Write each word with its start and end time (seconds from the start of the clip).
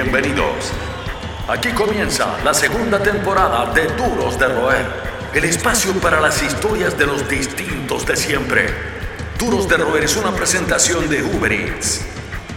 Bienvenidos. 0.00 0.72
Aquí 1.48 1.70
comienza 1.70 2.38
la 2.44 2.54
segunda 2.54 3.02
temporada 3.02 3.72
de 3.74 3.88
Duros 3.96 4.38
de 4.38 4.46
Roer, 4.46 4.86
el 5.34 5.42
espacio 5.42 5.92
para 5.94 6.20
las 6.20 6.40
historias 6.40 6.96
de 6.96 7.04
los 7.04 7.28
distintos 7.28 8.06
de 8.06 8.14
siempre. 8.14 8.66
Duros 9.40 9.68
de 9.68 9.76
Roer 9.76 10.04
es 10.04 10.16
una 10.16 10.30
presentación 10.30 11.08
de 11.10 11.24
Uber 11.24 11.52
Eats. 11.52 12.06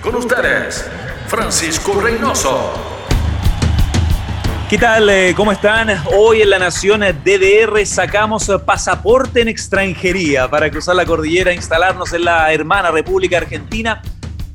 Con 0.04 0.18
ustedes, 0.18 0.86
Francisco 1.26 2.00
Reynoso. 2.00 2.74
¿Qué 4.70 4.78
tal? 4.78 5.10
Eh, 5.10 5.34
¿Cómo 5.36 5.52
están? 5.52 5.90
Hoy 6.16 6.44
en 6.44 6.50
la 6.52 6.60
Nación 6.60 7.02
DDR 7.02 7.84
sacamos 7.88 8.52
pasaporte 8.64 9.42
en 9.42 9.48
extranjería 9.48 10.48
para 10.48 10.70
cruzar 10.70 10.96
la 10.96 11.08
cordillera, 11.08 11.52
instalarnos 11.52 12.14
en 12.14 12.24
la 12.24 12.54
hermana 12.54 12.92
República 12.92 13.38
Argentina 13.38 14.00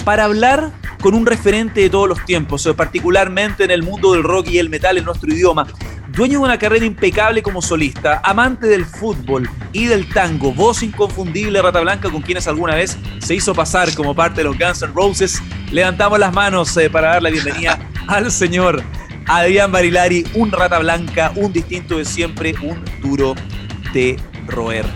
para 0.05 0.27
hablar 0.27 0.71
con 1.00 1.14
un 1.14 1.26
referente 1.26 1.80
de 1.80 1.90
todos 1.90 2.08
los 2.08 2.25
tiempos, 2.25 2.64
eh, 2.66 2.75
particularmente 2.75 3.64
en 3.64 3.71
el 3.71 3.82
mundo 3.82 4.12
del 4.12 4.22
rock 4.22 4.48
y 4.50 4.58
el 4.58 4.68
metal 4.68 4.98
en 4.98 5.04
nuestro 5.04 5.32
idioma. 5.32 5.66
Dueño 6.08 6.38
de 6.38 6.44
una 6.44 6.58
carrera 6.58 6.86
impecable 6.86 7.43
como 7.43 7.61
solista, 7.61 8.21
amante 8.25 8.66
del 8.66 8.86
fútbol 8.86 9.48
y 9.72 9.86
del 9.86 10.08
tango, 10.08 10.52
voz 10.52 10.82
inconfundible 10.82 11.61
Rata 11.61 11.80
Blanca 11.80 12.08
con 12.11 12.22
quienes 12.22 12.46
alguna 12.46 12.74
vez 12.74 12.96
se 13.18 13.35
hizo 13.35 13.54
pasar 13.54 13.94
como 13.94 14.14
parte 14.14 14.38
de 14.40 14.44
los 14.44 14.58
Guns 14.58 14.82
N' 14.82 14.93
Roses, 14.94 15.43
levantamos 15.71 16.18
las 16.18 16.32
manos 16.32 16.74
eh, 16.76 16.88
para 16.88 17.08
dar 17.08 17.22
la 17.22 17.30
bienvenida 17.30 17.79
al 18.07 18.30
señor 18.30 18.82
Adrián 19.26 19.72
Barilari, 19.72 20.24
un 20.35 20.52
Rata 20.52 20.79
Blanca, 20.79 21.32
un 21.35 21.52
distinto 21.52 21.99
de 21.99 22.04
siempre, 22.04 22.54
un 22.63 22.82
duro 23.02 23.35
de 23.93 24.16
roer. 24.46 24.86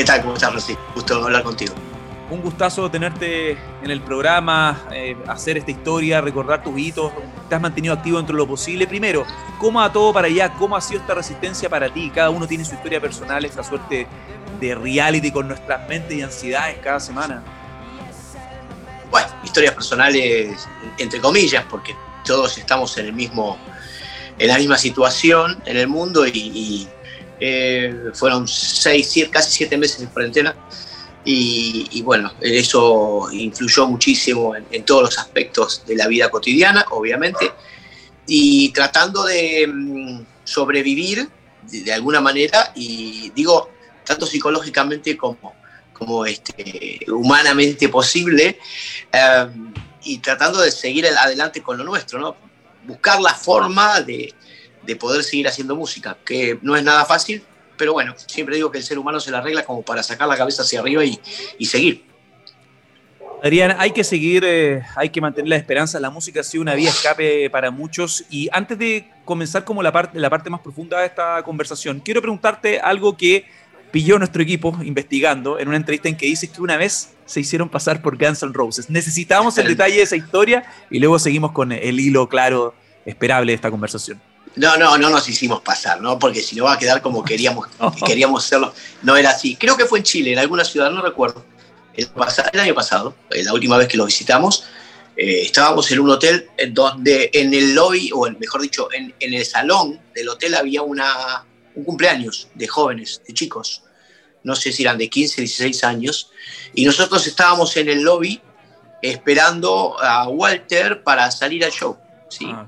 ¿Qué 0.00 0.06
tal? 0.06 0.22
¿Cómo 0.22 0.32
estás, 0.32 0.54
Rosy? 0.54 0.78
Gusto 0.94 1.22
hablar 1.22 1.42
contigo. 1.42 1.74
Un 2.30 2.40
gustazo 2.40 2.90
tenerte 2.90 3.50
en 3.82 3.90
el 3.90 4.00
programa, 4.00 4.88
eh, 4.90 5.14
hacer 5.26 5.58
esta 5.58 5.72
historia, 5.72 6.22
recordar 6.22 6.62
tus 6.62 6.78
hitos. 6.78 7.12
Te 7.50 7.54
has 7.54 7.60
mantenido 7.60 7.92
activo 7.92 8.16
dentro 8.16 8.34
de 8.34 8.38
lo 8.38 8.48
posible. 8.48 8.86
Primero, 8.86 9.26
¿cómo 9.58 9.78
a 9.78 9.92
todo 9.92 10.10
para 10.14 10.28
allá? 10.28 10.54
¿Cómo 10.54 10.74
ha 10.74 10.80
sido 10.80 11.02
esta 11.02 11.12
resistencia 11.12 11.68
para 11.68 11.92
ti? 11.92 12.10
Cada 12.14 12.30
uno 12.30 12.48
tiene 12.48 12.64
su 12.64 12.76
historia 12.76 12.98
personal, 12.98 13.44
esta 13.44 13.62
suerte 13.62 14.06
de 14.58 14.74
reality 14.74 15.30
con 15.30 15.48
nuestras 15.48 15.86
mentes 15.86 16.16
y 16.16 16.22
ansiedades 16.22 16.78
cada 16.82 16.98
semana. 16.98 17.42
Bueno, 19.10 19.28
historias 19.44 19.74
personales, 19.74 20.66
entre 20.96 21.20
comillas, 21.20 21.66
porque 21.68 21.94
todos 22.24 22.56
estamos 22.56 22.96
en 22.96 23.04
el 23.04 23.12
mismo, 23.12 23.58
en 24.38 24.48
la 24.48 24.56
misma 24.56 24.78
situación 24.78 25.62
en 25.66 25.76
el 25.76 25.88
mundo 25.88 26.26
y 26.26 26.88
eh, 27.40 28.10
fueron 28.14 28.46
seis, 28.46 29.28
casi 29.30 29.50
siete 29.50 29.76
meses 29.76 30.00
de 30.00 30.06
cuarentena 30.06 30.54
y, 31.24 32.00
bueno, 32.02 32.32
eso 32.40 33.28
influyó 33.30 33.86
muchísimo 33.86 34.54
en, 34.56 34.84
todos 34.84 35.02
los 35.02 35.18
aspectos 35.18 35.84
de 35.86 35.94
la 35.96 36.06
vida 36.06 36.30
cotidiana, 36.30 36.86
obviamente, 36.90 37.52
y 38.26 38.70
tratando 38.70 39.24
de 39.24 39.66
mm, 39.66 40.24
sobrevivir 40.44 41.28
de, 41.62 41.92
alguna 41.92 42.20
manera, 42.20 42.72
y 42.74 43.30
digo, 43.34 43.70
tanto 44.04 44.26
psicológicamente 44.26 45.16
como, 45.16 45.54
como 45.92 46.24
este, 46.24 47.00
humanamente 47.08 47.88
posible, 47.90 48.58
eh, 49.12 49.46
y 50.04 50.18
tratando 50.18 50.60
de 50.62 50.70
seguir 50.70 51.06
adelante 51.06 51.62
con 51.62 51.76
lo 51.76 51.84
nuestro, 51.84 52.18
¿no? 52.18 52.36
buscar 52.86 53.20
la 53.20 53.34
forma 53.34 54.00
de, 54.00 54.34
de 54.82 54.96
poder 54.96 55.22
seguir 55.22 55.48
haciendo 55.48 55.76
música, 55.76 56.16
que 56.24 56.58
no 56.62 56.76
es 56.76 56.82
nada 56.82 57.04
fácil, 57.04 57.42
pero 57.80 57.94
bueno, 57.94 58.14
siempre 58.26 58.56
digo 58.56 58.70
que 58.70 58.76
el 58.76 58.84
ser 58.84 58.98
humano 58.98 59.20
se 59.20 59.30
la 59.30 59.38
arregla 59.38 59.64
como 59.64 59.80
para 59.80 60.02
sacar 60.02 60.28
la 60.28 60.36
cabeza 60.36 60.62
hacia 60.62 60.80
arriba 60.80 61.02
y, 61.02 61.64
seguir. 61.64 62.04
Adrián, 63.42 63.74
hay 63.78 63.92
que 63.92 64.04
seguir, 64.04 64.44
eh, 64.44 64.82
hay 64.96 65.08
que 65.08 65.18
mantener 65.22 65.48
la 65.48 65.56
esperanza. 65.56 65.98
La 65.98 66.10
música 66.10 66.40
ha 66.40 66.42
sido 66.42 66.60
una 66.60 66.74
vía 66.74 66.90
escape 66.90 67.48
para 67.48 67.70
muchos. 67.70 68.26
Y 68.28 68.50
antes 68.52 68.78
de 68.78 69.08
comenzar 69.24 69.64
como 69.64 69.82
la 69.82 69.92
parte, 69.92 70.18
la 70.18 70.28
parte 70.28 70.50
más 70.50 70.60
profunda 70.60 71.00
de 71.00 71.06
esta 71.06 71.42
conversación, 71.42 72.00
quiero 72.00 72.20
preguntarte 72.20 72.80
algo 72.80 73.16
que 73.16 73.46
pilló 73.90 74.18
nuestro 74.18 74.42
equipo 74.42 74.76
investigando 74.82 75.58
en 75.58 75.68
una 75.68 75.78
entrevista 75.78 76.10
en 76.10 76.18
que 76.18 76.26
dices 76.26 76.50
que 76.50 76.60
una 76.60 76.76
vez 76.76 77.14
se 77.24 77.40
hicieron 77.40 77.70
pasar 77.70 78.02
por 78.02 78.18
Guns 78.18 78.42
N' 78.42 78.52
Roses. 78.52 78.90
Necesitamos 78.90 79.56
el 79.56 79.68
detalle 79.68 79.96
de 79.96 80.02
esa 80.02 80.16
historia 80.16 80.64
y 80.90 80.98
luego 80.98 81.18
seguimos 81.18 81.52
con 81.52 81.72
el 81.72 81.98
hilo 81.98 82.28
claro, 82.28 82.74
esperable 83.06 83.52
de 83.52 83.56
esta 83.56 83.70
conversación. 83.70 84.20
No, 84.56 84.76
no, 84.76 84.98
no 84.98 85.10
nos 85.10 85.28
hicimos 85.28 85.60
pasar, 85.60 86.00
¿no? 86.00 86.18
Porque 86.18 86.42
si 86.42 86.56
no 86.56 86.64
va 86.64 86.74
a 86.74 86.78
quedar 86.78 87.00
como 87.02 87.24
queríamos, 87.24 87.68
queríamos 88.06 88.44
hacerlo. 88.44 88.74
No 89.02 89.16
era 89.16 89.30
así. 89.30 89.56
Creo 89.56 89.76
que 89.76 89.86
fue 89.86 90.00
en 90.00 90.04
Chile, 90.04 90.32
en 90.32 90.38
alguna 90.38 90.64
ciudad, 90.64 90.90
no 90.90 91.02
recuerdo. 91.02 91.44
El, 91.94 92.08
año 92.60 92.74
pasado, 92.74 93.14
eh, 93.30 93.42
la 93.44 93.52
última 93.52 93.76
vez 93.76 93.88
que 93.88 93.96
lo 93.96 94.06
visitamos, 94.06 94.64
eh, 95.16 95.42
estábamos 95.42 95.90
en 95.90 96.00
un 96.00 96.10
hotel 96.10 96.48
donde 96.70 97.30
en 97.34 97.52
el 97.52 97.74
lobby, 97.74 98.10
o 98.14 98.30
mejor 98.38 98.62
dicho, 98.62 98.88
en, 98.92 99.14
el 99.20 99.44
salón 99.44 100.00
del 100.14 100.28
hotel 100.28 100.54
había 100.54 100.82
una, 100.82 101.44
un 101.74 101.84
cumpleaños 101.84 102.48
de 102.54 102.66
jóvenes, 102.66 103.20
de 103.26 103.34
chicos. 103.34 103.82
No 104.42 104.56
sé 104.56 104.72
si 104.72 104.82
eran 104.82 104.96
de 104.98 105.10
15, 105.10 105.42
16 105.42 105.84
años. 105.84 106.30
Y 106.74 106.84
nosotros 106.84 107.26
estábamos 107.26 107.76
en 107.76 107.88
el 107.88 108.02
lobby 108.02 108.40
esperando 109.02 110.00
a 110.00 110.28
Walter 110.28 111.02
para 111.02 111.30
salir 111.30 111.64
al 111.64 111.72
show. 111.72 111.98
¿sí? 112.28 112.46
Ah, 112.48 112.66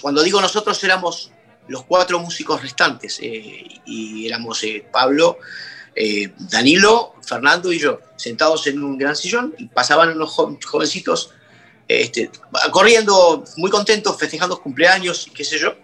cuando 0.00 0.22
digo 0.22 0.40
nosotros 0.40 0.82
éramos 0.84 1.30
los 1.68 1.84
cuatro 1.84 2.18
músicos 2.18 2.62
restantes 2.62 3.18
eh, 3.22 3.64
y 3.86 4.26
éramos 4.26 4.62
eh, 4.64 4.84
Pablo, 4.90 5.38
eh, 5.94 6.32
Danilo, 6.38 7.14
Fernando 7.22 7.72
y 7.72 7.78
yo, 7.78 8.00
sentados 8.16 8.66
en 8.66 8.82
un 8.82 8.98
gran 8.98 9.14
sillón 9.16 9.54
y 9.58 9.66
pasaban 9.66 10.10
unos 10.10 10.30
jovencitos 10.30 11.32
este, 11.86 12.30
corriendo, 12.72 13.44
muy 13.56 13.70
contentos, 13.70 14.16
festejando 14.18 14.60
cumpleaños 14.60 15.30
qué 15.34 15.44
sé 15.44 15.58
yo. 15.58 15.74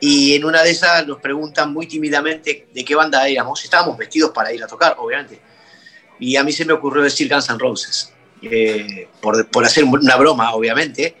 Y 0.00 0.34
en 0.34 0.44
una 0.44 0.62
de 0.62 0.70
esas 0.70 1.04
nos 1.06 1.18
preguntan 1.18 1.72
muy 1.72 1.88
tímidamente 1.88 2.68
de 2.72 2.84
qué 2.84 2.94
banda 2.94 3.26
éramos. 3.26 3.64
Estábamos 3.64 3.98
vestidos 3.98 4.30
para 4.30 4.52
ir 4.52 4.62
a 4.62 4.68
tocar, 4.68 4.94
obviamente. 4.98 5.40
Y 6.20 6.36
a 6.36 6.44
mí 6.44 6.52
se 6.52 6.64
me 6.64 6.72
ocurrió 6.72 7.02
decir 7.02 7.28
Guns 7.28 7.48
N' 7.48 7.58
Roses, 7.58 8.12
por, 9.20 9.48
por 9.48 9.64
hacer 9.64 9.82
una 9.82 10.14
broma, 10.14 10.54
obviamente 10.54 11.16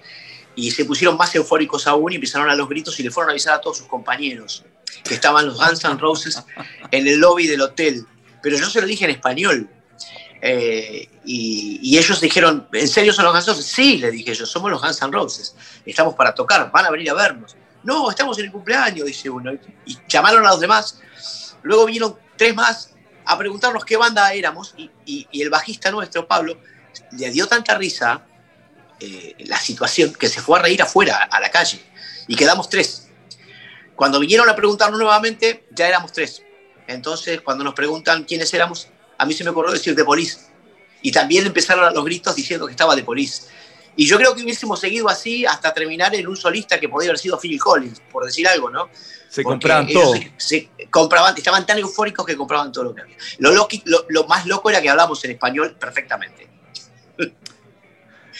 y 0.58 0.72
se 0.72 0.84
pusieron 0.84 1.16
más 1.16 1.32
eufóricos 1.36 1.86
aún 1.86 2.10
y 2.10 2.16
empezaron 2.16 2.50
a 2.50 2.54
los 2.56 2.68
gritos 2.68 2.98
y 2.98 3.04
le 3.04 3.12
fueron 3.12 3.30
a 3.30 3.32
avisar 3.32 3.54
a 3.54 3.60
todos 3.60 3.78
sus 3.78 3.86
compañeros 3.86 4.64
que 5.04 5.14
estaban 5.14 5.46
los 5.46 5.56
Guns 5.56 5.84
N' 5.84 5.98
Roses 5.98 6.42
en 6.90 7.06
el 7.06 7.20
lobby 7.20 7.46
del 7.46 7.60
hotel. 7.60 8.04
Pero 8.42 8.58
yo 8.58 8.68
se 8.68 8.80
lo 8.80 8.86
dije 8.88 9.04
en 9.04 9.12
español. 9.12 9.70
Eh, 10.42 11.08
y, 11.24 11.96
ellos 11.96 12.20
dijeron, 12.20 12.66
¿en 12.72 12.88
serio 12.88 13.12
son 13.12 13.26
los 13.26 13.34
Guns 13.34 13.46
N' 13.46 13.54
Roses? 13.54 13.70
Sí, 13.70 13.98
le 13.98 14.10
dije 14.10 14.34
yo, 14.34 14.46
somos 14.46 14.68
los 14.68 14.82
Guns 14.82 15.00
N' 15.00 15.12
Roses. 15.12 15.54
Estamos 15.86 16.14
para 16.14 16.34
tocar, 16.34 16.72
van 16.72 16.86
a 16.86 16.90
venir 16.90 17.08
a 17.10 17.14
vernos. 17.14 17.54
No, 17.84 18.10
estamos 18.10 18.36
en 18.40 18.46
el 18.46 18.50
cumpleaños, 18.50 19.06
dice 19.06 19.30
uno. 19.30 19.52
Y 19.86 19.96
llamaron 20.08 20.44
a 20.44 20.50
los 20.50 20.58
demás. 20.58 20.98
Luego 21.62 21.84
vinieron 21.86 22.16
tres 22.36 22.52
más 22.56 22.90
a 23.24 23.38
preguntarnos 23.38 23.84
qué 23.84 23.96
banda 23.96 24.32
éramos 24.32 24.74
y, 24.76 24.90
y 25.30 25.40
el 25.40 25.50
bajista 25.50 25.92
nuestro, 25.92 26.26
Pablo, 26.26 26.58
le 27.12 27.30
dio 27.30 27.46
tanta 27.46 27.78
risa 27.78 28.24
eh, 29.00 29.34
la 29.40 29.58
situación 29.58 30.12
que 30.12 30.28
se 30.28 30.40
fue 30.40 30.58
a 30.58 30.62
reír 30.62 30.82
afuera, 30.82 31.24
a 31.30 31.40
la 31.40 31.50
calle, 31.50 31.80
y 32.26 32.36
quedamos 32.36 32.68
tres. 32.68 33.08
Cuando 33.94 34.20
vinieron 34.20 34.48
a 34.48 34.54
preguntarnos 34.54 34.98
nuevamente, 34.98 35.66
ya 35.70 35.88
éramos 35.88 36.12
tres. 36.12 36.42
Entonces, 36.86 37.40
cuando 37.42 37.64
nos 37.64 37.74
preguntan 37.74 38.24
quiénes 38.24 38.52
éramos, 38.54 38.88
a 39.18 39.26
mí 39.26 39.34
se 39.34 39.44
me 39.44 39.50
ocurrió 39.50 39.72
decir 39.72 39.94
de 39.94 40.04
Police. 40.04 40.38
Y 41.02 41.12
también 41.12 41.46
empezaron 41.46 41.84
a 41.84 41.90
los 41.90 42.04
gritos 42.04 42.34
diciendo 42.34 42.66
que 42.66 42.72
estaba 42.72 42.96
de 42.96 43.02
Police. 43.02 43.48
Y 43.96 44.06
yo 44.06 44.16
creo 44.16 44.34
que 44.34 44.42
hubiésemos 44.44 44.78
seguido 44.78 45.08
así 45.08 45.44
hasta 45.44 45.74
terminar 45.74 46.14
en 46.14 46.28
un 46.28 46.36
solista 46.36 46.78
que 46.78 46.88
podía 46.88 47.10
haber 47.10 47.18
sido 47.18 47.38
Phil 47.38 47.58
Collins, 47.58 48.00
por 48.12 48.24
decir 48.24 48.46
algo, 48.46 48.70
¿no? 48.70 48.88
Se 49.28 49.42
compraban 49.42 49.88
todo. 49.88 50.14
Se, 50.36 50.70
compraban, 50.90 51.36
estaban 51.36 51.66
tan 51.66 51.78
eufóricos 51.78 52.24
que 52.24 52.36
compraban 52.36 52.70
todo 52.70 52.84
lo 52.84 52.94
que 52.94 53.02
había. 53.02 53.16
Lo, 53.38 53.52
lo, 53.52 53.68
lo 54.08 54.24
más 54.28 54.46
loco 54.46 54.70
era 54.70 54.80
que 54.80 54.88
hablamos 54.88 55.24
en 55.24 55.32
español 55.32 55.76
perfectamente. 55.78 56.48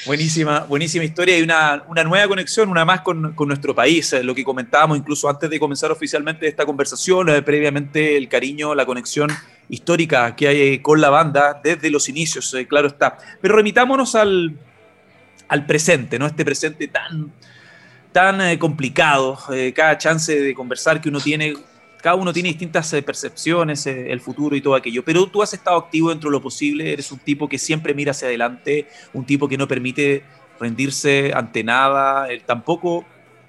Buenísima, 0.07 0.61
buenísima 0.61 1.05
historia 1.05 1.39
y 1.39 1.43
una, 1.43 1.83
nueva 2.05 2.29
conexión, 2.29 2.69
una 2.69 2.85
más 2.85 3.01
con, 3.01 3.35
nuestro 3.37 3.75
país, 3.75 4.13
eh, 4.13 4.23
lo 4.23 4.35
que 4.35 4.45
comentábamos 4.45 4.97
incluso 4.97 5.29
antes 5.29 5.51
de 5.51 5.59
comenzar 5.59 5.91
oficialmente 5.91 6.47
esta 6.47 6.65
conversación, 6.65 7.29
eh, 7.29 7.43
previamente 7.43 8.17
el 8.17 8.29
cariño, 8.29 8.75
la 8.75 8.87
conexión 8.87 9.29
histórica 9.69 10.37
que 10.37 10.49
hay 10.49 10.79
con 10.79 11.01
la 11.01 11.11
banda 11.11 11.61
desde 11.63 11.91
los 11.91 12.09
inicios, 12.09 12.55
eh, 12.55 12.67
claro 12.67 12.87
está. 12.87 13.19
Pero 13.41 13.57
remitámonos 13.57 14.15
al, 14.15 14.57
al 15.49 15.67
presente, 15.67 16.19
¿no? 16.19 16.27
Este 16.27 16.45
presente 16.45 16.87
tan, 16.87 17.33
tan 18.13 18.57
complicado, 18.59 19.37
cada 19.75 19.99
chance 19.99 20.39
de 20.39 20.55
conversar 20.55 21.01
que 21.01 21.09
uno 21.09 21.21
tiene 21.21 21.55
cada 22.03 22.17
uno 22.17 22.33
tiene 22.33 22.49
distintas 22.51 22.93
eh, 22.93 23.03
percepciones, 23.03 23.87
eh, 23.87 24.11
el 24.11 24.21
futuro 24.21 24.55
y 24.57 24.61
todo 24.61 24.75
aquello, 24.75 25.05
pero 25.05 25.27
tú 25.27 25.43
has 25.43 25.53
estado 25.53 25.77
activo 25.77 26.11
dentro 26.11 26.31
de 26.31 26.33
lo 26.33 26.43
posible, 26.43 26.93
eres 26.93 27.11
un 27.13 27.19
tipo 27.19 27.49
que 27.49 27.59
siempre 27.59 27.95
mira 27.95 28.13
hacia 28.13 28.29
adelante, 28.29 28.89
un 29.13 29.25
tipo 29.25 29.49
que 29.49 29.59
no 29.59 29.67
permite 29.67 30.25
rendirse 30.61 31.33
ante 31.35 31.63
nada, 31.63 32.29
tampoco 32.47 33.05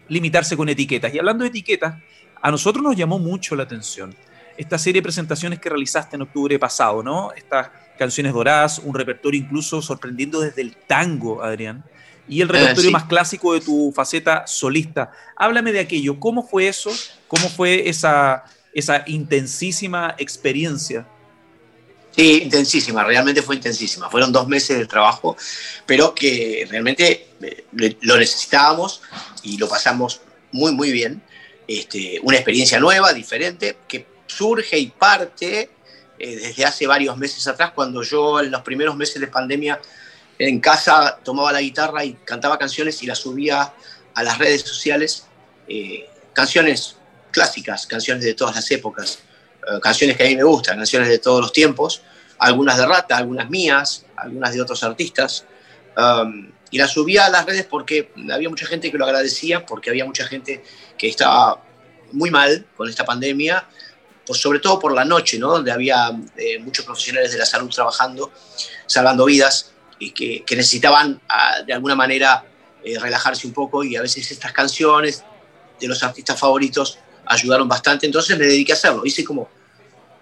limitarse 0.07 0.55
con 0.57 0.69
etiquetas. 0.69 1.13
Y 1.13 1.19
hablando 1.19 1.43
de 1.43 1.49
etiquetas, 1.49 1.95
a 2.41 2.51
nosotros 2.51 2.83
nos 2.83 2.95
llamó 2.95 3.19
mucho 3.19 3.55
la 3.55 3.63
atención 3.63 4.15
esta 4.59 4.77
serie 4.77 4.99
de 4.99 5.03
presentaciones 5.03 5.57
que 5.57 5.69
realizaste 5.69 6.17
en 6.17 6.23
octubre 6.23 6.59
pasado, 6.59 7.01
¿no? 7.01 7.31
Estas 7.31 7.69
canciones 7.97 8.33
doradas, 8.33 8.79
un 8.79 8.93
repertorio 8.93 9.39
incluso 9.39 9.81
sorprendiendo 9.81 10.41
desde 10.41 10.61
el 10.61 10.75
tango, 10.75 11.41
Adrián, 11.41 11.85
y 12.29 12.41
el 12.41 12.47
repertorio 12.47 12.91
más 12.91 13.05
clásico 13.05 13.53
de 13.53 13.61
tu 13.61 13.91
faceta 13.93 14.45
solista. 14.45 15.11
Háblame 15.35 15.71
de 15.71 15.79
aquello, 15.79 16.19
¿cómo 16.19 16.47
fue 16.47 16.67
eso? 16.67 16.91
¿Cómo 17.27 17.49
fue 17.49 17.89
esa, 17.89 18.43
esa 18.73 19.03
intensísima 19.07 20.15
experiencia? 20.17 21.07
Sí, 22.15 22.41
intensísima, 22.43 23.03
realmente 23.03 23.41
fue 23.41 23.55
intensísima. 23.55 24.09
Fueron 24.09 24.31
dos 24.31 24.47
meses 24.47 24.77
de 24.77 24.85
trabajo, 24.85 25.35
pero 25.85 26.13
que 26.13 26.67
realmente 26.69 27.29
eh, 27.41 27.97
lo 28.01 28.17
necesitábamos 28.17 29.01
y 29.41 29.57
lo 29.57 29.67
pasamos 29.67 30.21
muy, 30.51 30.71
muy 30.71 30.91
bien. 30.91 31.21
Este, 31.67 32.19
una 32.23 32.37
experiencia 32.37 32.79
nueva, 32.79 33.13
diferente, 33.13 33.77
que 33.87 34.05
surge 34.27 34.77
y 34.77 34.87
parte 34.87 35.69
eh, 36.17 36.35
desde 36.35 36.65
hace 36.65 36.85
varios 36.85 37.15
meses 37.17 37.47
atrás, 37.47 37.71
cuando 37.73 38.03
yo 38.03 38.39
en 38.39 38.51
los 38.51 38.61
primeros 38.61 38.95
meses 38.95 39.21
de 39.21 39.27
pandemia 39.27 39.79
en 40.39 40.59
casa 40.61 41.19
tomaba 41.23 41.51
la 41.51 41.61
guitarra 41.61 42.03
y 42.05 42.13
cantaba 42.13 42.57
canciones 42.57 43.03
y 43.03 43.05
las 43.05 43.19
subía 43.19 43.73
a 44.13 44.23
las 44.23 44.37
redes 44.37 44.61
sociales, 44.61 45.27
eh, 45.67 46.09
canciones 46.33 46.95
clásicas, 47.31 47.85
canciones 47.85 48.23
de 48.23 48.33
todas 48.33 48.55
las 48.55 48.71
épocas, 48.71 49.19
eh, 49.67 49.79
canciones 49.81 50.15
que 50.15 50.23
a 50.23 50.27
mí 50.27 50.37
me 50.37 50.43
gustan, 50.43 50.77
canciones 50.77 51.09
de 51.09 51.19
todos 51.19 51.41
los 51.41 51.51
tiempos, 51.51 52.01
algunas 52.37 52.77
de 52.77 52.85
Rata, 52.85 53.17
algunas 53.17 53.49
mías, 53.49 54.05
algunas 54.15 54.53
de 54.53 54.61
otros 54.61 54.81
artistas. 54.83 55.45
Um, 55.97 56.51
y 56.71 56.77
las 56.77 56.91
subía 56.91 57.25
a 57.25 57.29
las 57.29 57.45
redes 57.45 57.65
porque 57.65 58.11
había 58.31 58.47
mucha 58.47 58.65
gente 58.65 58.91
que 58.91 58.97
lo 58.97 59.05
agradecía, 59.05 59.65
porque 59.65 59.89
había 59.89 60.05
mucha 60.05 60.25
gente 60.25 60.63
que 60.97 61.09
estaba 61.09 61.61
muy 62.13 62.31
mal 62.31 62.65
con 62.77 62.87
esta 62.87 63.03
pandemia, 63.03 63.67
sobre 64.25 64.59
todo 64.59 64.79
por 64.79 64.93
la 64.93 65.03
noche, 65.03 65.39
¿no? 65.39 65.51
donde 65.51 65.71
había 65.71 66.11
eh, 66.37 66.59
muchos 66.59 66.85
profesionales 66.85 67.31
de 67.31 67.39
la 67.39 67.45
salud 67.45 67.69
trabajando, 67.69 68.31
salvando 68.85 69.25
vidas, 69.25 69.71
y 69.99 70.11
que, 70.11 70.55
necesitaban 70.55 71.21
ah, 71.27 71.61
de 71.65 71.73
alguna 71.73 71.95
manera 71.95 72.45
eh, 72.83 72.97
relajarse 72.97 73.45
un 73.45 73.53
poco 73.53 73.83
y 73.83 73.95
a 73.95 74.01
veces 74.01 74.31
estas 74.31 74.51
canciones 74.53 75.23
de 75.79 75.87
los 75.87 76.01
artistas 76.03 76.39
favoritos 76.39 76.99
ayudaron 77.25 77.67
bastante, 77.67 78.05
entonces 78.05 78.37
me 78.37 78.45
dediqué 78.45 78.71
a 78.71 78.75
hacerlo. 78.75 79.05
Hice 79.05 79.23
como 79.23 79.49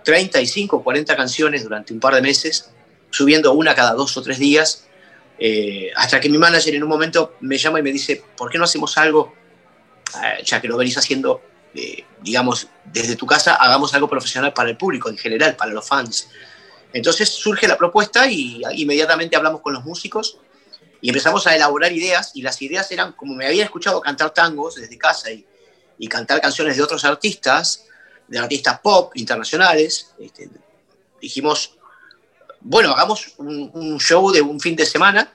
35, 0.04 0.84
40 0.84 1.16
canciones 1.16 1.64
durante 1.64 1.94
un 1.94 2.00
par 2.00 2.16
de 2.16 2.22
meses, 2.22 2.72
subiendo 3.10 3.54
una 3.54 3.76
cada 3.76 3.94
dos 3.94 4.16
o 4.18 4.22
tres 4.22 4.40
días, 4.40 4.88
eh, 5.40 5.92
hasta 5.96 6.20
que 6.20 6.30
mi 6.30 6.38
manager 6.38 6.74
en 6.74 6.84
un 6.84 6.90
momento 6.90 7.36
me 7.42 7.58
llama 7.58 7.80
y 7.80 7.84
me 7.84 7.92
dice, 7.92 8.24
¿por 8.36 8.50
qué 8.50 8.58
no 8.58 8.64
hacemos 8.64 8.98
algo, 8.98 9.34
eh, 10.24 10.44
ya 10.44 10.60
que 10.60 10.68
lo 10.68 10.78
venís 10.78 10.98
haciendo, 10.98 11.42
eh, 11.76 12.06
digamos, 12.22 12.68
desde 12.86 13.16
tu 13.16 13.26
casa, 13.26 13.56
hagamos 13.56 13.94
algo 13.94 14.10
profesional 14.10 14.54
para 14.54 14.70
el 14.70 14.78
público 14.78 15.10
en 15.10 15.18
general, 15.18 15.56
para 15.56 15.72
los 15.72 15.88
fans? 15.88 16.30
Entonces 16.94 17.30
surge 17.30 17.68
la 17.68 17.78
propuesta 17.78 18.28
y 18.28 18.62
inmediatamente 18.74 19.36
hablamos 19.36 19.62
con 19.62 19.74
los 19.74 19.84
músicos 19.84 20.38
y 21.02 21.10
empezamos 21.10 21.46
a 21.48 21.56
elaborar 21.56 21.92
ideas 21.92 22.32
y 22.34 22.42
las 22.42 22.62
ideas 22.62 22.92
eran, 22.92 23.14
como 23.14 23.36
me 23.36 23.46
habían 23.46 23.66
escuchado 23.66 24.02
cantar 24.02 24.32
tangos 24.32 24.76
desde 24.76 24.98
casa 24.98 25.30
y, 25.32 25.46
cantar 26.08 26.40
canciones 26.40 26.78
de 26.78 26.84
otros 26.84 27.04
artistas, 27.06 27.86
de 28.28 28.38
artistas 28.38 28.80
pop 28.82 29.12
internacionales, 29.16 30.14
este, 30.20 30.50
dijimos, 31.20 31.78
bueno, 32.62 32.92
hagamos 32.92 33.34
un, 33.38 34.00
show 34.00 34.32
de 34.32 34.42
un 34.42 34.60
fin 34.60 34.76
de 34.76 34.86
semana 34.86 35.34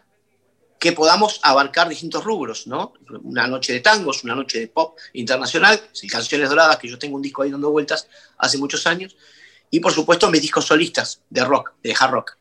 que 0.78 0.92
podamos 0.92 1.40
abarcar 1.42 1.88
distintos 1.88 2.24
rubros, 2.24 2.66
¿no? 2.66 2.92
Una 3.22 3.46
noche 3.46 3.72
de 3.72 3.80
tangos, 3.80 4.24
una 4.24 4.34
noche 4.34 4.60
de 4.60 4.68
pop 4.68 4.98
internacional, 5.14 5.80
canciones 6.10 6.48
doradas, 6.48 6.76
que 6.76 6.88
yo 6.88 6.98
tengo 6.98 7.16
un 7.16 7.22
disco 7.22 7.42
ahí 7.42 7.50
dando 7.50 7.70
vueltas 7.70 8.08
hace 8.38 8.58
muchos 8.58 8.86
años, 8.86 9.16
y 9.72 9.80
por 9.80 9.92
supuesto 9.92 10.30
mis 10.30 10.42
discos 10.42 10.66
solistas 10.66 11.22
de 11.30 11.42
rock, 11.44 11.72
de 11.82 11.96
hard 11.98 12.12
rock. 12.12 12.36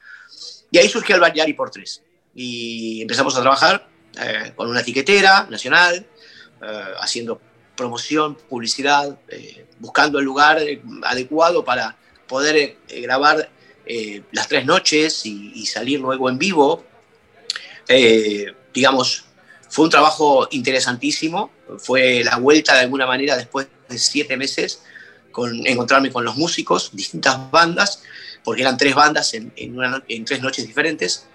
Y 0.70 0.78
ahí 0.78 0.90
surgió 0.90 1.16
el 1.16 1.22
Banyari 1.22 1.54
por 1.54 1.72
tres. 1.72 2.04
Y 2.36 3.02
empezamos 3.02 3.36
a 3.38 3.42
trabajar 3.42 3.88
eh, 4.20 4.52
con 4.54 4.70
una 4.70 4.82
etiquetera 4.82 5.48
nacional, 5.50 6.06
eh, 6.62 6.84
haciendo 7.00 7.42
promoción, 7.78 8.36
publicidad, 8.36 9.18
eh, 9.30 9.66
buscando 9.80 10.20
el 10.20 10.26
lugar 10.26 10.62
adecuado 11.04 11.64
para 11.64 11.98
poder 12.28 12.78
grabar 13.02 13.50
las 14.32 14.48
tres 14.48 14.66
noches 14.66 15.26
y, 15.26 15.66
salir 15.66 16.00
luego 16.00 16.30
en 16.30 16.38
vivo. 16.38 16.86
Digamos, 18.74 19.26
fue 19.70 19.86
un 19.86 19.92
trabajo 19.92 20.48
interesantísimo, 20.52 21.50
fue 21.78 22.24
la 22.24 22.38
vuelta 22.38 22.74
de 22.74 22.82
alguna 22.82 23.06
manera 23.06 23.36
después 23.36 23.68
de 23.90 23.98
siete 23.98 24.38
meses, 24.38 24.84
con 25.32 25.66
encontrarme 25.66 26.12
con 26.12 26.24
los 26.24 26.36
músicos, 26.36 26.92
distintas 26.94 27.50
bandas, 27.52 28.04
porque 28.44 28.62
eran 28.62 28.78
tres 28.78 28.96
bandas 28.96 29.34
en, 29.34 29.52
en, 29.56 30.26
tres 30.26 30.42
noches 30.42 30.66
diferentes, 30.66 31.26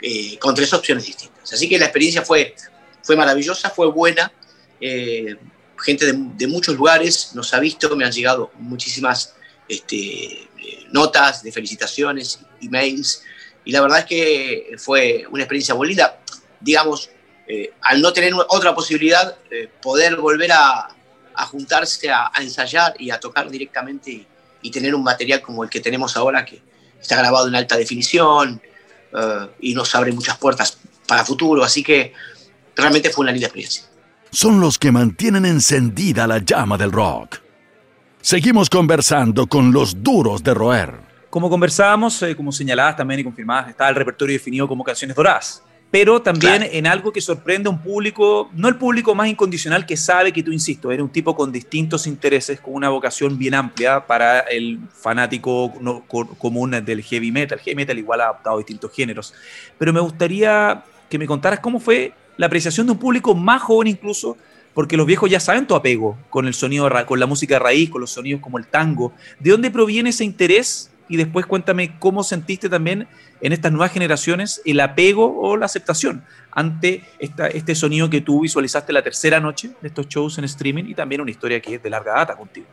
eh, 0.00 0.38
con 0.38 0.54
tres 0.54 0.72
opciones 0.72 1.04
distintas. 1.04 1.52
Así 1.52 1.68
que 1.68 1.78
la 1.78 1.86
experiencia 1.86 2.22
fue, 2.22 2.54
fue 3.02 3.16
maravillosa, 3.16 3.70
fue 3.70 3.90
buena. 3.90 4.32
gente 4.80 6.06
de, 6.06 6.14
de, 6.36 6.46
muchos 6.46 6.76
lugares 6.76 7.32
nos 7.34 7.52
ha 7.54 7.60
visto, 7.60 7.96
me 7.96 8.04
han 8.04 8.12
llegado 8.12 8.50
muchísimas 8.58 9.34
este, 9.68 10.48
notas 10.92 11.42
de 11.42 11.50
felicitaciones, 11.50 12.40
emails, 12.60 13.22
y 13.64 13.72
la 13.72 13.80
verdad 13.80 14.00
es 14.00 14.04
que 14.06 14.74
fue 14.78 15.24
una 15.30 15.42
experiencia 15.42 15.74
linda. 15.74 16.20
Digamos, 16.60 17.10
eh, 17.46 17.72
al 17.80 18.00
no 18.00 18.12
tener 18.12 18.32
otra 18.48 18.74
posibilidad, 18.74 19.36
eh, 19.50 19.68
poder 19.80 20.16
volver 20.16 20.52
a, 20.52 20.88
juntarse 21.46 22.10
a, 22.10 22.30
ensayar 22.40 22.94
y 22.98 23.10
a 23.10 23.18
tocar 23.18 23.50
directamente 23.50 24.26
y, 24.62 24.70
tener 24.70 24.94
un 24.94 25.02
material 25.02 25.40
como 25.40 25.64
el 25.64 25.70
que 25.70 25.80
tenemos 25.80 26.16
ahora, 26.16 26.44
que 26.44 26.62
está 27.00 27.16
grabado 27.16 27.48
en 27.48 27.54
alta 27.56 27.76
definición 27.76 28.62
eh, 29.12 29.48
y 29.60 29.74
nos 29.74 29.94
abre 29.94 30.12
muchas 30.12 30.38
puertas 30.38 30.78
para 31.06 31.24
futuro. 31.24 31.64
Así 31.64 31.82
que 31.82 32.12
realmente 32.76 33.10
fue 33.10 33.24
una 33.24 33.32
linda 33.32 33.48
experiencia. 33.48 33.84
Son 34.30 34.60
los 34.60 34.78
que 34.78 34.92
mantienen 34.92 35.44
encendida 35.44 36.26
la 36.26 36.38
llama 36.38 36.78
del 36.78 36.92
rock. 36.92 37.38
Seguimos 38.20 38.70
conversando 38.70 39.48
con 39.48 39.72
los 39.72 40.02
duros 40.02 40.44
de 40.44 40.54
roer. 40.54 40.94
Como 41.28 41.50
conversábamos, 41.50 42.22
eh, 42.22 42.36
como 42.36 42.52
señaladas 42.52 42.96
también 42.96 43.20
y 43.20 43.24
confirmadas, 43.24 43.70
está 43.70 43.88
el 43.88 43.96
repertorio 43.96 44.34
definido 44.34 44.68
como 44.68 44.84
canciones 44.84 45.16
doradas. 45.16 45.62
Pero 45.92 46.22
también 46.22 46.66
en 46.72 46.86
algo 46.86 47.12
que 47.12 47.20
sorprende 47.20 47.68
a 47.68 47.70
un 47.70 47.82
público, 47.82 48.50
no 48.54 48.68
el 48.68 48.76
público 48.76 49.14
más 49.14 49.28
incondicional 49.28 49.84
que 49.84 49.98
sabe 49.98 50.32
que 50.32 50.42
tú, 50.42 50.50
insisto, 50.50 50.90
eres 50.90 51.04
un 51.04 51.10
tipo 51.10 51.36
con 51.36 51.52
distintos 51.52 52.06
intereses, 52.06 52.60
con 52.60 52.72
una 52.72 52.88
vocación 52.88 53.36
bien 53.36 53.52
amplia 53.52 54.06
para 54.06 54.40
el 54.40 54.80
fanático 54.90 55.70
común 56.38 56.70
del 56.82 57.02
heavy 57.02 57.30
metal. 57.30 57.58
El 57.58 57.64
heavy 57.64 57.76
metal 57.76 57.98
igual 57.98 58.22
ha 58.22 58.24
adaptado 58.24 58.56
distintos 58.56 58.90
géneros. 58.90 59.34
Pero 59.76 59.92
me 59.92 60.00
gustaría 60.00 60.82
que 61.10 61.18
me 61.18 61.26
contaras 61.26 61.60
cómo 61.60 61.78
fue 61.78 62.14
la 62.38 62.46
apreciación 62.46 62.86
de 62.86 62.92
un 62.92 62.98
público 62.98 63.34
más 63.34 63.60
joven 63.60 63.88
incluso 63.88 64.38
porque 64.72 64.96
los 64.96 65.06
viejos 65.06 65.30
ya 65.30 65.40
saben 65.40 65.66
tu 65.66 65.74
apego 65.74 66.16
con 66.30 66.46
el 66.46 66.54
sonido, 66.54 66.88
con 67.04 67.20
la 67.20 67.26
música 67.26 67.58
raíz, 67.58 67.90
con 67.90 68.00
los 68.00 68.12
sonidos 68.12 68.40
como 68.40 68.56
el 68.56 68.66
tango. 68.66 69.12
¿De 69.38 69.50
dónde 69.50 69.70
proviene 69.70 70.08
ese 70.08 70.24
interés? 70.24 70.90
Y 71.12 71.18
después 71.18 71.44
cuéntame 71.44 71.98
cómo 71.98 72.24
sentiste 72.24 72.70
también 72.70 73.06
en 73.42 73.52
estas 73.52 73.70
nuevas 73.70 73.92
generaciones 73.92 74.62
el 74.64 74.80
apego 74.80 75.40
o 75.42 75.58
la 75.58 75.66
aceptación 75.66 76.24
ante 76.50 77.04
esta, 77.18 77.48
este 77.48 77.74
sonido 77.74 78.08
que 78.08 78.22
tú 78.22 78.40
visualizaste 78.40 78.94
la 78.94 79.02
tercera 79.02 79.38
noche 79.38 79.72
de 79.82 79.88
estos 79.88 80.08
shows 80.08 80.38
en 80.38 80.44
streaming 80.44 80.84
y 80.86 80.94
también 80.94 81.20
una 81.20 81.30
historia 81.30 81.60
que 81.60 81.74
es 81.74 81.82
de 81.82 81.90
larga 81.90 82.14
data 82.14 82.34
contigo. 82.34 82.66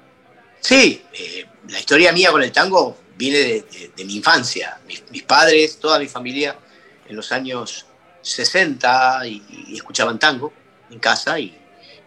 Sí, 0.61 1.03
eh, 1.11 1.45
la 1.67 1.79
historia 1.79 2.13
mía 2.13 2.31
con 2.31 2.41
el 2.41 2.51
tango 2.53 2.99
viene 3.17 3.65
de, 3.95 4.05
mi 4.05 4.15
infancia. 4.15 4.79
Mis, 4.87 5.23
padres, 5.23 5.77
toda 5.77 5.99
mi 5.99 6.07
familia 6.07 6.55
en 7.09 7.15
los 7.17 7.33
años 7.33 7.87
60 8.21 9.27
y 9.27 9.75
escuchaban 9.75 10.17
tango 10.17 10.53
en 10.89 10.99
casa 10.99 11.37
y 11.37 11.59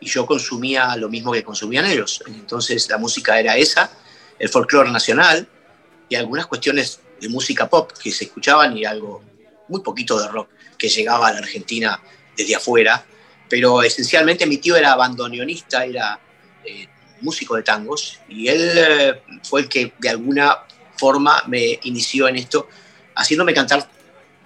y 0.02 0.08
yo 0.08 0.26
consumía 0.26 0.96
lo 0.96 1.08
mismo 1.08 1.32
que 1.32 1.44
consumían 1.44 1.86
ellos. 1.86 2.22
Entonces 2.26 2.88
la 2.90 2.98
música 2.98 3.38
era 3.38 3.56
esa, 3.56 3.90
el 4.38 4.48
folclore 4.48 4.90
nacional 4.90 5.46
y 6.12 6.14
algunas 6.14 6.46
cuestiones 6.46 7.00
de 7.18 7.28
música 7.30 7.70
pop 7.70 7.90
que 7.90 8.10
se 8.10 8.24
escuchaban 8.24 8.76
y 8.76 8.84
algo 8.84 9.22
muy 9.68 9.80
poquito 9.80 10.20
de 10.20 10.28
rock 10.28 10.50
que 10.76 10.90
llegaba 10.90 11.28
a 11.28 11.32
la 11.32 11.38
Argentina 11.38 11.98
desde 12.36 12.54
afuera. 12.54 13.02
Pero 13.48 13.82
esencialmente 13.82 14.44
mi 14.44 14.58
tío 14.58 14.76
era 14.76 14.94
bandoneonista, 14.94 15.86
era 15.86 16.20
eh, 16.66 16.86
músico 17.22 17.56
de 17.56 17.62
tangos 17.62 18.20
y 18.28 18.46
él 18.48 18.72
eh, 18.76 19.22
fue 19.42 19.62
el 19.62 19.68
que 19.70 19.94
de 19.98 20.10
alguna 20.10 20.58
forma 20.98 21.44
me 21.46 21.80
inició 21.84 22.28
en 22.28 22.36
esto, 22.36 22.68
haciéndome 23.14 23.54
cantar 23.54 23.88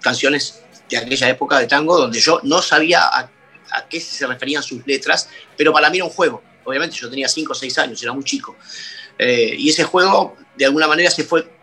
canciones 0.01 0.63
de 0.89 0.99
aquella 0.99 1.29
época 1.29 1.59
de 1.59 1.67
tango 1.67 1.99
donde 1.99 2.21
yo 2.21 2.39
no 2.45 2.63
sabía 2.63 3.01
a 3.03 3.29
a 3.73 3.89
qué 3.89 4.01
se 4.01 4.25
referían 4.27 4.63
sus 4.63 4.87
letras, 4.87 5.29
pero 5.57 5.73
para 5.73 5.91
mí 5.91 5.99
era 5.99 6.05
un 6.05 6.11
juego. 6.11 6.41
Obviamente 6.65 6.97
yo 6.97 7.11
tenía 7.11 7.29
5 7.29 7.53
o 7.53 7.55
6 7.55 7.79
años, 7.79 8.03
era 8.03 8.13
muy 8.13 8.25
chico. 8.25 8.57
Eh, 9.19 9.55
y 9.59 9.71
ese 9.71 9.85
juego 9.85 10.37
de 10.57 10.67
alguna 10.67 10.87
manera 10.87 11.11
se 11.11 11.25
fue 11.25 11.56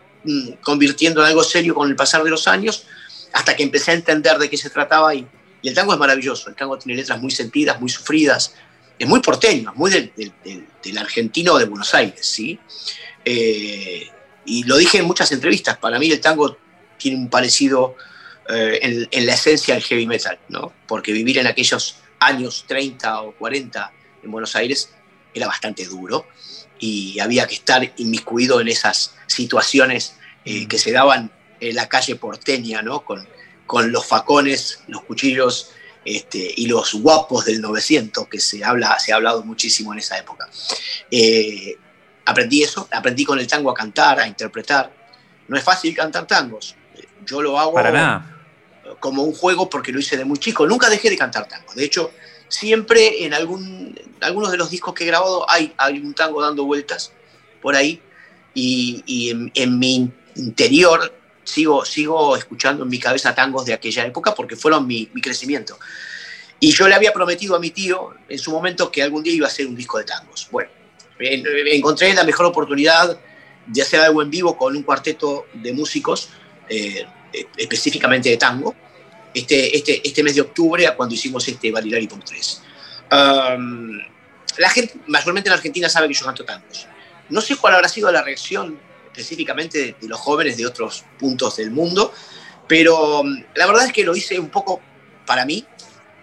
convirtiendo 0.60 1.20
en 1.20 1.28
algo 1.28 1.44
serio 1.44 1.74
con 1.74 1.88
el 1.88 1.96
pasar 1.96 2.22
de 2.22 2.30
los 2.30 2.48
años, 2.48 2.86
hasta 3.32 3.56
que 3.56 3.62
empecé 3.62 3.90
a 3.90 3.94
entender 3.94 4.38
de 4.38 4.48
qué 4.48 4.56
se 4.56 4.70
trataba. 4.70 5.14
Y, 5.14 5.26
el 5.62 5.74
tango 5.74 5.94
es 5.94 5.98
maravilloso, 5.98 6.50
el 6.50 6.54
tango 6.54 6.76
tiene 6.76 7.00
letras 7.00 7.20
muy 7.20 7.30
sentidas, 7.30 7.80
muy 7.80 7.88
sufridas, 7.88 8.54
es 8.98 9.08
muy 9.08 9.20
porteño, 9.20 9.72
muy 9.74 9.90
del, 9.90 10.98
argentino 10.98 11.56
de 11.56 11.64
Buenos 11.64 11.94
Aires, 11.94 12.26
¿sí? 12.26 12.58
Eh, 13.24 14.06
y 14.44 14.64
lo 14.64 14.76
dije 14.76 14.98
en 14.98 15.06
muchas 15.06 15.32
entrevistas, 15.32 15.78
para 15.78 15.98
mí 15.98 16.10
el 16.10 16.20
tango 16.20 16.58
tiene 16.98 17.16
un 17.16 17.30
parecido 17.30 17.96
en, 18.46 19.08
en, 19.10 19.26
la 19.26 19.32
esencia 19.32 19.72
del 19.72 19.82
heavy 19.82 20.06
metal, 20.06 20.38
¿no? 20.50 20.70
Porque 20.86 21.12
vivir 21.12 21.38
en 21.38 21.46
aquellos 21.46 21.96
años 22.20 22.66
30 22.68 23.22
o 23.22 23.32
40 23.32 23.92
en 24.22 24.30
Buenos 24.30 24.54
Aires 24.56 24.90
era 25.32 25.46
bastante 25.46 25.86
duro 25.86 26.26
y 26.84 27.18
había 27.18 27.46
que 27.46 27.54
estar 27.54 27.92
inmiscuido 27.96 28.60
en 28.60 28.68
esas 28.68 29.14
situaciones 29.26 30.16
eh, 30.44 30.68
que 30.68 30.78
se 30.78 30.92
daban 30.92 31.30
en 31.58 31.74
la 31.76 31.88
calle 31.88 32.16
porteña, 32.16 32.82
¿no? 32.82 33.06
Con, 33.06 33.26
con 33.64 33.90
los 33.90 34.04
facones, 34.04 34.80
los 34.88 35.02
cuchillos 35.04 35.70
este, 36.04 36.52
y 36.54 36.66
los 36.66 36.92
guapos 36.92 37.46
del 37.46 37.62
900, 37.62 38.28
que 38.28 38.38
se, 38.38 38.62
habla, 38.62 38.98
se 38.98 39.12
ha 39.12 39.16
hablado 39.16 39.42
muchísimo 39.44 39.94
en 39.94 40.00
esa 40.00 40.18
época. 40.18 40.46
Eh, 41.10 41.78
aprendí 42.26 42.62
eso, 42.62 42.86
aprendí 42.92 43.24
con 43.24 43.38
el 43.38 43.46
tango 43.46 43.70
a 43.70 43.74
cantar, 43.74 44.20
a 44.20 44.28
interpretar. 44.28 44.92
No 45.48 45.56
es 45.56 45.64
fácil 45.64 45.96
cantar 45.96 46.26
tangos. 46.26 46.76
Yo 47.24 47.40
lo 47.40 47.58
hago 47.58 47.72
Para 47.72 47.92
nada. 47.92 48.36
como 49.00 49.22
un 49.22 49.32
juego 49.32 49.70
porque 49.70 49.90
lo 49.90 50.00
hice 50.00 50.18
de 50.18 50.26
muy 50.26 50.36
chico. 50.36 50.66
Nunca 50.66 50.90
dejé 50.90 51.08
de 51.08 51.16
cantar 51.16 51.48
tango. 51.48 51.72
De 51.72 51.82
hecho, 51.86 52.12
siempre 52.54 53.24
en 53.24 53.34
algunos 53.34 54.52
de 54.52 54.56
los 54.56 54.70
discos 54.70 54.94
que 54.94 55.04
he 55.04 55.06
grabado 55.06 55.48
hay, 55.50 55.72
hay 55.76 55.98
un 55.98 56.14
tango 56.14 56.40
dando 56.40 56.64
vueltas 56.64 57.12
por 57.60 57.74
ahí 57.74 58.00
y, 58.54 59.50
en, 59.54 59.78
mi 59.78 60.10
interior 60.36 61.12
sigo, 61.42 61.84
sigo 61.84 62.36
escuchando 62.36 62.84
en 62.84 62.88
mi 62.88 63.00
cabeza 63.00 63.34
tangos 63.34 63.64
de 63.64 63.72
aquella 63.72 64.06
época 64.06 64.34
porque 64.34 64.54
fueron 64.54 64.86
mi, 64.86 65.06
crecimiento. 65.06 65.78
Y 66.60 66.70
yo 66.70 66.86
le 66.86 66.94
había 66.94 67.12
prometido 67.12 67.56
a 67.56 67.58
mi 67.58 67.70
tío 67.70 68.14
en 68.28 68.38
su 68.38 68.52
momento 68.52 68.90
que 68.90 69.02
algún 69.02 69.24
día 69.24 69.32
iba 69.32 69.46
a 69.46 69.50
hacer 69.50 69.66
un 69.66 69.74
disco 69.74 69.98
de 69.98 70.04
tangos. 70.04 70.48
Bueno, 70.52 70.70
encontré 71.18 72.14
la 72.14 72.22
mejor 72.22 72.46
oportunidad 72.46 73.18
de 73.66 73.82
hacer 73.82 74.00
algo 74.00 74.22
en 74.22 74.30
vivo 74.30 74.56
con 74.56 74.76
un 74.76 74.84
cuarteto 74.84 75.46
de 75.52 75.72
músicos, 75.72 76.28
eh, 76.68 77.04
específicamente 77.56 78.28
de 78.28 78.36
tango, 78.36 78.74
este, 79.34 79.76
este, 79.76 80.06
este 80.06 80.22
mes 80.22 80.36
de 80.36 80.42
octubre, 80.42 80.88
cuando 80.96 81.14
hicimos 81.14 81.46
este 81.48 81.72
Valilari 81.72 82.06
Pop 82.06 82.22
3. 82.24 82.62
la 83.10 84.70
gente, 84.70 84.94
mayormente 85.08 85.48
en 85.48 85.54
Argentina, 85.54 85.88
sabe 85.88 86.08
que 86.08 86.14
yo 86.14 86.24
canto 86.24 86.44
tangos. 86.44 86.86
No 87.28 87.40
sé 87.40 87.56
cuál 87.56 87.74
habrá 87.74 87.88
sido 87.88 88.12
la 88.12 88.22
reacción 88.22 88.78
específicamente 89.06 89.96
de, 90.00 90.08
los 90.08 90.20
jóvenes 90.20 90.56
de 90.56 90.66
otros 90.66 91.04
puntos 91.18 91.56
del 91.56 91.70
mundo, 91.70 92.12
pero 92.68 93.20
um, 93.20 93.44
la 93.54 93.66
verdad 93.66 93.86
es 93.86 93.92
que 93.92 94.04
lo 94.04 94.14
hice 94.16 94.38
un 94.38 94.50
poco 94.50 94.80
para 95.26 95.44
mí 95.44 95.64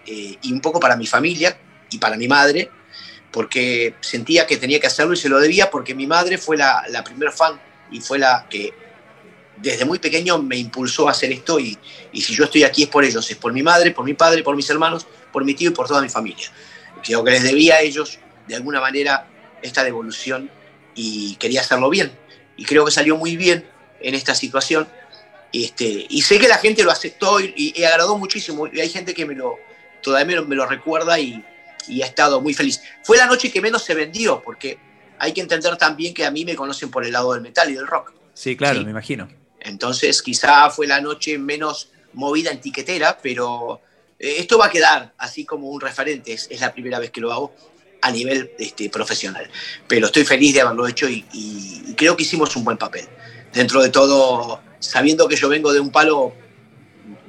eh, 0.06 0.36
y 0.40 0.52
un 0.52 0.60
poco 0.60 0.78
para 0.78 0.96
mi 0.96 1.06
familia 1.06 1.58
y 1.90 1.98
para 1.98 2.16
mi 2.16 2.28
madre, 2.28 2.70
porque 3.30 3.94
sentía 4.00 4.46
que 4.46 4.58
tenía 4.58 4.78
que 4.78 4.86
hacerlo 4.86 5.14
y 5.14 5.16
se 5.16 5.28
lo 5.28 5.40
debía 5.40 5.70
porque 5.70 5.94
mi 5.94 6.06
madre 6.06 6.38
fue 6.38 6.56
la, 6.56 6.84
la 6.88 7.02
primer 7.02 7.32
fan 7.32 7.60
y 7.90 8.00
fue 8.00 8.18
la 8.18 8.46
que 8.48 8.72
desde 9.62 9.84
muy 9.84 9.98
pequeño 9.98 10.38
me 10.38 10.56
impulsó 10.56 11.08
a 11.08 11.12
hacer 11.12 11.30
esto 11.32 11.60
y, 11.60 11.78
y, 12.12 12.20
si 12.20 12.34
yo 12.34 12.44
estoy 12.44 12.64
aquí 12.64 12.82
es 12.82 12.88
por 12.88 13.04
ellos, 13.04 13.30
es 13.30 13.36
por 13.36 13.52
mi 13.52 13.62
madre, 13.62 13.92
por 13.92 14.04
mi 14.04 14.14
padre, 14.14 14.42
por 14.42 14.56
mis 14.56 14.68
hermanos, 14.68 15.06
por 15.32 15.44
mi 15.44 15.54
tío 15.54 15.70
y 15.70 15.72
por 15.72 15.86
toda 15.86 16.02
mi 16.02 16.08
familia. 16.08 16.50
Creo 17.02 17.22
que 17.24 17.30
les 17.30 17.42
debía 17.42 17.76
a 17.76 17.80
ellos 17.80 18.18
de 18.48 18.56
alguna 18.56 18.80
manera 18.80 19.28
esta 19.62 19.84
devolución 19.84 20.50
y 20.94 21.36
quería 21.36 21.60
hacerlo 21.60 21.88
bien. 21.90 22.12
Y 22.56 22.64
creo 22.64 22.84
que 22.84 22.90
salió 22.90 23.16
muy 23.16 23.36
bien 23.36 23.66
en 24.00 24.14
esta 24.14 24.34
situación. 24.34 24.88
Este, 25.52 26.06
y 26.08 26.22
sé 26.22 26.38
que 26.38 26.48
la 26.48 26.58
gente 26.58 26.82
lo 26.82 26.90
aceptó 26.90 27.40
y, 27.40 27.52
y, 27.56 27.84
agradó 27.84 28.18
muchísimo. 28.18 28.66
Y 28.66 28.80
hay 28.80 28.88
gente 28.88 29.14
que 29.14 29.24
me 29.24 29.34
lo, 29.34 29.56
todavía 30.02 30.42
me 30.42 30.54
lo, 30.56 30.66
recuerda 30.66 31.18
y, 31.18 31.44
y, 31.88 32.02
ha 32.02 32.06
estado 32.06 32.40
muy 32.40 32.54
feliz. 32.54 32.82
Fue 33.02 33.16
la 33.16 33.26
noche 33.26 33.50
que 33.50 33.60
menos 33.60 33.84
se 33.84 33.94
vendió, 33.94 34.42
porque 34.42 34.78
hay 35.18 35.32
que 35.32 35.40
entender 35.40 35.76
también 35.76 36.14
que 36.14 36.24
a 36.24 36.30
mí 36.30 36.44
me 36.44 36.56
conocen 36.56 36.90
por 36.90 37.04
el 37.04 37.12
lado 37.12 37.32
del 37.32 37.42
metal 37.42 37.70
y 37.70 37.74
del 37.74 37.86
rock. 37.86 38.12
Sí, 38.34 38.56
claro, 38.56 38.82
me 38.82 38.90
imagino. 38.90 39.28
Entonces 39.64 40.22
quizá 40.22 40.70
fue 40.70 40.86
la 40.86 41.00
noche 41.00 41.38
menos 41.38 41.90
movida 42.12 42.50
en 42.50 42.60
tiquetera, 42.60 43.18
pero 43.22 43.80
eh, 44.18 44.36
esto 44.38 44.58
va 44.58 44.66
a 44.66 44.70
quedar 44.70 45.12
así 45.18 45.44
como 45.44 45.68
un 45.68 45.80
referente. 45.80 46.32
Es, 46.32 46.60
la 46.60 46.72
primera 46.72 46.98
vez 46.98 47.10
que 47.10 47.20
lo 47.20 47.32
hago 47.32 47.54
a 48.00 48.10
nivel 48.10 48.52
este, 48.58 48.90
profesional. 48.90 49.48
Pero 49.86 50.06
estoy 50.06 50.24
feliz 50.24 50.54
de 50.54 50.60
haberlo 50.60 50.86
hecho 50.86 51.08
y, 51.08 51.24
creo 51.96 52.16
que 52.16 52.22
hicimos 52.24 52.54
un 52.56 52.64
buen 52.64 52.78
papel. 52.78 53.06
Dentro 53.52 53.82
de 53.82 53.90
todo, 53.90 54.60
sabiendo 54.78 55.28
que 55.28 55.36
yo 55.36 55.48
vengo 55.48 55.72
de 55.72 55.80
un 55.80 55.90
palo 55.90 56.32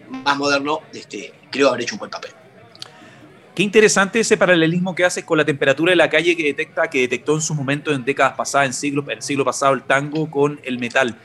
más 0.09 0.37
moderno, 0.37 0.81
este, 0.93 1.33
creo 1.51 1.69
haber 1.69 1.81
hecho 1.81 1.95
un 1.95 1.99
buen 1.99 2.11
papel. 2.11 2.31
Qué 3.55 3.61
interesante 3.61 4.19
ese 4.19 4.35
paralelismo 4.35 4.95
que 4.95 5.05
haces 5.05 5.23
con 5.23 5.37
la 5.37 5.45
temperatura 5.45 5.91
de 5.91 5.95
la 5.95 6.09
calle 6.09 6.35
que 6.35 6.43
detecta, 6.43 6.89
que 6.89 7.01
detectó 7.01 7.35
en 7.35 7.41
su 7.41 7.53
momento 7.53 7.91
en 7.91 8.03
décadas 8.03 8.33
pasadas, 8.35 8.65
en 8.65 8.73
siglo, 8.73 9.05
en 9.09 9.21
siglo 9.21 9.45
pasado, 9.45 9.73
el 9.73 9.83
tango 9.83 10.31
con 10.31 10.59
el 10.63 10.79
metal. 10.79 11.15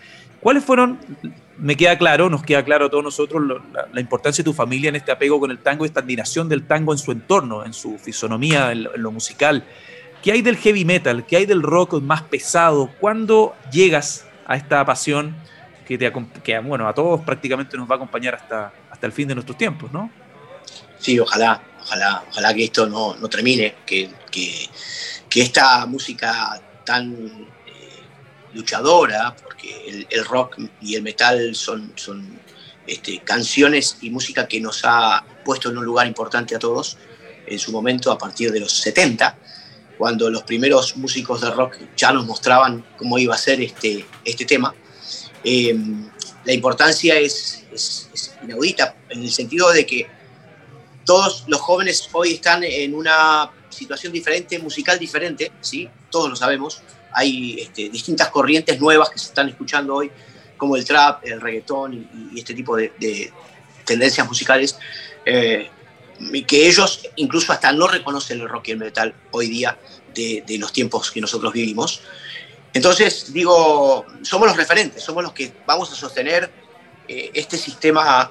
¿Cuáles 0.40 0.64
fueron, 0.64 0.98
me 1.56 1.76
queda 1.76 1.98
claro, 1.98 2.30
nos 2.30 2.44
queda 2.44 2.64
claro 2.64 2.86
a 2.86 2.90
todos 2.90 3.02
nosotros, 3.02 3.42
la, 3.92 4.00
importancia 4.00 4.42
de 4.42 4.44
tu 4.44 4.54
familia 4.54 4.88
en 4.88 4.96
este 4.96 5.10
apego 5.10 5.40
con 5.40 5.50
el 5.50 5.58
tango, 5.58 5.84
esta 5.84 6.00
admiración 6.00 6.48
del 6.48 6.66
tango 6.66 6.92
en 6.92 6.98
su 6.98 7.10
entorno, 7.10 7.64
en 7.64 7.72
su 7.72 7.98
fisonomía, 7.98 8.70
en 8.70 8.84
lo, 8.84 9.10
musical? 9.10 9.64
¿Qué 10.22 10.32
hay 10.32 10.42
del 10.42 10.56
heavy 10.56 10.84
metal? 10.84 11.26
¿Qué 11.26 11.36
hay 11.36 11.46
del 11.46 11.62
rock 11.62 12.00
más 12.00 12.22
pesado? 12.22 12.90
¿Cuándo 13.00 13.56
llegas 13.72 14.26
a 14.46 14.56
esta 14.56 14.84
pasión 14.84 15.34
que, 15.86 15.98
te, 15.98 16.12
que 16.44 16.58
bueno, 16.60 16.86
a 16.86 16.94
todos 16.94 17.20
prácticamente 17.22 17.76
nos 17.76 17.88
va 17.88 17.94
a 17.94 17.96
acompañar 17.96 18.36
hasta, 18.36 18.72
hasta 18.90 19.06
el 19.06 19.12
fin 19.12 19.26
de 19.26 19.34
nuestros 19.34 19.58
tiempos, 19.58 19.92
¿no? 19.92 20.10
Sí, 20.98 21.18
ojalá, 21.18 21.62
ojalá, 21.80 22.24
ojalá 22.30 22.54
que 22.54 22.64
esto 22.64 22.86
no, 22.86 23.16
no 23.16 23.28
termine, 23.28 23.76
que, 23.86 24.10
que, 24.30 24.68
que, 25.28 25.42
esta 25.42 25.86
música 25.86 26.60
tan 26.84 27.48
luchadora, 28.54 29.34
porque 29.58 30.06
el, 30.10 30.24
rock 30.24 30.56
y 30.80 30.94
el 30.94 31.02
metal 31.02 31.54
son, 31.54 31.92
son 31.96 32.38
este, 32.86 33.20
canciones 33.20 33.98
y 34.00 34.10
música 34.10 34.46
que 34.46 34.60
nos 34.60 34.82
ha 34.84 35.24
puesto 35.44 35.70
en 35.70 35.78
un 35.78 35.84
lugar 35.84 36.06
importante 36.06 36.54
a 36.54 36.58
todos 36.58 36.96
en 37.46 37.58
su 37.58 37.72
momento 37.72 38.12
a 38.12 38.18
partir 38.18 38.52
de 38.52 38.60
los 38.60 38.72
70, 38.72 39.36
cuando 39.96 40.30
los 40.30 40.42
primeros 40.42 40.96
músicos 40.96 41.40
de 41.40 41.50
rock 41.50 41.76
ya 41.96 42.12
nos 42.12 42.26
mostraban 42.26 42.84
cómo 42.96 43.18
iba 43.18 43.34
a 43.34 43.38
ser 43.38 43.60
este, 43.60 44.04
este 44.24 44.44
tema. 44.44 44.74
Eh, 45.42 45.76
la 46.44 46.52
importancia 46.52 47.18
es, 47.18 47.64
es, 47.72 48.34
inaudita 48.42 48.94
en 49.08 49.22
el 49.22 49.30
sentido 49.30 49.72
de 49.72 49.84
que 49.86 50.06
todos 51.04 51.44
los 51.48 51.60
jóvenes 51.60 52.08
hoy 52.12 52.34
están 52.34 52.62
en 52.62 52.94
una 52.94 53.50
situación 53.70 54.12
diferente, 54.12 54.58
musical 54.58 54.98
diferente, 54.98 55.50
¿sí? 55.60 55.88
todos 56.10 56.28
lo 56.28 56.36
sabemos, 56.36 56.82
hay 57.12 57.60
este, 57.60 57.88
distintas 57.88 58.28
corrientes 58.28 58.80
nuevas 58.80 59.10
que 59.10 59.18
se 59.18 59.26
están 59.26 59.48
escuchando 59.48 59.94
hoy, 59.94 60.10
como 60.56 60.76
el 60.76 60.84
trap, 60.84 61.24
el 61.24 61.40
reggaetón 61.40 61.94
y, 61.94 62.38
este 62.38 62.54
tipo 62.54 62.76
de, 62.76 63.32
tendencias 63.84 64.26
musicales, 64.26 64.78
eh, 65.24 65.70
que 66.46 66.66
ellos 66.66 67.08
incluso 67.16 67.52
hasta 67.52 67.72
no 67.72 67.86
reconocen 67.86 68.40
el 68.40 68.48
rock 68.48 68.68
y 68.68 68.70
el 68.72 68.78
metal 68.78 69.14
hoy 69.30 69.48
día 69.48 69.78
de, 70.14 70.44
los 70.58 70.72
tiempos 70.72 71.10
que 71.10 71.20
nosotros 71.20 71.52
vivimos. 71.52 72.02
Entonces, 72.74 73.32
digo, 73.32 74.04
somos 74.22 74.48
los 74.48 74.56
referentes, 74.56 75.02
somos 75.02 75.22
los 75.22 75.32
que 75.32 75.52
vamos 75.66 75.90
a 75.92 75.94
sostener 75.94 76.50
eh, 77.06 77.30
este 77.32 77.56
sistema 77.56 78.30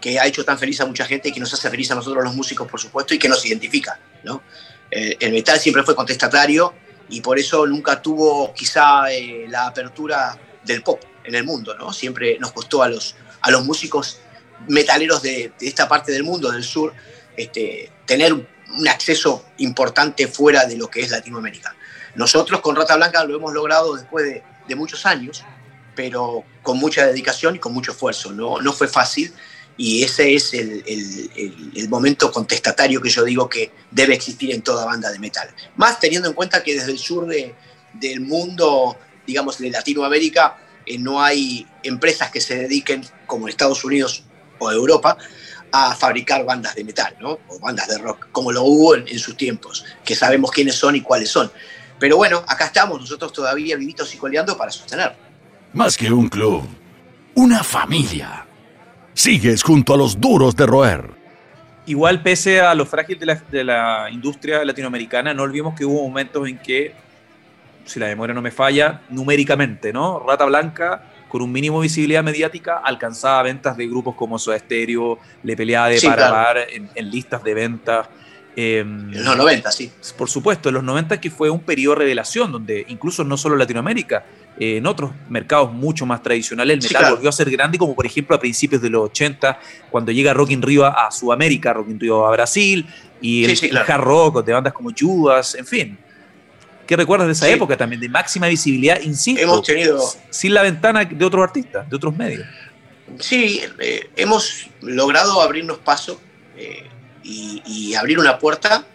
que 0.00 0.18
ha 0.18 0.26
hecho 0.26 0.44
tan 0.44 0.58
feliz 0.58 0.80
a 0.80 0.86
mucha 0.86 1.04
gente 1.04 1.28
y 1.28 1.32
que 1.32 1.40
nos 1.40 1.52
hace 1.52 1.70
feliz 1.70 1.90
a 1.90 1.94
nosotros 1.94 2.24
los 2.24 2.34
músicos, 2.34 2.68
por 2.68 2.80
supuesto, 2.80 3.14
y 3.14 3.18
que 3.18 3.28
nos 3.28 3.44
identifica. 3.44 4.00
¿no? 4.24 4.42
Eh, 4.90 5.16
el 5.20 5.32
metal 5.32 5.58
siempre 5.58 5.82
fue 5.82 5.94
contestatario 5.94 6.72
y 7.08 7.20
por 7.20 7.38
eso 7.38 7.66
nunca 7.66 8.00
tuvo 8.02 8.52
quizá 8.54 9.10
eh, 9.10 9.46
la 9.48 9.66
apertura 9.66 10.38
del 10.64 10.82
pop 10.82 11.02
en 11.24 11.34
el 11.34 11.44
mundo, 11.44 11.74
¿no? 11.76 11.92
Siempre 11.92 12.38
nos 12.38 12.52
costó 12.52 12.82
a 12.82 12.88
los, 12.88 13.14
a 13.40 13.50
los 13.50 13.64
músicos 13.64 14.20
metaleros 14.66 15.22
de, 15.22 15.52
esta 15.60 15.88
parte 15.88 16.12
del 16.12 16.24
mundo, 16.24 16.50
del 16.50 16.64
sur, 16.64 16.92
este, 17.36 17.90
tener 18.06 18.32
un 18.32 18.88
acceso 18.88 19.44
importante 19.58 20.26
fuera 20.26 20.66
de 20.66 20.76
lo 20.76 20.88
que 20.88 21.00
es 21.00 21.10
Latinoamérica. 21.10 21.74
Nosotros 22.14 22.60
con 22.60 22.76
Rata 22.76 22.96
Blanca 22.96 23.24
lo 23.24 23.36
hemos 23.36 23.52
logrado 23.52 23.94
después 23.96 24.24
de, 24.24 24.42
de 24.66 24.74
muchos 24.74 25.06
años, 25.06 25.44
pero 25.94 26.44
con 26.62 26.78
mucha 26.78 27.06
dedicación 27.06 27.56
y 27.56 27.58
con 27.58 27.72
mucho 27.72 27.92
esfuerzo. 27.92 28.32
No, 28.32 28.60
no 28.60 28.72
fue 28.72 28.88
fácil 28.88 29.32
y 29.78 30.02
ese 30.02 30.34
es 30.34 30.52
el, 30.54 30.82
el, 31.76 31.88
momento 31.88 32.32
contestatario 32.32 33.00
que 33.00 33.08
yo 33.08 33.24
digo 33.24 33.48
que 33.48 33.70
debe 33.92 34.12
existir 34.12 34.52
en 34.52 34.60
toda 34.60 34.84
banda 34.84 35.10
de 35.12 35.20
metal. 35.20 35.48
Más 35.76 36.00
teniendo 36.00 36.28
en 36.28 36.34
cuenta 36.34 36.64
que 36.64 36.74
desde 36.74 36.90
el 36.90 36.98
sur 36.98 37.26
de, 37.26 37.54
del 37.92 38.20
mundo, 38.20 38.96
digamos 39.24 39.56
de 39.58 39.70
Latinoamérica, 39.70 40.58
eh, 40.84 40.98
no 40.98 41.22
hay 41.22 41.64
empresas 41.84 42.28
que 42.32 42.40
se 42.40 42.56
dediquen, 42.56 43.06
como 43.24 43.46
Estados 43.46 43.84
Unidos 43.84 44.24
o 44.58 44.72
Europa, 44.72 45.16
a 45.70 45.94
fabricar 45.94 46.44
bandas 46.44 46.74
de 46.74 46.82
metal, 46.82 47.14
¿no? 47.20 47.38
O 47.46 47.60
bandas 47.60 47.86
de 47.86 47.98
rock, 47.98 48.26
como 48.32 48.50
lo 48.50 48.64
hubo 48.64 48.96
en, 48.96 49.06
en 49.06 49.18
sus 49.20 49.36
tiempos, 49.36 49.84
que 50.04 50.16
sabemos 50.16 50.50
quiénes 50.50 50.74
son 50.74 50.96
y 50.96 51.02
cuáles 51.02 51.30
son. 51.30 51.52
Pero 52.00 52.16
bueno, 52.16 52.42
acá 52.48 52.66
estamos 52.66 53.00
nosotros 53.00 53.32
todavía 53.32 53.76
vivitos 53.76 54.12
y 54.12 54.18
coleando 54.18 54.58
para 54.58 54.72
sostener. 54.72 55.14
Más 55.72 55.96
que 55.96 56.10
un 56.10 56.28
club, 56.28 56.66
una 57.36 57.62
familia 57.62 58.47
Sigues 59.18 59.64
junto 59.64 59.94
a 59.94 59.96
los 59.96 60.20
duros 60.20 60.54
de 60.54 60.64
roer. 60.64 61.10
Igual, 61.86 62.22
pese 62.22 62.60
a 62.60 62.72
lo 62.76 62.86
frágil 62.86 63.18
de 63.18 63.26
la, 63.26 63.34
de 63.50 63.64
la 63.64 64.08
industria 64.12 64.64
latinoamericana, 64.64 65.34
no 65.34 65.42
olvidemos 65.42 65.74
que 65.74 65.84
hubo 65.84 66.06
momentos 66.06 66.46
en 66.46 66.56
que, 66.58 66.94
si 67.84 67.98
la 67.98 68.06
memoria 68.06 68.32
no 68.32 68.40
me 68.40 68.52
falla, 68.52 69.00
numéricamente, 69.10 69.92
¿no? 69.92 70.20
Rata 70.20 70.44
Blanca 70.44 71.02
con 71.28 71.42
un 71.42 71.50
mínimo 71.50 71.80
de 71.80 71.86
visibilidad 71.86 72.22
mediática, 72.22 72.76
alcanzaba 72.76 73.42
ventas 73.42 73.76
de 73.76 73.88
grupos 73.88 74.14
como 74.14 74.38
Soda 74.38 74.56
Stereo, 74.56 75.18
le 75.42 75.56
peleaba 75.56 75.88
de 75.88 76.00
par 76.00 76.22
a 76.22 76.30
par 76.30 76.58
en, 76.70 77.10
listas 77.10 77.42
de 77.42 77.54
ventas. 77.54 78.08
Em, 78.54 79.12
en 79.12 79.24
los 79.24 79.36
90, 79.36 79.72
sí. 79.72 79.90
Por 80.16 80.30
supuesto, 80.30 80.68
en 80.68 80.76
los 80.76 80.84
90 80.84 81.20
que 81.20 81.32
fue 81.32 81.50
un 81.50 81.60
periodo 81.60 81.94
de 81.96 82.02
revelación, 82.02 82.52
donde 82.52 82.86
incluso 82.86 83.24
no 83.24 83.36
solo 83.36 83.56
Latinoamérica, 83.56 84.24
en 84.60 84.86
otros 84.86 85.12
mercados 85.28 85.72
mucho 85.72 86.04
más 86.04 86.22
tradicionales, 86.22 86.78
el 86.78 86.82
metal 86.82 87.14
volvió 87.14 87.28
a 87.28 87.32
ser 87.32 87.50
grande, 87.50 87.78
como 87.78 87.94
por 87.94 88.06
ejemplo 88.06 88.34
a 88.34 88.40
principios 88.40 88.82
de 88.82 88.90
los 88.90 89.04
80, 89.10 89.58
cuando 89.90 90.10
llega 90.10 90.34
Rock 90.34 90.50
in 90.50 90.62
Rio 90.62 90.84
a, 90.84 91.10
Sudamérica, 91.10 91.72
Rock 91.72 91.90
in 91.90 92.00
Rio 92.00 92.26
a 92.26 92.30
Brasil, 92.32 92.86
y 93.20 93.44
el, 93.44 93.76
hard 93.76 94.00
rock 94.00 94.44
de 94.44 94.52
bandas 94.52 94.72
como 94.72 94.90
Judas, 94.96 95.54
en 95.54 95.66
fin. 95.66 95.98
¿Qué 96.86 96.96
recuerdas 96.96 97.26
de 97.26 97.32
esa 97.34 97.48
época 97.48 97.76
también? 97.76 98.00
De 98.00 98.08
máxima 98.08 98.48
visibilidad, 98.48 99.00
insisto. 99.02 99.42
Hemos 99.42 99.62
tenido. 99.62 100.02
Sin 100.30 100.54
la 100.54 100.62
ventana 100.62 101.04
de 101.04 101.24
otros 101.24 101.44
artistas, 101.44 101.88
de 101.88 101.96
otros 101.96 102.16
medios. 102.16 102.46
Sí, 103.20 103.60
eh, 103.78 104.10
hemos 104.16 104.68
logrado 104.80 105.40
abrirnos 105.42 105.78
paso 105.78 106.20
eh, 106.56 106.86
y, 107.22 107.94
abrir 107.94 108.18
una 108.18 108.38
puerta 108.38 108.86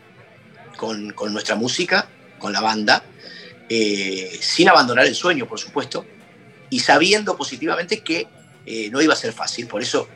con, 0.78 1.12
con, 1.12 1.34
nuestra 1.34 1.56
música, 1.56 2.08
con 2.40 2.52
la 2.52 2.62
banda, 2.62 3.04
eh, 3.76 4.38
sin 4.42 4.70
abandonar 4.70 5.06
el 5.06 5.16
sueño, 5.16 5.48
por 5.48 5.60
supuesto, 5.60 6.06
y 6.70 6.80
sabiendo 6.80 7.36
positivamente 7.36 8.02
que 8.02 8.28
no 8.92 9.02
iba 9.02 9.14
a 9.14 9.18
ser 9.18 9.34
fácil. 9.34 9.68
Por 9.68 9.82
eso 9.82 10.08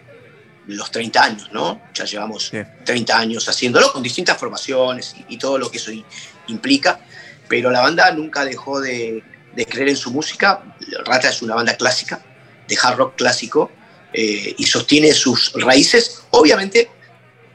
los 0.68 0.92
30 0.92 1.24
años, 1.24 1.50
¿no? 1.52 1.82
Ya 1.94 2.06
llevamos 2.06 2.52
30 2.84 3.18
años 3.18 3.48
haciéndolo 3.48 3.92
con 3.92 4.04
distintas 4.04 4.38
formaciones 4.38 5.16
y, 5.28 5.38
todo 5.38 5.58
lo 5.58 5.72
que 5.72 5.78
eso 5.78 5.92
implica, 6.48 7.00
pero 7.48 7.72
la 7.72 7.82
banda 7.82 8.12
nunca 8.12 8.46
dejó 8.46 8.80
de, 8.82 9.24
creer 9.70 9.90
en 9.90 9.98
su 9.98 10.12
música. 10.12 10.62
Rata 11.06 11.30
es 11.30 11.42
una 11.42 11.56
banda 11.56 11.76
clásica, 11.76 12.22
de 12.68 12.78
hard 12.82 12.98
rock 12.98 13.16
clásico, 13.16 13.72
eh, 14.14 14.56
y 14.58 14.66
sostiene 14.66 15.14
sus 15.14 15.54
raíces, 15.54 16.24
obviamente, 16.32 16.90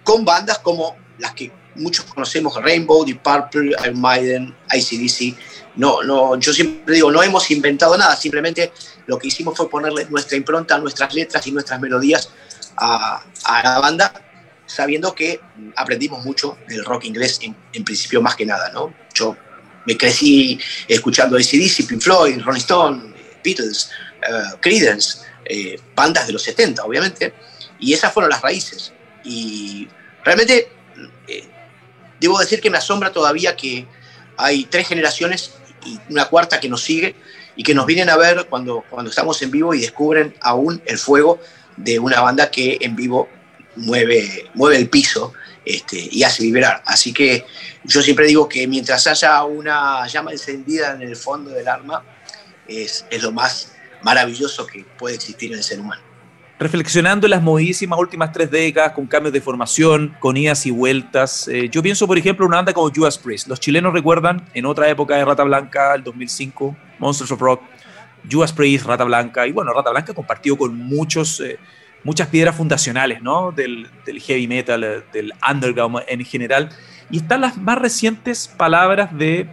con 0.02 0.24
bandas 0.24 0.58
como 0.58 0.96
las 1.18 1.32
que 1.34 1.52
muchos 1.74 2.06
conocemos, 2.06 2.54
Rainbow, 2.62 3.04
Deep 3.04 3.22
Purple, 3.22 3.74
Iron 3.84 4.00
Maiden, 4.00 4.54
ICDC. 4.72 5.36
No, 5.76 6.02
no, 6.02 6.38
yo 6.38 6.52
siempre 6.52 6.94
digo, 6.94 7.10
no 7.10 7.22
hemos 7.22 7.50
inventado 7.50 7.96
nada, 7.96 8.14
simplemente 8.16 8.72
lo 9.06 9.18
que 9.18 9.28
hicimos 9.28 9.56
fue 9.56 9.70
ponerle 9.70 10.06
nuestra 10.10 10.36
impronta 10.36 10.74
a 10.74 10.78
nuestras 10.78 11.14
letras 11.14 11.46
y 11.46 11.52
nuestras 11.52 11.80
melodías 11.80 12.28
a, 12.76 13.22
la 13.62 13.78
banda, 13.78 14.12
sabiendo 14.66 15.14
que 15.14 15.40
aprendimos 15.76 16.24
mucho 16.24 16.58
del 16.68 16.84
rock 16.84 17.04
inglés 17.04 17.40
en, 17.42 17.84
principio 17.84 18.20
más 18.20 18.36
que 18.36 18.46
nada, 18.46 18.70
¿no? 18.70 18.92
Yo 19.14 19.36
me 19.86 19.96
crecí 19.96 20.60
escuchando 20.88 21.36
ACDC, 21.36 21.86
Pink 21.88 22.00
Floyd, 22.00 22.40
Rolling 22.42 22.60
Stone, 22.60 23.14
Beatles, 23.42 23.90
uh, 24.28 24.56
Creedence, 24.60 25.20
eh, 25.44 25.80
bandas 25.94 26.26
de 26.26 26.34
los 26.34 26.42
70, 26.42 26.84
obviamente, 26.84 27.34
y 27.80 27.92
esas 27.92 28.12
fueron 28.12 28.30
las 28.30 28.42
raíces. 28.42 28.92
Y 29.24 29.88
realmente 30.24 30.68
eh, 31.26 31.48
debo 32.20 32.38
decir 32.38 32.60
que 32.60 32.70
me 32.70 32.78
asombra 32.78 33.10
todavía 33.10 33.56
que 33.56 33.86
hay 34.36 34.64
tres 34.64 34.88
generaciones 34.88 35.54
y 35.84 35.98
una 36.10 36.26
cuarta 36.26 36.60
que 36.60 36.68
nos 36.68 36.82
sigue 36.82 37.14
y 37.56 37.62
que 37.62 37.74
nos 37.74 37.86
vienen 37.86 38.08
a 38.08 38.16
ver 38.16 38.46
cuando, 38.48 38.84
cuando 38.88 39.10
estamos 39.10 39.40
en 39.42 39.50
vivo 39.50 39.74
y 39.74 39.80
descubren 39.80 40.34
aún 40.40 40.82
el 40.86 40.98
fuego 40.98 41.40
de 41.76 41.98
una 41.98 42.20
banda 42.20 42.50
que 42.50 42.78
en 42.80 42.96
vivo 42.96 43.28
mueve, 43.76 44.50
mueve 44.54 44.76
el 44.76 44.88
piso 44.88 45.32
este, 45.64 46.08
y 46.10 46.22
hace 46.22 46.42
vibrar. 46.42 46.82
Así 46.86 47.12
que 47.12 47.44
yo 47.84 48.02
siempre 48.02 48.26
digo 48.26 48.48
que 48.48 48.66
mientras 48.66 49.06
haya 49.06 49.42
una 49.44 50.06
llama 50.06 50.32
encendida 50.32 50.92
en 50.92 51.02
el 51.02 51.16
fondo 51.16 51.50
del 51.50 51.68
arma, 51.68 52.04
es, 52.66 53.04
es 53.10 53.22
lo 53.22 53.32
más 53.32 53.72
maravilloso 54.02 54.66
que 54.66 54.84
puede 54.98 55.16
existir 55.16 55.52
en 55.52 55.58
el 55.58 55.64
ser 55.64 55.80
humano. 55.80 56.11
Reflexionando 56.62 57.26
las 57.26 57.42
movidísimas 57.42 57.98
últimas 57.98 58.30
tres 58.30 58.48
décadas, 58.48 58.92
con 58.92 59.08
cambios 59.08 59.32
de 59.32 59.40
formación, 59.40 60.14
con 60.20 60.36
idas 60.36 60.64
y 60.64 60.70
vueltas, 60.70 61.48
eh, 61.48 61.68
yo 61.68 61.82
pienso, 61.82 62.06
por 62.06 62.16
ejemplo, 62.16 62.46
una 62.46 62.58
banda 62.58 62.72
como 62.72 62.88
Judas 62.88 63.18
Priest. 63.18 63.48
Los 63.48 63.58
chilenos 63.58 63.92
recuerdan 63.92 64.44
en 64.54 64.66
otra 64.66 64.88
época 64.88 65.16
de 65.16 65.24
Rata 65.24 65.42
Blanca, 65.42 65.92
el 65.92 66.04
2005, 66.04 66.76
Monsters 67.00 67.32
of 67.32 67.40
Rock, 67.40 67.62
Judas 68.30 68.52
Priest, 68.52 68.86
Rata 68.86 69.02
Blanca, 69.02 69.44
y 69.44 69.50
bueno, 69.50 69.72
Rata 69.72 69.90
Blanca 69.90 70.14
compartido 70.14 70.56
con 70.56 70.76
muchos, 70.76 71.40
eh, 71.40 71.58
muchas 72.04 72.28
piedras 72.28 72.54
fundacionales 72.54 73.20
¿no? 73.20 73.50
del, 73.50 73.88
heavy 74.20 74.46
metal, 74.46 74.84
eh, 74.84 75.02
del 75.12 75.32
underground 75.50 76.04
en 76.06 76.24
general. 76.24 76.68
Y 77.10 77.16
están 77.16 77.40
las 77.40 77.56
más 77.56 77.76
recientes 77.76 78.46
palabras 78.46 79.10
de 79.18 79.48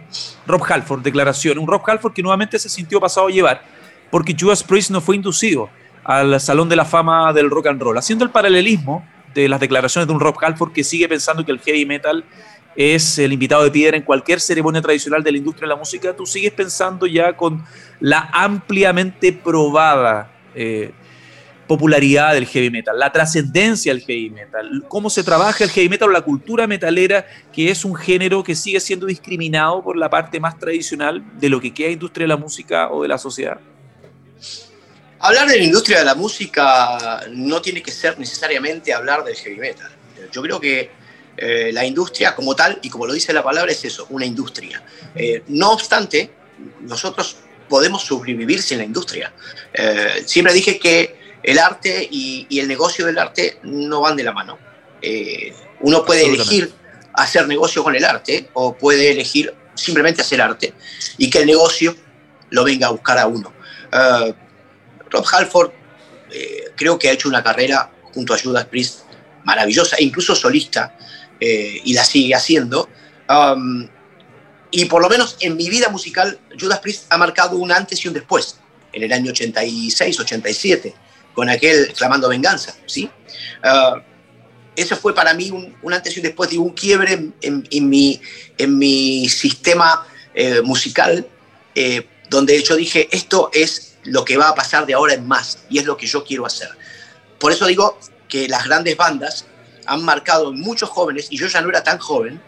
Rob 0.46 0.62
Halford, 0.62 1.02
declaración. 1.02 1.58
Un 1.58 1.66
Rob 1.66 1.82
Halford 1.84 2.12
que 2.12 2.22
nuevamente 2.22 2.56
se 2.60 2.68
sintió 2.68 3.00
pasado 3.00 3.26
a 3.26 3.30
llevar, 3.30 3.64
porque 4.12 4.36
Judas 4.38 4.62
Priest 4.62 4.92
no 4.92 5.00
fue 5.00 5.16
inducido 5.16 5.70
al 6.10 6.40
Salón 6.40 6.68
de 6.68 6.74
la 6.74 6.84
Fama 6.84 7.32
del 7.32 7.48
Rock 7.48 7.68
and 7.68 7.80
Roll, 7.80 7.96
haciendo 7.96 8.24
el 8.24 8.32
paralelismo 8.32 9.06
de 9.32 9.48
las 9.48 9.60
declaraciones 9.60 10.08
de 10.08 10.12
un 10.12 10.18
Rob 10.18 10.34
Halford 10.40 10.72
que 10.72 10.82
sigue 10.82 11.08
pensando 11.08 11.44
que 11.44 11.52
el 11.52 11.60
heavy 11.60 11.86
metal 11.86 12.24
es 12.74 13.16
el 13.20 13.32
invitado 13.32 13.62
de 13.62 13.70
piedra 13.70 13.96
en 13.96 14.02
cualquier 14.02 14.40
ceremonia 14.40 14.82
tradicional 14.82 15.22
de 15.22 15.30
la 15.30 15.38
industria 15.38 15.68
de 15.68 15.74
la 15.74 15.78
música, 15.78 16.16
tú 16.16 16.26
sigues 16.26 16.50
pensando 16.50 17.06
ya 17.06 17.36
con 17.36 17.64
la 18.00 18.28
ampliamente 18.32 19.32
probada 19.32 20.32
eh, 20.52 20.90
popularidad 21.68 22.34
del 22.34 22.46
heavy 22.46 22.70
metal, 22.70 22.98
la 22.98 23.12
trascendencia 23.12 23.94
del 23.94 24.02
heavy 24.02 24.30
metal, 24.30 24.84
cómo 24.88 25.10
se 25.10 25.22
trabaja 25.22 25.62
el 25.62 25.70
heavy 25.70 25.90
metal 25.90 26.08
o 26.08 26.12
la 26.12 26.22
cultura 26.22 26.66
metalera, 26.66 27.24
que 27.52 27.70
es 27.70 27.84
un 27.84 27.94
género 27.94 28.42
que 28.42 28.56
sigue 28.56 28.80
siendo 28.80 29.06
discriminado 29.06 29.80
por 29.80 29.96
la 29.96 30.10
parte 30.10 30.40
más 30.40 30.58
tradicional 30.58 31.22
de 31.38 31.48
lo 31.48 31.60
que 31.60 31.72
queda 31.72 31.90
industria 31.90 32.24
de 32.24 32.28
la 32.28 32.36
música 32.36 32.90
o 32.90 33.02
de 33.02 33.08
la 33.08 33.16
sociedad. 33.16 33.60
Hablar 35.22 35.48
de 35.48 35.58
la 35.58 35.64
industria 35.64 35.98
de 35.98 36.04
la 36.06 36.14
música 36.14 37.22
no 37.30 37.60
tiene 37.60 37.82
que 37.82 37.90
ser 37.90 38.18
necesariamente 38.18 38.92
hablar 38.94 39.22
del 39.22 39.36
heavy 39.36 39.56
metal. 39.56 39.90
Yo 40.32 40.40
creo 40.40 40.58
que 40.58 40.90
eh, 41.36 41.70
la 41.72 41.84
industria 41.84 42.34
como 42.34 42.56
tal, 42.56 42.78
y 42.82 42.88
como 42.88 43.06
lo 43.06 43.12
dice 43.12 43.32
la 43.34 43.42
palabra, 43.42 43.70
es 43.70 43.84
eso, 43.84 44.06
una 44.10 44.24
industria. 44.24 44.82
Eh, 45.14 45.42
no 45.48 45.72
obstante, 45.72 46.30
nosotros 46.80 47.36
podemos 47.68 48.02
sobrevivir 48.02 48.62
sin 48.62 48.78
la 48.78 48.84
industria. 48.84 49.32
Eh, 49.74 50.22
siempre 50.24 50.54
dije 50.54 50.78
que 50.78 51.18
el 51.42 51.58
arte 51.58 52.08
y, 52.10 52.46
el 52.58 52.66
negocio 52.66 53.04
del 53.04 53.18
arte 53.18 53.58
no 53.62 54.00
van 54.00 54.16
de 54.16 54.24
la 54.24 54.32
mano. 54.32 54.58
uno 55.80 56.04
puede 56.04 56.26
elegir 56.26 56.72
hacer 57.14 57.46
negocio 57.46 57.82
con 57.82 57.94
el 57.94 58.04
arte 58.04 58.48
o 58.54 58.76
puede 58.76 59.10
elegir 59.10 59.54
simplemente 59.74 60.20
hacer 60.20 60.40
arte 60.40 60.74
y 61.16 61.30
que 61.30 61.38
el 61.38 61.46
negocio 61.46 61.94
lo 62.50 62.64
venga 62.64 62.88
a 62.88 62.90
buscar 62.90 63.18
a 63.18 63.26
uno. 63.26 63.52
Rob 65.10 65.24
Halford 65.30 65.72
creo 66.76 66.98
que 66.98 67.08
ha 67.08 67.12
hecho 67.12 67.28
una 67.28 67.42
carrera 67.42 67.90
junto 68.14 68.34
a 68.34 68.38
Judas 68.38 68.64
Priest 68.66 69.00
maravillosa, 69.44 69.96
incluso 70.00 70.34
solista, 70.34 70.96
eh, 71.38 71.80
y 71.84 71.94
la 71.94 72.04
sigue 72.04 72.34
haciendo. 72.34 72.88
Um, 73.28 73.88
y 74.70 74.84
por 74.84 75.02
lo 75.02 75.08
menos 75.08 75.36
en 75.40 75.56
mi 75.56 75.68
vida 75.68 75.88
musical, 75.88 76.38
Judas 76.58 76.78
Priest 76.80 77.04
ha 77.10 77.18
marcado 77.18 77.56
un 77.56 77.72
antes 77.72 78.04
y 78.04 78.08
un 78.08 78.14
después, 78.14 78.56
en 78.92 79.02
el 79.02 79.12
año 79.12 79.30
86, 79.32 80.20
87, 80.20 80.94
con 81.34 81.48
aquel 81.48 81.92
Clamando 81.94 82.28
Venganza, 82.28 82.74
¿sí? 82.86 83.10
Uh, 83.64 84.00
ese 84.76 84.96
fue 84.96 85.14
para 85.14 85.34
mí 85.34 85.50
un, 85.50 85.92
antes 85.92 86.16
y 86.16 86.20
un 86.20 86.24
después, 86.24 86.50
de 86.50 86.58
un 86.58 86.70
quiebre 86.70 87.32
en, 87.42 87.88
mi, 87.88 88.20
en 88.56 88.78
mi 88.78 89.28
sistema 89.28 90.06
eh, 90.34 90.62
musical, 90.62 91.26
eh, 91.74 92.06
donde 92.30 92.62
yo 92.62 92.76
dije, 92.76 93.08
esto 93.10 93.50
es 93.52 93.89
lo 94.04 94.24
que 94.24 94.36
va 94.36 94.48
a 94.48 94.54
pasar 94.54 94.86
de 94.86 94.94
ahora 94.94 95.14
en 95.14 95.26
más, 95.26 95.64
y 95.68 95.78
es 95.78 95.84
lo 95.84 95.96
que 95.96 96.06
yo 96.06 96.24
quiero 96.24 96.46
hacer. 96.46 96.68
Por 97.38 97.52
eso 97.52 97.66
digo 97.66 97.98
que 98.28 98.48
las 98.48 98.64
grandes 98.64 98.96
bandas 98.96 99.46
han 99.86 100.04
marcado 100.04 100.52
muchos 100.52 100.88
jóvenes, 100.88 101.28
y 101.30 101.38
yo 101.38 101.46
ya 101.46 101.60
no 101.60 101.68
era 101.68 101.82
tan 101.82 101.98
joven, 101.98 102.40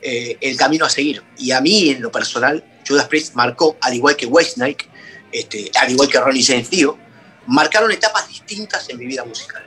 eh, 0.00 0.36
el 0.40 0.56
camino 0.56 0.84
a 0.84 0.90
seguir. 0.90 1.22
Y 1.36 1.50
a 1.52 1.60
mí, 1.60 1.90
en 1.90 2.02
lo 2.02 2.10
personal, 2.10 2.64
Judas 2.86 3.06
Priest 3.06 3.34
marcó, 3.34 3.76
al 3.80 3.94
igual 3.94 4.16
que 4.16 4.26
Whitesnake, 4.26 4.88
este, 5.32 5.70
al 5.78 5.90
igual 5.90 6.08
que 6.08 6.20
Ronnie 6.20 6.44
James 6.44 6.70
Dio, 6.70 6.98
marcaron 7.46 7.90
etapas 7.90 8.28
distintas 8.28 8.88
en 8.88 8.98
mi 8.98 9.06
vida 9.06 9.24
musical. 9.24 9.64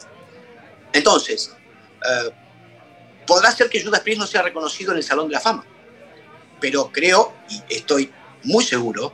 Entonces, 0.94 1.52
eh, 2.10 2.32
podrá 3.28 3.52
ser 3.52 3.70
que 3.70 3.84
Judas 3.84 4.02
Priest 4.02 4.20
no 4.20 4.28
sea 4.28 4.42
reconocido 4.42 4.92
en 4.92 4.98
el 4.98 5.04
Salón 5.04 5.28
de 5.28 5.34
la 5.34 5.40
Fama, 5.40 5.66
pero 6.60 6.92
creo, 6.92 7.34
y 7.50 7.76
estoy 7.76 8.12
muy 8.44 8.64
seguro, 8.64 9.14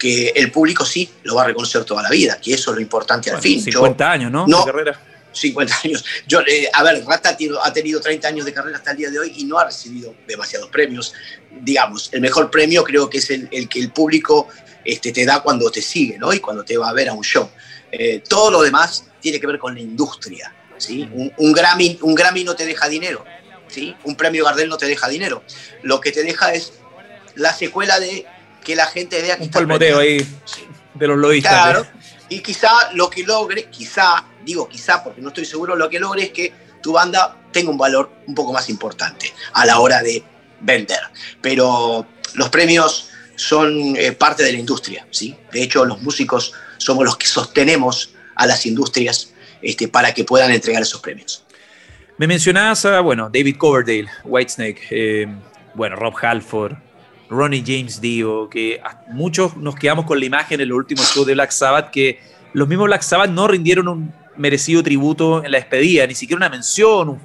que 0.00 0.28
el 0.34 0.50
público 0.50 0.84
sí 0.84 1.08
lo 1.24 1.34
va 1.34 1.42
a 1.42 1.46
reconocer 1.48 1.84
toda 1.84 2.02
la 2.02 2.08
vida, 2.08 2.40
que 2.40 2.54
eso 2.54 2.70
es 2.70 2.76
lo 2.76 2.80
importante 2.80 3.30
al 3.30 3.40
fin. 3.40 3.62
50 3.62 4.10
años, 4.10 4.32
¿no? 4.32 4.46
no 4.46 4.64
carrera 4.64 4.98
50 5.32 5.80
años. 5.84 6.04
Yo, 6.26 6.40
eh, 6.40 6.68
a 6.72 6.82
ver, 6.82 7.04
Rata 7.04 7.36
ha 7.62 7.72
tenido 7.72 8.00
30 8.00 8.26
años 8.26 8.46
de 8.46 8.52
carrera 8.52 8.78
hasta 8.78 8.92
el 8.92 8.96
día 8.96 9.10
de 9.10 9.18
hoy 9.18 9.34
y 9.36 9.44
no 9.44 9.58
ha 9.58 9.66
recibido 9.66 10.14
demasiados 10.26 10.70
premios. 10.70 11.12
Digamos, 11.60 12.08
el 12.12 12.20
mejor 12.20 12.50
premio 12.50 12.82
creo 12.82 13.08
que 13.08 13.18
es 13.18 13.30
el, 13.30 13.68
que 13.68 13.78
el 13.78 13.92
público 13.92 14.48
este, 14.84 15.12
te 15.12 15.24
da 15.24 15.42
cuando 15.42 15.70
te 15.70 15.82
sigue, 15.82 16.18
¿no? 16.18 16.32
Y 16.32 16.40
cuando 16.40 16.64
te 16.64 16.76
va 16.76 16.88
a 16.88 16.92
ver 16.92 17.10
a 17.10 17.12
un 17.12 17.22
show. 17.22 17.48
Eh, 17.92 18.22
todo 18.26 18.50
lo 18.50 18.62
demás 18.62 19.04
tiene 19.20 19.38
que 19.38 19.46
ver 19.46 19.58
con 19.58 19.74
la 19.74 19.80
industria, 19.80 20.54
¿sí? 20.78 21.08
Un, 21.12 21.52
Grammy, 21.52 21.98
un 22.02 22.14
Grammy 22.14 22.44
no 22.44 22.56
te 22.56 22.64
deja 22.64 22.88
dinero, 22.88 23.24
¿sí? 23.68 23.94
Un 24.04 24.16
premio 24.16 24.44
Gardel 24.44 24.68
no 24.68 24.78
te 24.78 24.86
deja 24.86 25.08
dinero. 25.08 25.42
Lo 25.82 26.00
que 26.00 26.12
te 26.12 26.22
deja 26.22 26.54
es 26.54 26.72
la 27.34 27.52
secuela 27.52 28.00
de 28.00 28.26
que 28.64 28.76
la 28.76 28.86
gente 28.86 29.20
vea 29.20 29.36
que 29.36 29.44
Un 29.44 29.50
palmoteo 29.50 29.98
ahí 29.98 30.26
de 30.94 31.06
los 31.06 31.18
lobistas. 31.18 31.52
Claro. 31.52 31.86
Y 32.28 32.40
quizá 32.40 32.92
lo 32.94 33.10
que 33.10 33.24
logre, 33.24 33.68
quizá, 33.70 34.24
digo 34.44 34.68
quizá 34.68 35.02
porque 35.02 35.20
no 35.20 35.28
estoy 35.28 35.44
seguro, 35.44 35.74
lo 35.74 35.90
que 35.90 35.98
logre 35.98 36.24
es 36.24 36.30
que 36.30 36.52
tu 36.82 36.92
banda 36.92 37.36
tenga 37.52 37.70
un 37.70 37.78
valor 37.78 38.10
un 38.26 38.34
poco 38.34 38.52
más 38.52 38.68
importante 38.68 39.32
a 39.52 39.66
la 39.66 39.80
hora 39.80 40.02
de 40.02 40.22
vender. 40.60 41.00
Pero 41.40 42.06
los 42.34 42.48
premios 42.50 43.10
son 43.36 43.96
eh, 43.96 44.12
parte 44.12 44.44
de 44.44 44.52
la 44.52 44.58
industria, 44.58 45.06
¿sí? 45.10 45.36
De 45.50 45.62
hecho, 45.62 45.84
los 45.84 46.02
músicos 46.02 46.52
somos 46.76 47.04
los 47.04 47.16
que 47.16 47.26
sostenemos 47.26 48.14
a 48.36 48.46
las 48.46 48.66
industrias 48.66 49.32
este, 49.62 49.88
para 49.88 50.14
que 50.14 50.24
puedan 50.24 50.50
entregar 50.52 50.82
esos 50.82 51.00
premios. 51.00 51.44
Me 52.18 52.26
mencionabas 52.26 52.84
a, 52.84 53.00
bueno, 53.00 53.30
David 53.32 53.56
Coverdale, 53.56 54.08
Whitesnake, 54.24 54.80
eh, 54.90 55.26
bueno, 55.74 55.96
Rob 55.96 56.14
Halford, 56.20 56.74
Ronnie 57.30 57.62
James 57.64 58.00
Dio, 58.00 58.48
que 58.50 58.80
muchos 59.12 59.56
nos 59.56 59.76
quedamos 59.76 60.04
con 60.04 60.18
la 60.18 60.26
imagen 60.26 60.60
en 60.60 60.68
los 60.68 60.76
últimos 60.76 61.06
shows 61.14 61.26
de 61.26 61.34
Black 61.34 61.52
Sabbath, 61.52 61.90
que 61.90 62.18
los 62.52 62.68
mismos 62.68 62.86
Black 62.86 63.02
Sabbath 63.02 63.30
no 63.30 63.46
rindieron 63.46 63.86
un 63.88 64.12
merecido 64.36 64.82
tributo 64.82 65.44
en 65.44 65.52
la 65.52 65.58
despedida, 65.58 66.06
ni 66.06 66.14
siquiera 66.14 66.38
una 66.38 66.48
mención, 66.48 67.20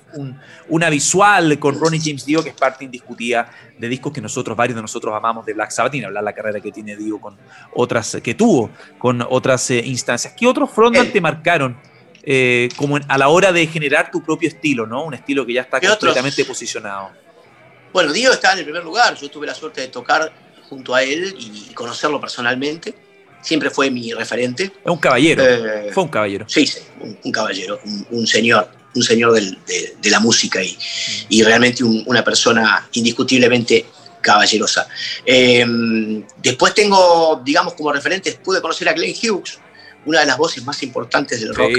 una 0.70 0.90
visual 0.90 1.58
con 1.58 1.80
Ronnie 1.80 2.00
James 2.04 2.26
Dio, 2.26 2.44
que 2.44 2.50
es 2.50 2.56
parte 2.56 2.86
indiscutida 2.86 3.50
de 3.78 3.90
discos 3.90 4.14
que 4.14 4.22
nosotros, 4.22 4.56
varios 4.56 4.76
de 4.76 4.82
nosotros 4.84 5.14
amamos 5.16 5.46
de 5.46 5.54
Black 5.54 5.72
Sabbath, 5.72 5.96
y 5.96 6.04
hablar 6.04 6.24
la 6.24 6.34
carrera 6.34 6.60
que 6.60 6.72
tiene 6.72 6.96
Dio 6.96 7.20
con 7.20 7.36
otras, 7.74 8.18
que 8.24 8.36
tuvo 8.36 8.70
con 9.00 9.26
otras 9.28 9.72
eh, 9.72 9.82
instancias. 9.86 10.34
¿Qué 10.38 10.46
otros 10.46 10.70
frontman 10.70 11.12
te 11.12 11.20
marcaron? 11.20 11.78
Eh, 12.28 12.70
como 12.76 12.98
a 13.08 13.18
la 13.18 13.28
hora 13.28 13.52
de 13.52 13.68
generar 13.68 14.10
tu 14.10 14.22
propio 14.24 14.50
estilo, 14.50 14.88
¿no? 14.88 15.04
Un 15.04 15.14
estilo 15.14 15.46
que 15.46 15.54
ya 15.54 15.62
está 15.62 15.80
completamente 15.80 16.44
posicionado. 16.44 17.25
Bueno, 17.96 18.12
Dio 18.12 18.34
está 18.34 18.52
en 18.52 18.58
el 18.58 18.66
primer 18.66 18.84
lugar. 18.84 19.16
Yo 19.16 19.30
tuve 19.32 19.48
la 19.48 19.56
suerte 19.56 19.80
de 19.80 19.88
tocar 19.88 20.30
junto 20.68 20.94
a 20.94 21.02
él 21.02 21.34
y 21.40 21.74
conocerlo 21.74 22.20
personalmente. 22.20 22.94
Siempre 23.42 23.70
fue 23.70 23.90
mi 23.90 24.12
referente. 24.12 24.66
Es 24.66 24.92
un 24.92 24.98
caballero. 24.98 25.42
Eh, 25.42 25.92
fue 25.94 26.04
un 26.04 26.10
caballero. 26.10 26.46
Sí, 26.50 26.68
sí, 26.68 26.80
un, 27.24 27.32
caballero, 27.32 27.80
un, 28.12 28.28
señor, 28.28 28.68
un 28.96 29.02
señor 29.02 29.32
de, 29.32 30.10
la 30.12 30.20
música 30.20 30.62
y, 30.62 30.78
y 31.30 31.42
realmente 31.42 31.86
una 31.86 32.22
persona 32.22 32.86
indiscutiblemente 32.92 33.86
caballerosa. 34.20 34.90
Eh, 35.26 35.66
después 36.44 36.74
tengo, 36.74 37.42
digamos, 37.46 37.76
como 37.76 37.94
referentes, 37.94 38.36
pude 38.44 38.60
conocer 38.60 38.90
a 38.90 38.92
Glenn 38.92 39.14
Hughes, 39.14 39.58
una 40.06 40.20
de 40.20 40.26
las 40.26 40.38
voces 40.38 40.66
más 40.66 40.84
importantes 40.84 41.40
del 41.40 41.56
rock. 41.56 41.72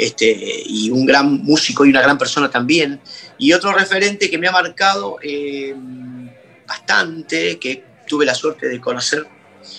Este, 0.00 0.62
y 0.64 0.90
un 0.90 1.04
gran 1.04 1.44
músico 1.44 1.84
y 1.84 1.90
una 1.90 2.00
gran 2.00 2.16
persona 2.16 2.50
también. 2.50 3.00
Y 3.36 3.52
otro 3.52 3.70
referente 3.72 4.30
que 4.30 4.38
me 4.38 4.48
ha 4.48 4.52
marcado 4.52 5.18
eh, 5.22 5.74
bastante, 6.66 7.58
que 7.58 7.84
tuve 8.08 8.24
la 8.24 8.34
suerte 8.34 8.66
de 8.66 8.80
conocer, 8.80 9.26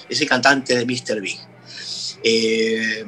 es 0.08 0.22
el 0.22 0.30
cantante 0.30 0.78
de 0.78 0.86
Mr. 0.86 1.20
Big, 1.20 1.40
eh, 2.24 3.04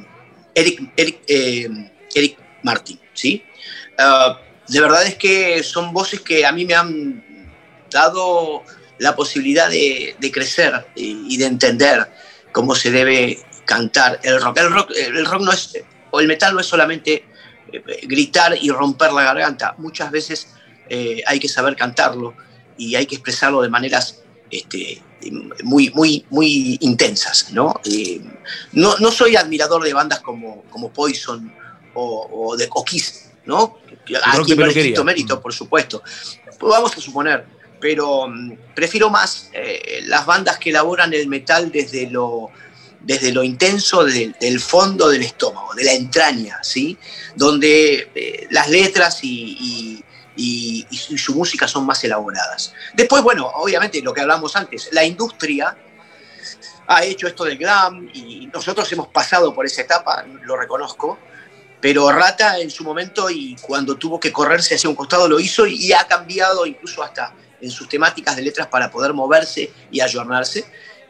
Eric, 0.56 0.91
Eric, 0.97 1.21
eh, 1.28 1.69
Eric, 2.15 2.38
Martin. 2.63 2.99
¿sí? 3.13 3.43
Ah, 3.99 4.39
de 4.67 4.82
verdad 4.82 5.06
es 5.06 5.15
que 5.15 5.62
son 5.62 5.93
voces 5.93 6.21
que 6.21 6.47
a 6.47 6.52
mí 6.52 6.65
me 6.65 6.73
han 6.73 7.23
dado 7.91 8.63
la 8.97 9.15
posibilidad 9.15 9.69
de, 9.69 10.15
de 10.19 10.32
crecer 10.32 10.88
y 10.95 11.38
de 11.38 11.45
entender 11.45 12.10
cómo 12.52 12.73
se 12.73 12.89
debe 12.89 13.38
cantar 13.65 14.19
el 14.23 14.41
rock. 14.41 14.58
El 14.58 14.71
rock, 14.71 14.91
el 14.95 15.26
rock 15.26 15.41
no 15.41 15.52
es 15.52 15.84
o 16.13 16.19
el 16.19 16.28
metal 16.28 16.54
no 16.54 16.60
es 16.60 16.67
solamente 16.67 17.26
eh, 17.71 17.84
gritar 18.04 18.56
y 18.62 18.69
romper 18.69 19.12
la 19.12 19.23
garganta, 19.23 19.73
muchas 19.80 20.12
veces 20.12 20.47
eh, 20.88 21.23
hay 21.26 21.39
que 21.39 21.49
saber 21.49 21.76
cantarlo 21.76 22.36
y 22.78 22.93
hay 22.93 23.08
que 23.08 23.15
expresarlo 23.15 23.63
de 23.63 23.69
maneras 23.69 24.21
este, 24.52 25.02
muy, 25.63 25.89
muy, 25.89 26.23
muy 26.30 26.78
intensas. 26.82 27.52
¿no? 27.52 27.73
Eh, 27.86 28.21
no, 28.73 28.95
no, 28.99 29.12
soy 29.12 29.36
admirador 29.36 29.84
de 29.84 29.91
bandas 29.91 30.19
como, 30.19 30.62
como 30.69 30.93
Poison 30.93 31.52
o, 31.95 32.56
de 32.56 32.69
Kiss, 32.86 33.32
¿no? 33.45 33.80
Aquí 34.23 34.56
no 34.56 34.67
le 34.67 35.04
mérito, 35.04 35.41
por 35.41 35.52
supuesto. 35.52 36.04
Pues 36.60 36.69
vamos 36.69 36.95
a 36.95 37.02
suponer, 37.02 37.43
pero 37.80 38.28
mm, 38.28 38.52
prefiero 38.76 39.10
más 39.10 39.49
las 40.04 40.28
bandas 40.28 40.60
que 40.60 40.69
elaboran 40.69 41.12
el 41.12 41.28
metal 41.28 41.71
desde 41.71 42.08
lo 42.08 42.52
desde 43.04 43.32
lo 43.32 43.44
intenso 43.44 44.04
del 44.04 44.60
fondo 44.60 45.10
del 45.10 45.24
estómago, 45.24 45.74
de 45.76 45.84
la 45.84 45.94
entraña, 45.94 46.63
¿sí? 46.63 46.98
donde 47.36 48.10
eh, 48.16 48.48
las 48.50 48.70
letras 48.70 49.20
y, 49.24 50.04
su 50.36 51.36
música 51.36 51.68
son 51.68 51.86
más 51.86 52.04
elaboradas. 52.04 52.74
Después, 52.96 53.22
bueno, 53.22 53.48
obviamente 53.56 54.02
lo 54.02 54.13
que 54.13 54.22
hablamos 54.22 54.56
antes, 54.56 54.89
la 54.92 55.04
industria 55.04 55.78
ha 56.88 57.04
hecho 57.04 57.28
esto 57.28 57.44
del 57.44 57.58
glam 57.58 58.10
y 58.13 58.50
nosotros 58.52 58.92
hemos 58.92 59.10
pasado 59.10 59.54
por 59.54 59.66
esa 59.66 59.82
etapa, 59.82 60.26
lo 60.44 60.58
reconozco, 60.58 61.20
pero 61.80 62.12
Rata 62.12 62.60
en 62.60 62.72
su 62.72 62.84
momento 62.84 63.30
y 63.30 63.56
cuando 63.62 63.96
tuvo 63.96 64.20
que 64.20 64.32
correrse 64.32 64.76
hacia 64.76 64.89
un 64.89 64.96
costado 64.96 65.28
lo 65.28 65.39
hizo 65.39 65.68
y 65.68 65.92
ha 65.94 66.08
cambiado 66.08 66.66
incluso 66.66 67.04
hasta 67.04 67.34
en 67.62 67.70
sus 67.70 67.88
temáticas 67.88 68.36
de 68.36 68.42
letras 68.42 68.68
para 68.68 68.89
poder 68.89 69.13
moverse 69.13 69.72
y 69.92 70.02
ayornarse, 70.02 70.60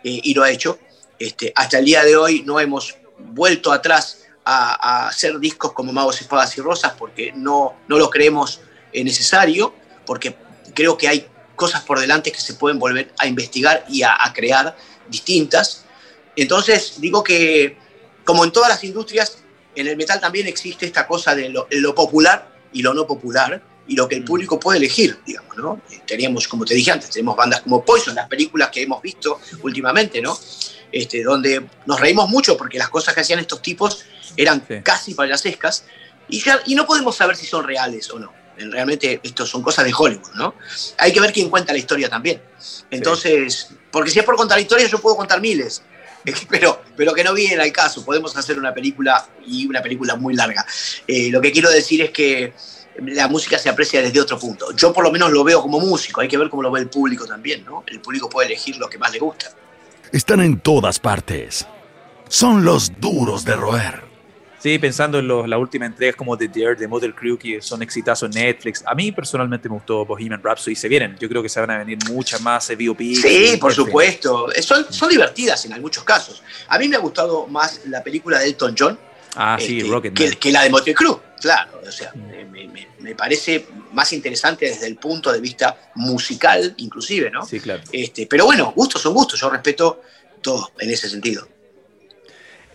eh, 0.03 0.19
y 0.23 0.33
lo 0.33 0.43
ha 0.43 0.51
hecho. 0.51 0.79
Este, 1.19 1.51
hasta 1.55 1.79
el 1.79 1.85
día 1.85 2.03
de 2.03 2.15
hoy 2.15 2.43
no 2.43 2.59
hemos 2.59 2.95
vuelto 3.17 3.71
atrás 3.71 4.25
a, 4.45 5.07
hacer 5.07 5.39
discos 5.39 5.73
como 5.73 5.93
Magos, 5.93 6.21
Espadas 6.21 6.57
y 6.57 6.61
Rosas 6.61 6.93
porque 6.97 7.31
no, 7.33 7.75
no 7.87 7.97
lo 7.97 8.09
creemos 8.09 8.61
necesario, 8.93 9.73
porque 10.05 10.35
creo 10.73 10.97
que 10.97 11.07
hay 11.07 11.27
cosas 11.55 11.81
por 11.81 11.99
delante 11.99 12.31
que 12.31 12.39
se 12.39 12.53
pueden 12.55 12.79
volver 12.79 13.11
a 13.17 13.27
investigar 13.27 13.85
y 13.89 14.03
a, 14.03 14.17
crear 14.33 14.75
distintas. 15.09 15.85
Entonces, 16.35 16.95
digo 16.97 17.23
que, 17.23 17.77
como 18.23 18.43
en 18.43 18.51
todas 18.51 18.69
las 18.69 18.83
industrias, 18.83 19.37
en 19.75 19.87
el 19.87 19.97
metal 19.97 20.19
también 20.19 20.47
existe 20.47 20.85
esta 20.85 21.07
cosa 21.07 21.35
de 21.35 21.49
lo 21.49 21.95
popular 21.95 22.53
y 22.71 22.81
lo 22.81 22.93
no 22.93 23.07
popular, 23.07 23.61
y 23.87 23.95
lo 23.95 24.07
que 24.07 24.15
el 24.15 24.21
mm. 24.21 24.25
público 24.25 24.59
puede 24.59 24.77
elegir, 24.77 25.19
digamos, 25.25 25.57
¿no? 25.57 25.81
Teníamos, 26.05 26.47
como 26.47 26.65
te 26.65 26.73
dije 26.73 26.91
antes, 26.91 27.09
tenemos 27.09 27.35
bandas 27.35 27.61
como 27.61 27.83
Poison, 27.83 28.15
las 28.15 28.27
películas 28.27 28.69
que 28.69 28.81
hemos 28.81 29.01
visto 29.01 29.39
últimamente, 29.61 30.21
¿no? 30.21 30.37
Este, 30.91 31.23
donde 31.23 31.65
nos 31.85 31.99
reímos 31.99 32.29
mucho 32.29 32.55
porque 32.55 32.77
las 32.77 32.89
cosas 32.89 33.13
que 33.13 33.21
hacían 33.21 33.39
estos 33.39 33.61
tipos 33.61 34.05
eran 34.37 34.63
casi 34.83 35.13
payasescas 35.13 35.85
y, 36.29 36.43
y 36.67 36.75
no 36.75 36.85
podemos 36.85 37.15
saber 37.15 37.35
si 37.35 37.45
son 37.45 37.65
reales 37.65 38.09
o 38.11 38.19
no. 38.19 38.31
Realmente 38.55 39.19
esto 39.23 39.47
son 39.47 39.63
cosas 39.63 39.85
de 39.85 39.93
Hollywood, 39.97 40.31
¿no? 40.35 40.53
Hay 40.99 41.11
que 41.11 41.19
ver 41.19 41.33
quién 41.33 41.49
cuenta 41.49 41.73
la 41.73 41.79
historia 41.79 42.07
también. 42.07 42.41
Entonces, 42.91 43.69
porque 43.91 44.11
si 44.11 44.19
es 44.19 44.25
por 44.25 44.35
contar 44.35 44.57
la 44.57 44.61
historia, 44.61 44.87
yo 44.87 44.99
puedo 44.99 45.17
contar 45.17 45.41
miles, 45.41 45.81
pero, 46.49 46.83
pero 46.95 47.13
que 47.13 47.23
no 47.23 47.33
viene 47.33 47.61
al 47.61 47.71
caso. 47.71 48.05
Podemos 48.05 48.35
hacer 48.37 48.59
una 48.59 48.73
película 48.73 49.27
y 49.45 49.65
una 49.65 49.81
película 49.81 50.15
muy 50.15 50.35
larga. 50.35 50.65
Eh, 51.07 51.29
lo 51.31 51.41
que 51.41 51.51
quiero 51.51 51.69
decir 51.69 52.01
es 52.03 52.11
que 52.11 52.53
la 52.99 53.27
música 53.27 53.57
se 53.57 53.69
aprecia 53.69 54.01
desde 54.01 54.19
otro 54.19 54.37
punto. 54.39 54.75
Yo 54.75 54.93
por 54.93 55.03
lo 55.03 55.11
menos 55.11 55.31
lo 55.31 55.43
veo 55.43 55.61
como 55.61 55.79
músico, 55.79 56.21
hay 56.21 56.27
que 56.27 56.37
ver 56.37 56.49
cómo 56.49 56.63
lo 56.63 56.71
ve 56.71 56.81
el 56.81 56.89
público 56.89 57.25
también, 57.25 57.65
¿no? 57.65 57.83
El 57.87 57.99
público 57.99 58.29
puede 58.29 58.47
elegir 58.47 58.77
lo 58.77 58.89
que 58.89 58.97
más 58.97 59.11
le 59.11 59.19
gusta. 59.19 59.51
Están 60.11 60.41
en 60.41 60.59
todas 60.59 60.99
partes. 60.99 61.65
Son 62.27 62.63
los 62.63 62.99
duros 62.99 63.45
de 63.45 63.55
roer. 63.55 64.13
Sí, 64.63 64.79
pensando 64.79 65.19
en 65.19 65.27
las 65.49 65.59
últimas 65.59 65.89
entregas 65.89 66.15
como 66.15 66.37
The 66.37 66.47
Dare, 66.47 66.77
The 66.77 66.87
Mother 66.87 67.13
Crew, 67.13 67.37
que 67.37 67.61
son 67.61 67.81
exitosos 67.81 68.33
en 68.33 68.41
Netflix. 68.41 68.81
A 68.85 68.95
mí 68.95 69.11
personalmente 69.11 69.67
me 69.67 69.75
gustó 69.75 70.05
Bohemian 70.05 70.41
Rhapsody 70.41 70.71
y 70.71 70.75
se 70.77 70.87
vienen. 70.87 71.17
Yo 71.19 71.27
creo 71.27 71.43
que 71.43 71.49
se 71.49 71.59
van 71.59 71.71
a 71.71 71.79
venir 71.79 71.97
muchas 72.09 72.39
más 72.39 72.69
BOP. 72.69 72.99
Sí, 72.99 73.57
por 73.59 73.73
supuesto. 73.73 74.47
Son, 74.61 74.85
son 74.89 75.09
divertidas 75.09 75.65
en 75.65 75.81
muchos 75.81 76.05
casos. 76.05 76.41
A 76.69 76.79
mí 76.79 76.87
me 76.87 76.95
ha 76.95 76.99
gustado 76.99 77.45
más 77.47 77.81
la 77.87 78.01
película 78.01 78.39
de 78.39 78.45
Elton 78.45 78.73
John, 78.79 78.97
Ah, 79.35 79.57
sí, 79.59 79.79
este, 79.79 79.89
Rocket 79.89 80.37
que, 80.39 80.51
la 80.51 80.63
de 80.63 80.69
Motley 80.69 80.93
Crue, 80.93 81.17
claro. 81.41 81.81
O 81.87 81.91
sea, 81.91 82.11
me, 82.13 83.15
parece 83.15 83.65
más 83.91 84.11
interesante 84.13 84.65
desde 84.65 84.87
el 84.87 84.95
punto 84.95 85.31
de 85.31 85.39
vista 85.39 85.91
musical, 85.95 86.73
inclusive, 86.77 87.29
¿no? 87.29 87.45
Sí, 87.45 87.59
claro. 87.59 87.83
Este, 87.91 88.27
pero 88.27 88.45
bueno, 88.45 88.71
gustos 88.75 89.01
son 89.01 89.13
gustos, 89.13 89.39
yo 89.39 89.49
respeto 89.49 90.01
todo 90.41 90.71
en 90.79 90.89
ese 90.89 91.09
sentido. 91.09 91.47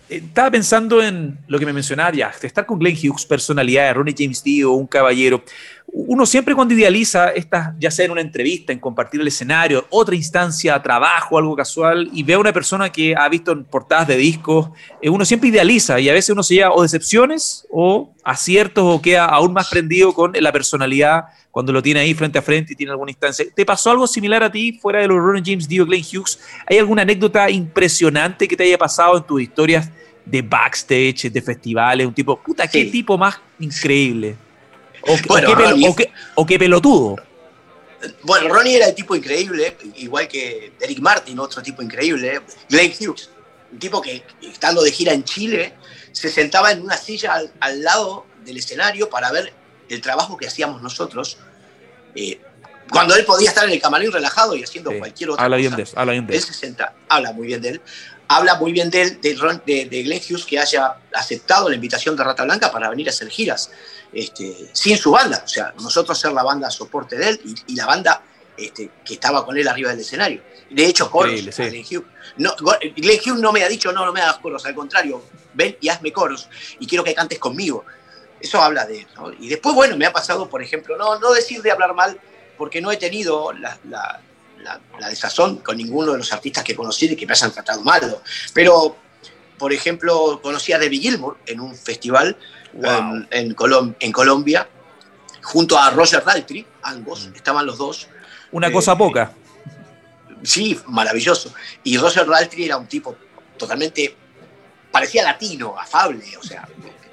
Eh, 0.08 0.22
estaba 0.24 0.50
pensando 0.50 1.02
en 1.02 1.38
lo 1.48 1.58
que 1.58 1.66
me 1.66 1.72
mencionaba 1.72 2.12
ya, 2.12 2.32
estar 2.40 2.66
con 2.66 2.78
Glenn 2.78 2.96
Hughes, 2.96 3.26
personalidad, 3.26 3.94
Ronnie 3.94 4.14
James 4.16 4.42
Dio, 4.42 4.72
un 4.72 4.86
caballero. 4.86 5.44
Uno 5.90 6.26
siempre 6.26 6.54
cuando 6.54 6.74
idealiza, 6.74 7.30
esta, 7.30 7.74
ya 7.78 7.90
sea 7.90 8.04
en 8.04 8.10
una 8.10 8.20
entrevista, 8.20 8.72
en 8.72 8.78
compartir 8.78 9.20
el 9.20 9.28
escenario, 9.28 9.86
otra 9.88 10.14
instancia, 10.14 10.80
trabajo, 10.82 11.38
algo 11.38 11.56
casual, 11.56 12.10
y 12.12 12.22
ve 12.22 12.34
a 12.34 12.38
una 12.38 12.52
persona 12.52 12.90
que 12.90 13.14
ha 13.16 13.28
visto 13.28 13.52
en 13.52 13.64
portadas 13.64 14.08
de 14.08 14.16
discos, 14.16 14.68
eh, 15.00 15.08
uno 15.08 15.24
siempre 15.24 15.48
idealiza 15.48 15.98
y 15.98 16.08
a 16.08 16.12
veces 16.12 16.30
uno 16.30 16.42
se 16.42 16.56
lleva 16.56 16.72
o 16.72 16.82
decepciones 16.82 17.66
o 17.70 18.12
aciertos 18.22 18.84
o 18.86 19.00
queda 19.00 19.24
aún 19.24 19.54
más 19.54 19.68
prendido 19.70 20.12
con 20.12 20.32
la 20.38 20.52
personalidad 20.52 21.24
cuando 21.50 21.72
lo 21.72 21.82
tiene 21.82 22.00
ahí 22.00 22.14
frente 22.14 22.38
a 22.38 22.42
frente 22.42 22.74
y 22.74 22.76
tiene 22.76 22.92
alguna 22.92 23.10
instancia. 23.10 23.46
¿Te 23.54 23.64
pasó 23.64 23.90
algo 23.90 24.06
similar 24.06 24.42
a 24.42 24.52
ti 24.52 24.78
fuera 24.80 25.00
de 25.00 25.08
los 25.08 25.18
Ronnie 25.18 25.42
James 25.44 25.66
Dio, 25.66 25.86
Glenn 25.86 26.02
Hughes? 26.02 26.38
¿Hay 26.66 26.78
alguna 26.78 27.02
anécdota 27.02 27.48
impresionante 27.50 28.46
que 28.46 28.56
te 28.56 28.64
haya 28.64 28.78
pasado 28.78 29.16
en 29.16 29.24
tus 29.24 29.40
historias 29.40 29.90
de 30.24 30.42
backstage, 30.42 31.30
de 31.30 31.42
festivales? 31.42 32.06
Un 32.06 32.14
tipo, 32.14 32.38
puta, 32.40 32.68
qué 32.68 32.84
tipo 32.84 33.16
más 33.16 33.40
increíble. 33.58 34.36
O, 36.34 36.46
qué 36.46 36.58
pelotudo. 36.58 37.16
Bueno, 38.22 38.48
Ronnie 38.48 38.76
era 38.76 38.86
el 38.86 38.94
tipo 38.94 39.16
increíble, 39.16 39.76
igual 39.96 40.28
que 40.28 40.72
Eric 40.80 41.00
Martin, 41.00 41.38
otro 41.38 41.62
tipo 41.62 41.82
increíble, 41.82 42.42
Glenn 42.68 42.92
Hughes, 42.92 43.30
un 43.72 43.78
tipo 43.78 44.00
que 44.00 44.22
estando 44.42 44.82
de 44.82 44.92
gira 44.92 45.12
en 45.12 45.24
Chile 45.24 45.74
se 46.12 46.28
sentaba 46.28 46.70
en 46.70 46.82
una 46.82 46.96
silla 46.96 47.40
al, 47.60 47.82
lado 47.82 48.26
del 48.44 48.56
escenario 48.56 49.10
para 49.10 49.32
ver 49.32 49.52
el 49.88 50.00
trabajo 50.00 50.36
que 50.36 50.46
hacíamos 50.46 50.80
nosotros. 50.80 51.38
Eh, 52.14 52.40
cuando 52.90 53.14
él 53.14 53.24
podía 53.24 53.48
estar 53.48 53.64
en 53.64 53.72
el 53.72 53.80
camarín 53.80 54.10
relajado 54.12 54.54
y 54.56 54.62
haciendo 54.62 54.96
cualquier 54.96 55.30
otra 55.30 55.44
habla 55.44 55.56
cosa. 55.56 55.68
Bien 55.68 55.76
de 55.76 55.82
eso, 55.82 55.98
habla 55.98 56.12
bien 56.12 56.26
de 56.26 56.36
él 56.36 56.42
se 56.42 56.54
senta, 56.54 56.94
habla 57.08 57.32
muy 57.32 57.48
bien 57.48 57.60
de 57.60 57.68
él. 57.70 57.80
Habla 58.28 58.56
muy 58.56 58.72
bien 58.72 58.90
de 58.90 59.02
él, 59.02 59.20
de, 59.20 59.34
de, 59.64 59.86
de 59.86 60.02
Glenn 60.02 60.20
Hughes, 60.20 60.44
que 60.44 60.58
haya 60.58 60.96
aceptado 61.14 61.68
la 61.68 61.74
invitación 61.74 62.14
de 62.14 62.24
Rata 62.24 62.44
Blanca 62.44 62.70
para 62.70 62.90
venir 62.90 63.08
a 63.08 63.10
hacer 63.10 63.28
giras 63.28 63.70
este, 64.12 64.70
sin 64.72 64.96
su 64.98 65.10
banda. 65.10 65.42
O 65.44 65.48
sea, 65.48 65.72
nosotros 65.80 66.18
ser 66.18 66.32
la 66.32 66.42
banda 66.42 66.70
soporte 66.70 67.16
de 67.16 67.30
él 67.30 67.40
y, 67.66 67.74
la 67.74 67.86
banda 67.86 68.22
este, 68.56 68.90
que 69.04 69.14
estaba 69.14 69.44
con 69.44 69.56
él 69.56 69.66
arriba 69.66 69.90
del 69.90 70.00
escenario. 70.00 70.42
De 70.70 70.84
hecho, 70.86 71.10
coros. 71.10 71.32
Glenn, 71.56 71.84
Hughes. 71.84 72.04
No, 72.36 72.54
Glenn 72.96 73.20
Hughes 73.24 73.40
no 73.40 73.52
me 73.52 73.64
ha 73.64 73.68
dicho, 73.68 73.92
no, 73.92 74.04
no 74.04 74.12
me 74.12 74.20
hagas 74.20 74.38
coros, 74.38 74.64
al 74.66 74.74
contrario, 74.74 75.22
ven 75.54 75.76
y 75.80 75.88
hazme 75.88 76.12
coros 76.12 76.48
y 76.78 76.86
quiero 76.86 77.02
que 77.04 77.14
cantes 77.14 77.38
conmigo. 77.38 77.84
Eso 78.40 78.60
habla 78.60 78.86
de 78.86 79.00
él. 79.00 79.06
¿no? 79.16 79.32
Y 79.32 79.48
después, 79.48 79.74
bueno, 79.74 79.96
me 79.96 80.06
ha 80.06 80.12
pasado, 80.12 80.48
por 80.48 80.62
ejemplo, 80.62 80.96
no, 80.96 81.18
no 81.18 81.32
decir 81.32 81.62
de 81.62 81.70
hablar 81.70 81.94
mal 81.94 82.18
porque 82.56 82.80
no 82.80 82.90
he 82.92 82.96
tenido 82.96 83.52
la, 83.52 83.78
la, 83.88 84.20
desazón 85.08 85.58
con 85.58 85.76
ninguno 85.76 86.12
de 86.12 86.18
los 86.18 86.32
artistas 86.32 86.64
que 86.64 86.74
conocí 86.74 87.06
y 87.06 87.16
que 87.16 87.26
me 87.26 87.32
hayan 87.32 87.52
tratado 87.52 87.82
mal. 87.82 88.18
Pero, 88.52 88.96
por 89.58 89.72
ejemplo, 89.72 90.40
conocí 90.42 90.72
a 90.72 90.78
Debbie 90.78 91.00
Gilmour 91.00 91.38
en 91.46 91.60
un 91.60 91.74
festival 91.74 92.36
en, 92.74 93.54
en, 94.00 94.12
Colombia, 94.12 94.68
junto 95.42 95.78
a 95.78 95.90
Roger 95.90 96.24
Daltrey, 96.24 96.66
ambos, 96.82 97.28
mm. 97.28 97.34
estaban 97.34 97.66
los 97.66 97.78
dos. 97.78 98.08
Una 98.52 98.70
cosa 98.70 98.92
eh, 98.92 98.96
poca. 98.96 99.32
Sí, 100.42 100.78
maravilloso. 100.86 101.52
Y 101.82 101.96
Roger 101.96 102.26
Daltrey 102.26 102.66
era 102.66 102.76
un 102.76 102.86
tipo 102.86 103.16
totalmente, 103.56 104.14
parecía 104.90 105.24
latino, 105.24 105.74
afable, 105.78 106.24
o 106.36 106.42
sea, 106.42 106.68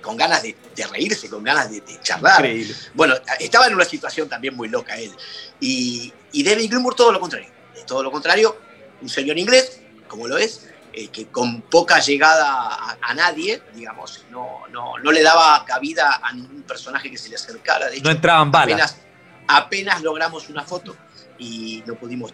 con 0.05 0.15
ganas 0.15 0.43
de, 0.43 0.55
reírse, 0.91 1.27
con 1.29 1.43
ganas 1.43 1.71
de, 1.71 1.81
charlar. 2.03 2.47
Bueno, 2.93 3.15
estaba 3.39 3.65
en 3.65 3.73
una 3.73 3.85
situación 3.85 4.29
también 4.29 4.55
muy 4.55 4.69
loca 4.69 4.95
él. 4.95 5.11
Y, 5.59 6.13
y 6.31 6.43
David 6.43 6.69
Gilmour 6.69 6.93
todo 6.93 7.11
lo 7.11 7.19
contrario. 7.19 7.49
Todo 7.87 8.03
lo 8.03 8.11
contrario, 8.11 8.55
un 9.01 9.09
señor 9.09 9.37
inglés, 9.37 9.81
como 10.07 10.27
lo 10.27 10.37
es, 10.37 10.69
eh, 10.93 11.07
que 11.07 11.25
con 11.27 11.61
poca 11.63 11.99
llegada 11.99 12.97
a, 13.01 13.13
nadie, 13.15 13.61
digamos, 13.73 14.25
no, 14.29 14.61
no, 14.71 14.97
no, 14.99 15.11
le 15.11 15.23
daba 15.23 15.65
cabida 15.65 16.21
a 16.23 16.31
ningún 16.33 16.61
personaje 16.61 17.09
que 17.09 17.17
se 17.17 17.29
le 17.29 17.35
acercara. 17.35 17.89
De 17.89 17.95
hecho, 17.95 18.05
no 18.05 18.11
entraban 18.11 18.51
balas. 18.51 18.71
Apenas, 18.71 18.97
apenas 19.47 20.01
logramos 20.03 20.49
una 20.49 20.63
foto 20.63 20.95
y 21.39 21.83
no 21.85 21.95
pudimos 21.95 22.31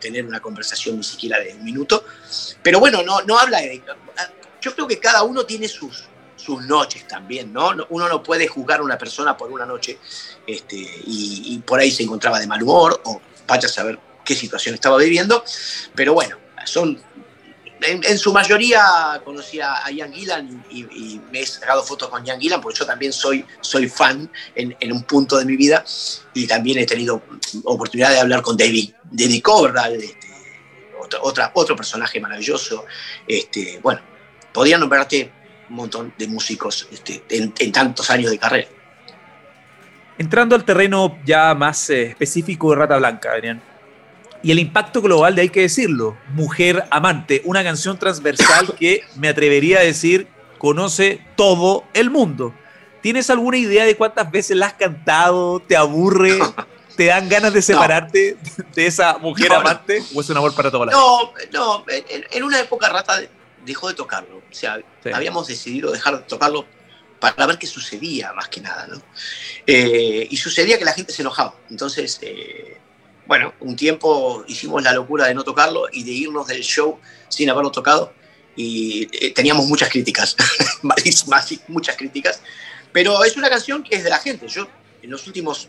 tener 0.00 0.26
una 0.26 0.40
conversación 0.40 0.96
ni 0.96 1.04
siquiera 1.04 1.38
de 1.38 1.54
un 1.54 1.64
minuto. 1.64 2.04
Pero 2.62 2.80
bueno, 2.80 3.02
no, 3.02 3.22
no 3.22 3.38
habla 3.38 3.60
de... 3.60 3.80
Yo 4.60 4.74
creo 4.74 4.86
que 4.86 4.98
cada 4.98 5.22
uno 5.22 5.44
tiene 5.44 5.66
sus, 5.66 6.04
sus 6.42 6.62
noches 6.64 7.06
también, 7.06 7.52
¿no? 7.52 7.70
Uno 7.90 8.08
no 8.08 8.22
puede 8.22 8.48
juzgar 8.48 8.80
a 8.80 8.82
una 8.82 8.98
persona 8.98 9.36
por 9.36 9.50
una 9.50 9.64
noche 9.64 9.98
este, 10.46 10.76
y, 10.76 11.62
por 11.64 11.78
ahí 11.78 11.90
se 11.90 12.02
encontraba 12.02 12.40
de 12.40 12.46
mal 12.46 12.62
humor 12.62 13.00
o 13.04 13.20
vaya 13.46 13.66
a 13.66 13.70
saber 13.70 13.98
qué 14.24 14.34
situación 14.34 14.74
estaba 14.74 14.96
viviendo, 14.98 15.44
pero 15.94 16.14
bueno, 16.14 16.36
son... 16.64 17.00
En, 17.84 18.16
su 18.16 18.32
mayoría 18.32 19.20
conocí 19.24 19.60
a, 19.60 19.90
Ian 19.90 20.12
Gillan 20.12 20.64
y, 20.70 21.20
me 21.32 21.40
he 21.40 21.46
sacado 21.46 21.82
fotos 21.82 22.08
con 22.08 22.24
Ian 22.24 22.40
Gillan 22.40 22.60
porque 22.60 22.78
yo 22.78 22.86
también 22.86 23.12
soy, 23.12 23.44
soy 23.60 23.88
fan 23.88 24.30
en, 24.54 24.92
un 24.92 25.02
punto 25.02 25.36
de 25.36 25.44
mi 25.44 25.56
vida 25.56 25.84
y 26.32 26.46
también 26.46 26.78
he 26.78 26.86
tenido 26.86 27.22
oportunidad 27.64 28.10
de 28.10 28.20
hablar 28.20 28.40
con 28.40 28.56
David, 28.56 28.92
David 29.10 29.42
Coverdale, 29.42 29.96
este, 29.96 30.28
otro 31.54 31.74
personaje 31.74 32.20
maravilloso. 32.20 32.84
Este, 33.26 33.80
bueno, 33.82 34.00
podría 34.52 34.78
nombrarte 34.78 35.41
un 35.72 35.76
montón 35.76 36.12
de 36.18 36.28
músicos 36.28 36.86
este, 36.92 37.24
en, 37.30 37.72
tantos 37.72 38.10
años 38.10 38.30
de 38.30 38.38
carrera. 38.38 38.68
Entrando 40.18 40.54
al 40.54 40.64
terreno 40.64 41.18
ya 41.24 41.54
más 41.54 41.88
eh, 41.88 42.08
específico 42.08 42.70
de 42.70 42.76
Rata 42.76 42.98
Blanca, 42.98 43.32
Adrián, 43.32 43.62
y 44.42 44.50
el 44.50 44.58
impacto 44.58 45.00
global 45.00 45.34
de 45.34 45.42
hay 45.42 45.48
que 45.48 45.62
decirlo, 45.62 46.16
Mujer 46.34 46.84
Amante, 46.90 47.40
una 47.46 47.64
canción 47.64 47.98
transversal 47.98 48.74
que 48.78 49.02
me 49.16 49.28
atrevería 49.28 49.78
a 49.78 49.82
decir 49.82 50.28
conoce 50.58 51.24
todo 51.36 51.84
el 51.94 52.10
mundo. 52.10 52.54
¿Tienes 53.00 53.30
alguna 53.30 53.56
idea 53.56 53.84
de 53.84 53.96
cuántas 53.96 54.30
veces 54.30 54.56
la 54.56 54.66
has 54.66 54.74
cantado? 54.74 55.58
¿Te 55.60 55.76
aburre? 55.76 56.38
¿Te 56.96 57.06
dan 57.06 57.30
ganas 57.30 57.54
de 57.54 57.62
separarte 57.62 58.36
de 58.74 58.86
esa 58.86 59.16
mujer 59.16 59.50
amante? 59.54 60.04
¿O 60.14 60.20
es 60.20 60.28
un 60.28 60.36
amor 60.36 60.54
para 60.54 60.70
toda 60.70 60.86
la 60.86 60.92
vida? 60.92 61.00
No, 61.00 61.32
no, 61.50 61.84
en, 62.30 62.44
una 62.44 62.60
época 62.60 62.90
rata 62.90 63.14
dejó 63.64 63.88
de 63.88 63.94
tocarlo. 63.94 64.38
O 64.38 64.54
sea, 64.54 64.78
habíamos 65.12 65.46
decidido 65.46 65.90
dejar 65.90 66.18
de 66.18 66.22
tocarlo 66.24 66.66
para 67.20 67.46
ver 67.46 67.58
qué 67.58 67.66
sucedía, 67.66 68.32
más 68.32 68.48
que 68.48 68.60
nada, 68.60 68.88
¿no? 68.88 69.00
Eh, 69.66 70.26
y 70.28 70.36
sucedía 70.36 70.78
que 70.78 70.84
la 70.84 70.92
gente 70.92 71.12
se 71.12 71.22
enojaba. 71.22 71.54
Entonces, 71.70 72.18
eh, 72.20 72.78
bueno, 73.26 73.54
un 73.60 73.76
tiempo 73.76 74.44
hicimos 74.48 74.82
la 74.82 74.92
locura 74.92 75.26
de 75.26 75.34
no 75.34 75.44
tocarlo 75.44 75.84
y 75.92 76.02
de 76.02 76.10
irnos 76.10 76.48
del 76.48 76.62
show 76.62 76.98
sin 77.28 77.48
haberlo 77.48 77.70
tocado. 77.70 78.12
Y 78.56 79.08
eh, 79.12 79.32
teníamos 79.32 79.66
muchas 79.66 79.88
críticas, 79.88 80.36
muchas 81.68 81.96
críticas. 81.96 82.42
Pero 82.92 83.22
es 83.24 83.36
una 83.36 83.48
canción 83.48 83.84
que 83.84 83.96
es 83.96 84.04
de 84.04 84.10
la 84.10 84.18
gente. 84.18 84.48
Yo, 84.48 84.68
en 85.00 85.10
los 85.10 85.26
últimos 85.26 85.68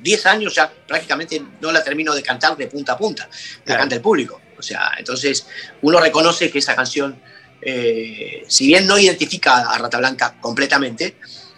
10 0.00 0.26
años, 0.26 0.54
ya 0.54 0.70
prácticamente 0.86 1.40
no 1.60 1.70
la 1.70 1.82
termino 1.82 2.12
de 2.14 2.22
cantar 2.22 2.56
de 2.56 2.66
punta 2.66 2.94
a 2.94 2.98
punta. 2.98 3.30
La 3.64 3.76
canta 3.76 3.94
el 3.94 4.00
público. 4.00 4.40
O 4.58 4.62
sea, 4.62 4.92
entonces 4.98 5.46
uno 5.82 6.00
reconoce 6.00 6.50
que 6.50 6.58
esa 6.58 6.74
canción, 6.74 7.20
eh, 7.62 8.44
si 8.48 8.66
bien 8.66 8.86
no 8.86 8.98
identifica 8.98 9.70
a 9.70 9.78
Rata 9.78 9.98
Blanca 9.98 10.36
completamente, 10.40 11.16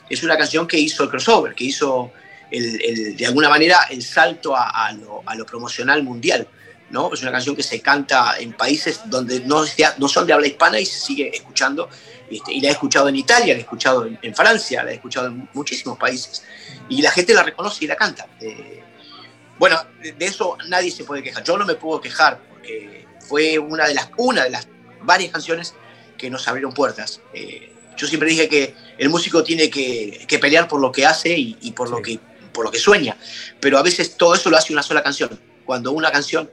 es 0.08 0.22
una 0.22 0.36
canción 0.36 0.66
que 0.66 0.78
hizo 0.78 1.04
el 1.04 1.10
crossover, 1.10 1.54
que 1.54 1.64
hizo 1.64 2.12
de 2.50 3.26
alguna 3.26 3.48
manera 3.48 3.86
el 3.90 4.02
salto 4.02 4.56
a, 4.56 4.92
lo, 4.92 5.46
promocional 5.46 6.02
mundial. 6.02 6.46
¿no? 6.90 7.12
Es 7.14 7.22
una 7.22 7.30
canción 7.30 7.54
que 7.54 7.62
se 7.62 7.80
canta 7.80 8.34
en 8.38 8.52
países 8.52 9.02
donde 9.04 9.40
no, 9.40 9.64
no 9.98 10.08
son 10.08 10.26
de 10.26 10.32
habla 10.32 10.48
hispana 10.48 10.80
y 10.80 10.86
se 10.86 10.98
sigue 10.98 11.30
escuchando. 11.32 11.88
Este, 12.28 12.52
y 12.52 12.60
la 12.60 12.68
he 12.68 12.72
escuchado 12.72 13.08
en 13.08 13.16
Italia, 13.16 13.54
la 13.54 13.60
he 13.60 13.62
escuchado 13.62 14.04
en, 14.04 14.34
Francia, 14.34 14.82
la 14.82 14.90
he 14.90 14.94
escuchado 14.94 15.28
en 15.28 15.48
muchísimos 15.52 15.96
países. 15.96 16.42
Y 16.88 17.00
la 17.00 17.12
gente 17.12 17.32
la 17.32 17.44
reconoce 17.44 17.84
y 17.84 17.88
la 17.88 17.94
canta. 17.94 18.26
Eh, 18.40 18.82
bueno, 19.58 19.78
de 20.00 20.24
eso 20.24 20.56
nadie 20.68 20.90
se 20.90 21.04
puede 21.04 21.22
quejar. 21.22 21.44
Yo 21.44 21.56
no 21.56 21.64
me 21.64 21.74
puedo 21.74 22.00
quejar 22.00 22.40
porque 22.70 23.06
fue 23.26 23.58
una 23.58 23.86
de 23.86 23.94
las, 23.94 24.10
una 24.16 24.44
de 24.44 24.50
las 24.50 24.68
varias 25.02 25.32
canciones 25.32 25.74
que 26.16 26.30
nos 26.30 26.46
abrieron 26.48 26.72
puertas. 26.72 27.20
Eh, 27.32 27.72
yo 27.96 28.06
siempre 28.06 28.30
dije 28.30 28.48
que 28.48 28.74
el 28.98 29.08
músico 29.08 29.42
tiene 29.42 29.70
que, 29.70 30.26
pelear 30.40 30.68
por 30.68 30.80
lo 30.80 30.90
que 30.90 31.06
hace 31.06 31.36
y, 31.36 31.72
por, 31.72 31.90
lo 31.90 32.00
que, 32.00 32.18
por 32.52 32.64
lo 32.64 32.70
que 32.70 32.78
sueña, 32.78 33.16
pero 33.60 33.78
a 33.78 33.82
veces 33.82 34.16
todo 34.16 34.34
eso 34.34 34.50
lo 34.50 34.56
hace 34.56 34.72
una 34.72 34.82
sola 34.82 35.02
canción. 35.02 35.38
Cuando 35.64 35.92
una 35.92 36.10
canción 36.10 36.50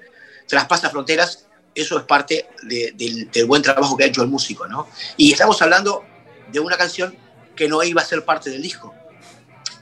traspasa 0.48 0.90
fronteras, 0.90 1.46
eso 1.74 1.98
es 1.98 2.04
parte 2.04 2.48
del, 2.64 3.30
del 3.32 3.46
buen 3.46 3.62
trabajo 3.62 3.96
que 3.96 4.04
ha 4.04 4.08
hecho 4.08 4.22
el 4.22 4.28
músico, 4.28 4.68
¿no? 4.68 4.90
Y 5.16 5.32
estamos 5.32 5.62
hablando 5.62 6.04
de 6.52 6.60
una 6.60 6.78
canción 6.78 7.16
que 7.56 7.68
no 7.68 7.84
iba 7.84 8.02
a 8.02 8.06
ser 8.06 8.26
parte 8.26 8.50
del 8.50 8.62
disco. 8.62 8.94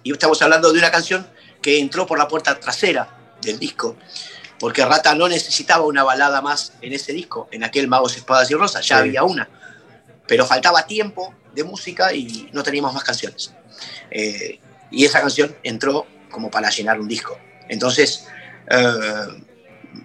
Y 0.04 0.12
estamos 0.12 0.42
hablando 0.42 0.72
de 0.72 0.80
una 0.80 0.92
canción 0.92 1.28
que 1.62 1.80
entró 1.80 2.06
por 2.06 2.20
la 2.20 2.28
puerta 2.28 2.60
trasera 2.60 3.10
del 3.42 3.60
disco, 3.60 3.98
porque 4.60 4.86
Rata 4.86 5.16
no 5.16 5.28
necesitaba 5.28 5.86
una 5.86 6.04
balada 6.04 6.42
más 6.42 6.74
en 6.82 6.94
ese 6.94 7.14
disco, 7.14 7.48
en 7.52 7.64
aquel 7.64 7.88
Magos, 7.88 8.16
Espadas 8.16 8.50
y 8.52 8.56
Rosas, 8.56 8.88
ya 8.88 9.00
había 9.00 9.24
una, 9.24 9.50
pero 10.28 10.46
faltaba 10.46 10.86
tiempo 10.86 11.34
de 11.54 11.64
música 11.64 12.14
y 12.14 12.50
no 12.54 12.64
teníamos 12.64 12.94
más 12.94 13.04
canciones. 13.04 13.54
Eh, 14.12 14.60
y 14.92 15.06
esa 15.06 15.22
canción 15.22 15.56
entró 15.64 16.06
como 16.30 16.50
para 16.50 16.70
llenar 16.70 17.00
un 17.00 17.08
disco. 17.08 17.38
Entonces, 17.68 18.28
eh, 18.70 19.44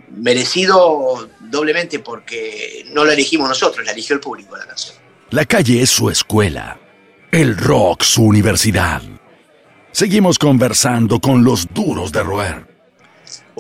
merecido 0.09 1.29
doblemente 1.41 1.99
porque 1.99 2.85
no 2.93 3.05
la 3.05 3.13
elegimos 3.13 3.49
nosotros, 3.49 3.85
la 3.85 3.93
eligió 3.93 4.15
el 4.15 4.21
público 4.21 4.57
la 4.57 4.67
canción. 4.67 4.97
La 5.31 5.45
calle 5.45 5.83
es 5.83 5.91
su 5.91 6.11
escuela, 6.11 6.79
el 7.31 7.57
rock 7.57 8.03
su 8.03 8.25
universidad. 8.25 9.03
Seguimos 9.93 10.39
conversando 10.39 11.21
con 11.21 11.45
los 11.45 11.67
duros 11.73 12.13
de 12.13 12.23
roer. 12.23 12.70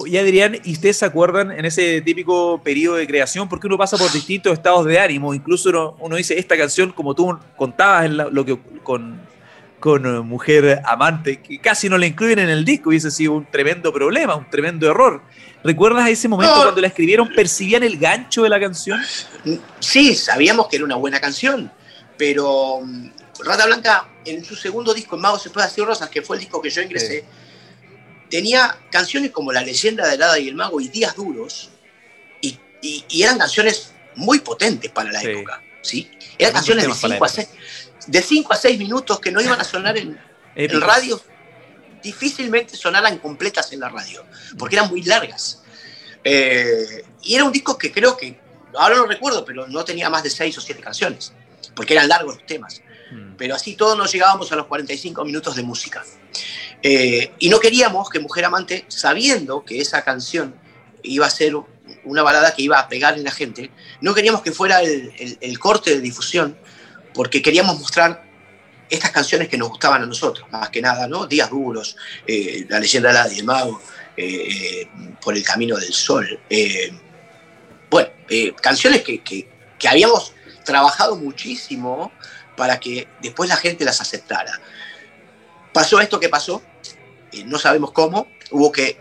Y 0.06 0.16
Adrián, 0.16 0.58
¿y 0.64 0.72
ustedes 0.72 0.98
se 0.98 1.04
acuerdan 1.04 1.52
en 1.52 1.64
ese 1.64 2.00
típico 2.00 2.60
periodo 2.62 2.96
de 2.96 3.06
creación? 3.06 3.48
Porque 3.48 3.66
uno 3.66 3.78
pasa 3.78 3.96
por 3.96 4.10
distintos 4.12 4.52
estados 4.52 4.84
de 4.86 4.98
ánimo. 4.98 5.34
Incluso 5.34 5.96
uno, 5.98 6.16
dice, 6.16 6.38
esta 6.38 6.56
canción, 6.56 6.92
como 6.92 7.14
tú 7.14 7.38
contabas 7.56 8.06
en 8.06 8.16
lo 8.16 8.44
que, 8.44 8.58
con, 8.82 9.20
con 9.78 10.06
eh, 10.06 10.20
Mujer 10.20 10.82
Amante, 10.84 11.40
que 11.40 11.58
casi 11.58 11.88
no 11.88 11.98
la 11.98 12.06
incluyen 12.06 12.38
en 12.38 12.48
el 12.50 12.64
disco, 12.64 12.90
hubiese 12.90 13.10
sido 13.10 13.32
un 13.32 13.46
tremendo 13.46 13.92
problema, 13.92 14.36
un 14.36 14.48
tremendo 14.48 14.88
error. 14.90 15.22
¿Recuerdas 15.62 16.08
ese 16.08 16.28
momento 16.28 16.54
cuando 16.54 16.80
la 16.80 16.86
escribieron? 16.86 17.28
¿Percibían 17.34 17.82
el 17.82 17.98
gancho 17.98 18.42
de 18.42 18.48
la 18.48 18.60
canción? 18.60 19.00
Sí, 19.78 20.14
sabíamos 20.14 20.68
que 20.68 20.76
era 20.76 20.84
una 20.84 20.96
buena 20.96 21.20
canción, 21.20 21.70
pero 22.16 22.80
mm, 22.82 23.10
Rata 23.44 23.66
Blanca, 23.66 24.08
en 24.24 24.44
su 24.44 24.54
segundo 24.56 24.94
disco, 24.94 25.16
en 25.16 25.22
Magos, 25.22 25.44
Espadas 25.44 25.76
y 25.76 25.82
Rosas, 25.82 26.08
que 26.08 26.22
fue 26.22 26.36
el 26.36 26.40
disco 26.40 26.60
que 26.62 26.70
yo 26.70 26.82
ingresé, 26.82 27.24
tenía 28.30 28.78
canciones 28.90 29.32
como 29.32 29.52
La 29.52 29.62
leyenda 29.62 30.06
de 30.06 30.14
Hada 30.14 30.38
y 30.38 30.48
el 30.48 30.54
Mago 30.54 30.80
y 30.80 30.88
Días 30.88 31.14
Duros, 31.16 31.70
y, 32.40 33.04
eran 33.22 33.36
canciones 33.36 33.92
muy 34.14 34.38
potentes 34.38 34.90
para 34.90 35.12
la 35.12 35.22
época, 35.22 35.62
¿sí? 35.82 36.10
Eran 36.38 36.54
canciones 36.54 36.86
de 36.86 36.94
5 36.94 37.22
a 37.22 37.28
6. 37.28 37.48
de 38.06 38.22
5 38.22 38.52
a 38.54 38.56
6 38.56 38.78
minutos 38.78 39.20
que 39.20 39.30
no 39.30 39.42
iban 39.42 39.60
a 39.60 39.64
sonar 39.64 39.98
en, 39.98 40.18
en 40.54 40.80
radio, 40.80 41.22
difícilmente 42.02 42.76
sonaran 42.76 43.18
completas 43.18 43.70
en 43.74 43.80
la 43.80 43.90
radio, 43.90 44.24
porque 44.56 44.76
eran 44.76 44.88
muy 44.88 45.02
largas. 45.02 45.62
Eh, 46.24 47.04
y 47.22 47.34
era 47.34 47.44
un 47.44 47.52
disco 47.52 47.76
que 47.76 47.92
creo 47.92 48.16
que, 48.16 48.40
ahora 48.74 48.96
no 48.96 49.04
recuerdo, 49.04 49.44
pero 49.44 49.66
no 49.68 49.84
tenía 49.84 50.08
más 50.08 50.22
de 50.22 50.30
6 50.30 50.56
o 50.56 50.60
7 50.62 50.80
canciones, 50.80 51.34
porque 51.74 51.92
eran 51.92 52.08
largos 52.08 52.36
los 52.36 52.46
temas. 52.46 52.80
Mm. 53.10 53.34
Pero 53.36 53.54
así 53.54 53.74
todos 53.74 53.96
nos 53.96 54.12
llegábamos 54.12 54.50
a 54.52 54.56
los 54.56 54.66
45 54.66 55.24
minutos 55.24 55.56
de 55.56 55.62
música. 55.62 56.04
Eh, 56.82 57.32
y 57.38 57.48
no 57.48 57.60
queríamos 57.60 58.08
que 58.08 58.20
Mujer 58.20 58.44
Amante, 58.44 58.84
sabiendo 58.88 59.64
que 59.64 59.80
esa 59.80 60.02
canción 60.02 60.54
iba 61.02 61.26
a 61.26 61.30
ser 61.30 61.54
una 62.04 62.22
balada 62.22 62.54
que 62.54 62.62
iba 62.62 62.78
a 62.78 62.88
pegar 62.88 63.18
en 63.18 63.24
la 63.24 63.30
gente, 63.30 63.70
no 64.00 64.14
queríamos 64.14 64.42
que 64.42 64.52
fuera 64.52 64.80
el, 64.80 65.58
corte 65.58 65.90
de 65.90 66.00
difusión, 66.00 66.56
porque 67.12 67.42
queríamos 67.42 67.78
mostrar 67.78 68.24
estas 68.88 69.10
canciones 69.10 69.48
que 69.48 69.58
nos 69.58 69.68
gustaban 69.68 70.02
a 70.02 70.06
nosotros, 70.06 70.46
más 70.50 70.70
que 70.70 70.80
nada, 70.80 71.06
¿no? 71.06 71.26
Días 71.26 71.50
duros, 71.50 71.96
eh, 72.26 72.66
La 72.68 72.80
leyenda 72.80 73.08
de 73.10 73.14
la 73.14 73.28
del 73.28 73.44
mago, 73.44 73.80
eh, 74.16 74.88
Por 75.20 75.36
el 75.36 75.44
camino 75.44 75.76
del 75.76 75.92
sol. 75.92 76.40
bueno, 77.90 78.10
canciones 78.60 79.02
que, 79.02 79.22
que 79.22 79.88
habíamos 79.88 80.32
trabajado 80.64 81.16
muchísimo 81.16 82.12
para 82.60 82.78
que 82.78 83.08
después 83.22 83.48
la 83.48 83.56
gente 83.56 83.86
las 83.86 84.02
aceptara. 84.02 84.60
Pasó 85.72 85.98
esto 85.98 86.20
que 86.20 86.28
pasó, 86.28 86.60
eh, 87.32 87.42
no 87.46 87.58
sabemos 87.58 87.90
cómo, 87.90 88.26
hubo 88.50 88.70
que 88.70 88.98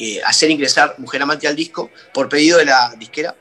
eh, 0.00 0.20
hacer 0.26 0.50
ingresar 0.50 0.96
Mujer 0.98 1.22
Amante 1.22 1.46
al 1.46 1.54
disco 1.54 1.92
por 2.12 2.28
pedido 2.28 2.58
de 2.58 2.64
la 2.64 2.92
disquera. 2.98 3.36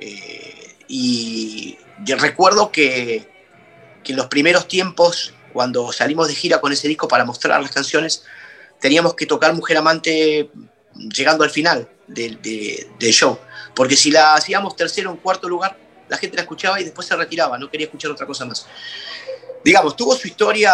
Eh, 0.00 0.74
y 0.88 1.78
recuerdo 2.18 2.72
que, 2.72 3.28
que, 4.02 4.10
en 4.10 4.16
los 4.16 4.26
primeros 4.26 4.66
tiempos, 4.66 5.32
cuando 5.52 5.92
salimos 5.92 6.26
de 6.26 6.34
gira 6.34 6.60
con 6.60 6.72
ese 6.72 6.88
disco 6.88 7.06
para 7.06 7.24
mostrar 7.24 7.62
las 7.62 7.70
canciones, 7.70 8.24
teníamos 8.80 9.14
que 9.14 9.24
tocar 9.24 9.54
Mujer 9.54 9.76
Amante 9.76 10.50
llegando 10.96 11.44
al 11.44 11.50
final 11.50 11.88
del 12.08 12.90
show. 13.12 13.38
Porque 13.76 13.94
si 13.94 14.10
la 14.10 14.34
hacíamos 14.34 14.74
tercero 14.74 15.12
o 15.12 15.16
cuarto 15.20 15.48
lugar, 15.48 15.78
la 16.08 16.16
gente 16.16 16.36
la 16.36 16.42
escuchaba 16.42 16.80
y 16.80 16.84
después 16.84 17.06
se 17.06 17.16
retiraba, 17.16 17.58
no 17.58 17.70
quería 17.70 17.86
escuchar 17.86 18.10
otra 18.10 18.26
cosa 18.26 18.44
más 18.44 18.66
digamos, 19.64 19.96
tuvo 19.96 20.14
su 20.14 20.28
historia 20.28 20.72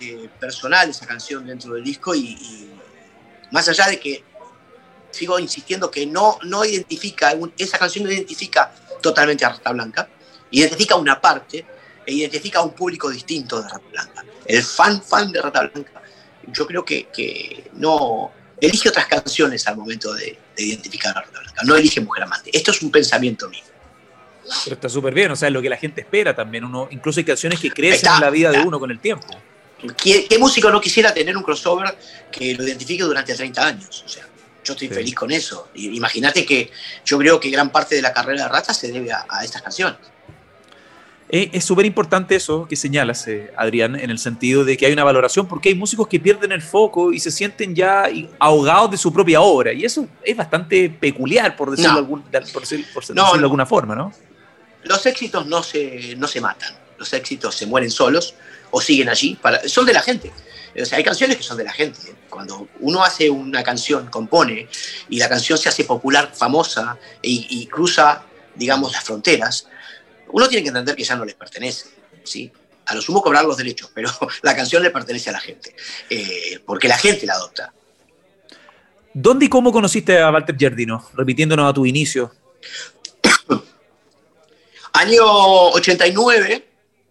eh, 0.00 0.28
personal 0.40 0.90
esa 0.90 1.06
canción 1.06 1.46
dentro 1.46 1.74
del 1.74 1.84
disco 1.84 2.14
y, 2.14 2.68
más 3.52 3.68
allá 3.68 3.86
de 3.86 4.00
que 4.00 4.24
sigo 5.12 5.38
insistiendo 5.38 5.88
que 5.88 6.04
no, 6.04 6.36
no 6.42 6.64
identifica, 6.64 7.32
esa 7.56 7.78
canción 7.78 8.04
no 8.04 8.10
identifica 8.10 8.72
totalmente 9.00 9.44
a 9.44 9.50
Rata 9.50 9.72
Blanca, 9.72 10.08
identifica 10.50 10.96
una 10.96 11.20
parte 11.20 11.64
e 12.04 12.12
identifica 12.12 12.58
a 12.58 12.62
un 12.62 12.72
público 12.72 13.08
distinto 13.08 13.62
de 13.62 13.68
Rata 13.68 13.88
Blanca. 13.92 14.24
El 14.44 14.62
fan 14.64 15.00
fan 15.00 15.30
de 15.30 15.40
Rata 15.40 15.60
Blanca, 15.68 16.02
yo 16.48 16.66
creo 16.66 16.84
que, 16.84 17.06
que 17.06 17.70
no 17.74 18.32
elige 18.60 18.88
otras 18.88 19.06
canciones 19.06 19.66
al 19.68 19.76
momento 19.76 20.12
de, 20.12 20.36
de 20.56 20.62
identificar 20.62 21.16
a 21.16 21.22
Rata 21.22 21.38
Blanca, 21.38 21.62
no 21.64 21.76
elige 21.76 22.00
Mujer 22.00 22.24
Amante. 22.24 22.50
Esto 22.52 22.72
es 22.72 22.82
un 22.82 22.90
pensamiento 22.90 23.48
mío. 23.48 23.62
Pero 24.64 24.74
está 24.74 24.88
súper 24.88 25.14
bien, 25.14 25.30
o 25.30 25.36
sea, 25.36 25.48
es 25.48 25.54
lo 25.54 25.62
que 25.62 25.68
la 25.68 25.76
gente 25.76 26.00
espera 26.00 26.34
también. 26.34 26.64
Uno, 26.64 26.88
incluso 26.90 27.20
hay 27.20 27.24
canciones 27.24 27.60
que 27.60 27.70
crecen 27.70 28.12
en 28.14 28.20
la 28.20 28.30
vida 28.30 28.50
de 28.50 28.60
uno 28.60 28.78
con 28.78 28.90
el 28.90 29.00
tiempo. 29.00 29.26
¿Qué, 30.02 30.36
músico 30.38 30.70
no 30.70 30.80
quisiera 30.80 31.12
tener 31.12 31.36
un 31.36 31.42
crossover 31.42 31.96
que 32.30 32.54
lo 32.54 32.64
identifique 32.64 33.02
durante 33.02 33.34
30 33.34 33.66
años? 33.66 34.02
O 34.04 34.08
sea, 34.08 34.26
yo 34.64 34.72
estoy 34.72 34.88
feliz 34.88 35.14
con 35.14 35.30
eso. 35.30 35.68
Imagínate 35.74 36.46
que 36.46 36.70
yo 37.04 37.18
creo 37.18 37.38
que 37.38 37.50
gran 37.50 37.70
parte 37.70 37.94
de 37.94 38.02
la 38.02 38.12
carrera 38.12 38.44
de 38.44 38.48
Rata 38.48 38.72
se 38.72 38.90
debe 38.90 39.12
a, 39.12 39.44
estas 39.44 39.62
canciones. 39.62 39.98
Eh, 41.28 41.50
es 41.52 41.64
súper 41.64 41.84
importante 41.84 42.36
eso 42.36 42.66
que 42.68 42.76
señalas, 42.76 43.26
eh, 43.26 43.52
Adrián, 43.56 43.98
en 43.98 44.10
el 44.10 44.18
sentido 44.18 44.64
de 44.64 44.76
que 44.76 44.86
hay 44.86 44.92
una 44.92 45.02
valoración, 45.02 45.48
porque 45.48 45.70
hay 45.70 45.74
músicos 45.74 46.06
que 46.06 46.20
pierden 46.20 46.52
el 46.52 46.62
foco 46.62 47.12
y 47.12 47.18
se 47.18 47.32
sienten 47.32 47.74
ya 47.74 48.08
ahogados 48.38 48.92
de 48.92 48.96
su 48.96 49.12
propia 49.12 49.40
obra. 49.40 49.72
Y 49.72 49.84
eso 49.84 50.06
es 50.22 50.36
bastante 50.36 50.88
peculiar, 50.88 51.56
por 51.56 51.72
decirlo, 51.72 52.06
por 52.06 52.22
decirlo 52.60 52.86
de 53.12 53.38
alguna 53.38 53.66
forma, 53.66 53.94
¿no? 53.94 54.12
Los 54.86 55.04
éxitos 55.06 55.46
no 55.46 55.62
se, 55.62 56.14
no 56.16 56.28
se 56.28 56.40
matan, 56.40 56.74
los 56.98 57.12
éxitos 57.12 57.54
se 57.54 57.66
mueren 57.66 57.90
solos 57.90 58.34
o 58.70 58.80
siguen 58.80 59.08
allí, 59.08 59.36
para, 59.40 59.68
son 59.68 59.86
de 59.86 59.92
la 59.92 60.02
gente. 60.02 60.32
O 60.80 60.84
sea, 60.84 60.98
hay 60.98 61.04
canciones 61.04 61.36
que 61.36 61.42
son 61.42 61.56
de 61.56 61.64
la 61.64 61.72
gente. 61.72 62.14
Cuando 62.28 62.68
uno 62.80 63.02
hace 63.02 63.30
una 63.30 63.62
canción, 63.62 64.08
compone, 64.08 64.68
y 65.08 65.18
la 65.18 65.28
canción 65.28 65.58
se 65.58 65.68
hace 65.68 65.84
popular, 65.84 66.32
famosa, 66.34 66.98
y, 67.22 67.66
cruza, 67.66 68.22
digamos, 68.54 68.92
las 68.92 69.02
fronteras, 69.04 69.68
uno 70.28 70.48
tiene 70.48 70.62
que 70.62 70.68
entender 70.68 70.94
que 70.94 71.04
ya 71.04 71.16
no 71.16 71.24
les 71.24 71.34
pertenece, 71.34 71.86
¿sí? 72.24 72.52
A 72.86 72.94
lo 72.94 73.00
sumo 73.00 73.22
cobrar 73.22 73.44
los 73.44 73.56
derechos, 73.56 73.90
pero 73.94 74.10
la 74.42 74.54
canción 74.54 74.82
le 74.82 74.90
pertenece 74.90 75.30
a 75.30 75.32
la 75.32 75.40
gente, 75.40 75.74
eh, 76.10 76.60
porque 76.66 76.88
la 76.88 76.98
gente 76.98 77.26
la 77.26 77.34
adopta. 77.34 77.72
¿Dónde 79.14 79.46
y 79.46 79.48
cómo 79.48 79.72
conociste 79.72 80.20
a 80.20 80.30
Walter 80.30 80.56
Giardino? 80.58 81.08
Repitiéndonos 81.14 81.70
a 81.70 81.72
tu 81.72 81.86
inicio. 81.86 82.34
Año 84.98 85.26
89, 85.72 86.66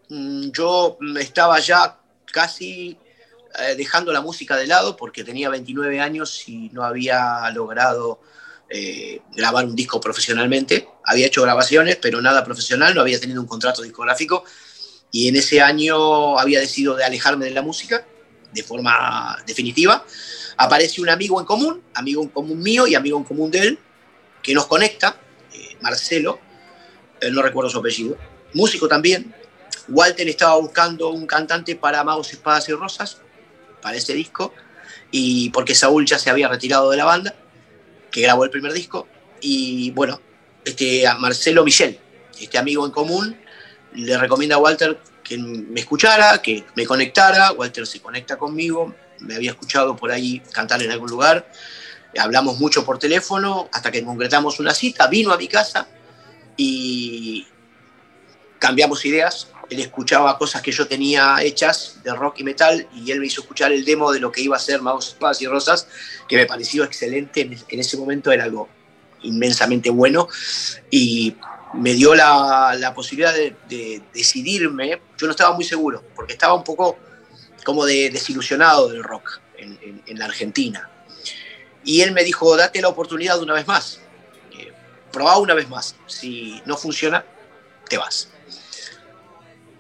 mm, 0.10 0.50
yo 0.50 0.98
estaba 1.20 1.60
ya 1.60 2.00
casi 2.26 2.98
eh, 3.60 3.76
dejando 3.76 4.12
la 4.12 4.22
música 4.22 4.58
de 4.58 4.66
lado 4.66 4.98
porque 4.98 5.24
tenía 5.24 5.50
29 5.50 6.00
años 6.00 6.50
y 6.50 6.70
no 6.70 6.84
había 6.84 7.48
logrado 7.54 8.22
eh, 8.72 9.22
grabar 9.36 9.66
un 9.66 9.76
disco 9.76 10.02
profesionalmente. 10.02 10.88
Había 11.04 11.28
hecho 11.28 11.44
grabaciones, 11.44 11.98
pero 11.98 12.20
nada 12.24 12.44
profesional, 12.44 12.96
no 12.96 13.02
había 13.02 13.20
tenido 13.20 13.40
un 13.40 13.48
contrato 13.48 13.84
discográfico 13.84 14.44
y 15.12 15.28
en 15.28 15.36
ese 15.36 15.62
año 15.62 16.40
había 16.40 16.62
decidido 16.62 16.96
de 16.96 17.04
alejarme 17.04 17.46
de 17.46 17.52
la 17.52 17.62
música 17.62 18.04
de 18.52 18.64
forma 18.64 19.38
definitiva. 19.46 20.04
Aparece 20.58 21.02
un 21.02 21.10
amigo 21.10 21.40
en 21.40 21.46
común, 21.46 21.84
amigo 21.94 22.24
en 22.24 22.30
común 22.30 22.64
mío 22.64 22.88
y 22.88 22.96
amigo 22.96 23.20
en 23.20 23.26
común 23.26 23.52
de 23.52 23.60
él, 23.60 23.80
que 24.42 24.56
nos 24.56 24.66
conecta, 24.66 25.22
eh, 25.54 25.78
Marcelo, 25.82 26.40
no 27.34 27.42
recuerdo 27.42 27.70
su 27.70 27.80
apellido, 27.80 28.18
músico 28.54 28.88
también. 28.88 29.34
Walter 29.88 30.28
estaba 30.28 30.56
buscando 30.56 31.10
un 31.10 31.28
cantante 31.28 31.76
para 31.76 32.04
Magos, 32.04 32.32
Espadas 32.32 32.68
y 32.70 32.74
Rosas, 32.74 33.22
para 33.82 33.98
ese 33.98 34.14
disco, 34.14 34.54
y 35.12 35.50
porque 35.52 35.76
Saúl 35.76 36.06
ya 36.06 36.18
se 36.18 36.30
había 36.30 36.48
retirado 36.48 36.90
de 36.92 36.98
la 36.98 37.06
banda, 37.06 37.36
que 38.12 38.22
grabó 38.22 38.44
el 38.44 38.50
primer 38.50 38.74
disco, 38.74 39.08
y 39.42 39.92
bueno, 39.92 40.20
este, 40.64 41.06
a 41.08 41.16
Marcelo 41.16 41.64
Michel, 41.64 42.00
este 42.40 42.58
amigo 42.58 42.86
en 42.86 42.92
común, 42.92 43.38
le 43.94 44.18
recomienda 44.18 44.56
a 44.56 44.60
Walter 44.60 44.98
que 45.24 45.38
me 45.38 45.80
escuchara, 45.80 46.42
que 46.42 46.64
me 46.76 46.86
conectara, 46.86 47.52
Walter 47.52 47.86
se 47.88 48.02
conecta 48.02 48.38
conmigo, 48.38 48.94
me 49.20 49.36
había 49.36 49.52
escuchado 49.52 49.96
por 49.96 50.12
ahí 50.12 50.40
cantar 50.52 50.82
en 50.82 50.92
algún 50.92 51.10
lugar, 51.10 51.50
hablamos 52.18 52.60
mucho 52.60 52.86
por 52.86 53.00
teléfono 53.00 53.70
hasta 53.72 53.92
que 53.92 54.04
concretamos 54.04 54.60
una 54.60 54.74
cita, 54.74 55.08
vino 55.08 55.32
a 55.32 55.38
mi 55.38 55.48
casa, 55.48 55.88
y 56.58 57.48
cambiamos 58.60 59.06
ideas. 59.06 59.50
Él 59.70 59.80
escuchaba 59.80 60.38
cosas 60.38 60.62
que 60.62 60.72
yo 60.72 60.88
tenía 60.88 61.38
hechas 61.42 62.00
de 62.04 62.14
rock 62.14 62.40
y 62.40 62.44
metal 62.44 62.88
y 62.96 63.12
él 63.12 63.20
me 63.20 63.28
hizo 63.28 63.42
escuchar 63.42 63.72
el 63.72 63.84
demo 63.84 64.12
de 64.12 64.20
lo 64.20 64.32
que 64.32 64.42
iba 64.42 64.56
a 64.56 64.60
ser 64.60 64.82
Magos, 64.82 65.10
Espadas 65.10 65.42
y 65.42 65.48
Rosas, 65.48 65.88
que 66.28 66.36
me 66.36 66.46
pareció 66.46 66.84
excelente. 66.84 67.42
En 67.42 67.80
ese 67.80 67.98
momento 67.98 68.32
era 68.32 68.44
algo 68.44 68.70
inmensamente 69.22 69.90
bueno 69.90 70.28
y 70.92 71.36
me 71.74 71.94
dio 71.94 72.14
la, 72.14 72.92
posibilidad 72.96 73.34
de, 73.34 74.02
decidirme. 74.14 75.02
Yo 75.18 75.26
no 75.26 75.32
estaba 75.32 75.56
muy 75.56 75.64
seguro 75.64 76.04
porque 76.16 76.34
estaba 76.34 76.54
un 76.54 76.64
poco 76.64 76.98
como 77.64 77.86
de, 77.86 78.12
desilusionado 78.12 78.90
del 78.90 79.04
rock 79.04 79.42
en, 79.58 80.04
en 80.06 80.20
la 80.20 80.26
Argentina. 80.26 80.90
Y 81.84 82.02
él 82.02 82.14
me 82.14 82.24
dijo, 82.24 82.56
date 82.56 82.82
la 82.82 82.88
oportunidad 82.88 83.42
una 83.42 83.54
vez 83.54 83.68
más 83.68 84.00
probá 85.16 85.38
una 85.38 85.54
vez 85.54 85.70
más. 85.70 85.96
Si 86.08 86.62
no 86.66 86.76
funciona, 86.76 87.24
te 87.88 87.98
vas. 87.98 88.28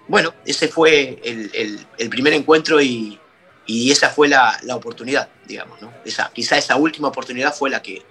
Bueno, 0.08 0.34
ese 0.46 0.70
fue 0.70 1.20
el, 1.24 2.10
primer 2.10 2.34
encuentro 2.34 2.82
y, 2.82 3.20
esa 3.68 4.10
fue 4.10 4.30
la, 4.30 4.58
oportunidad, 4.72 5.28
digamos, 5.46 5.82
¿no? 5.82 5.92
Esa, 6.06 6.32
quizá 6.34 6.58
esa 6.58 6.78
última 6.78 7.10
oportunidad 7.10 7.54
fue 7.54 7.70
la 7.70 7.82
que, 7.82 8.04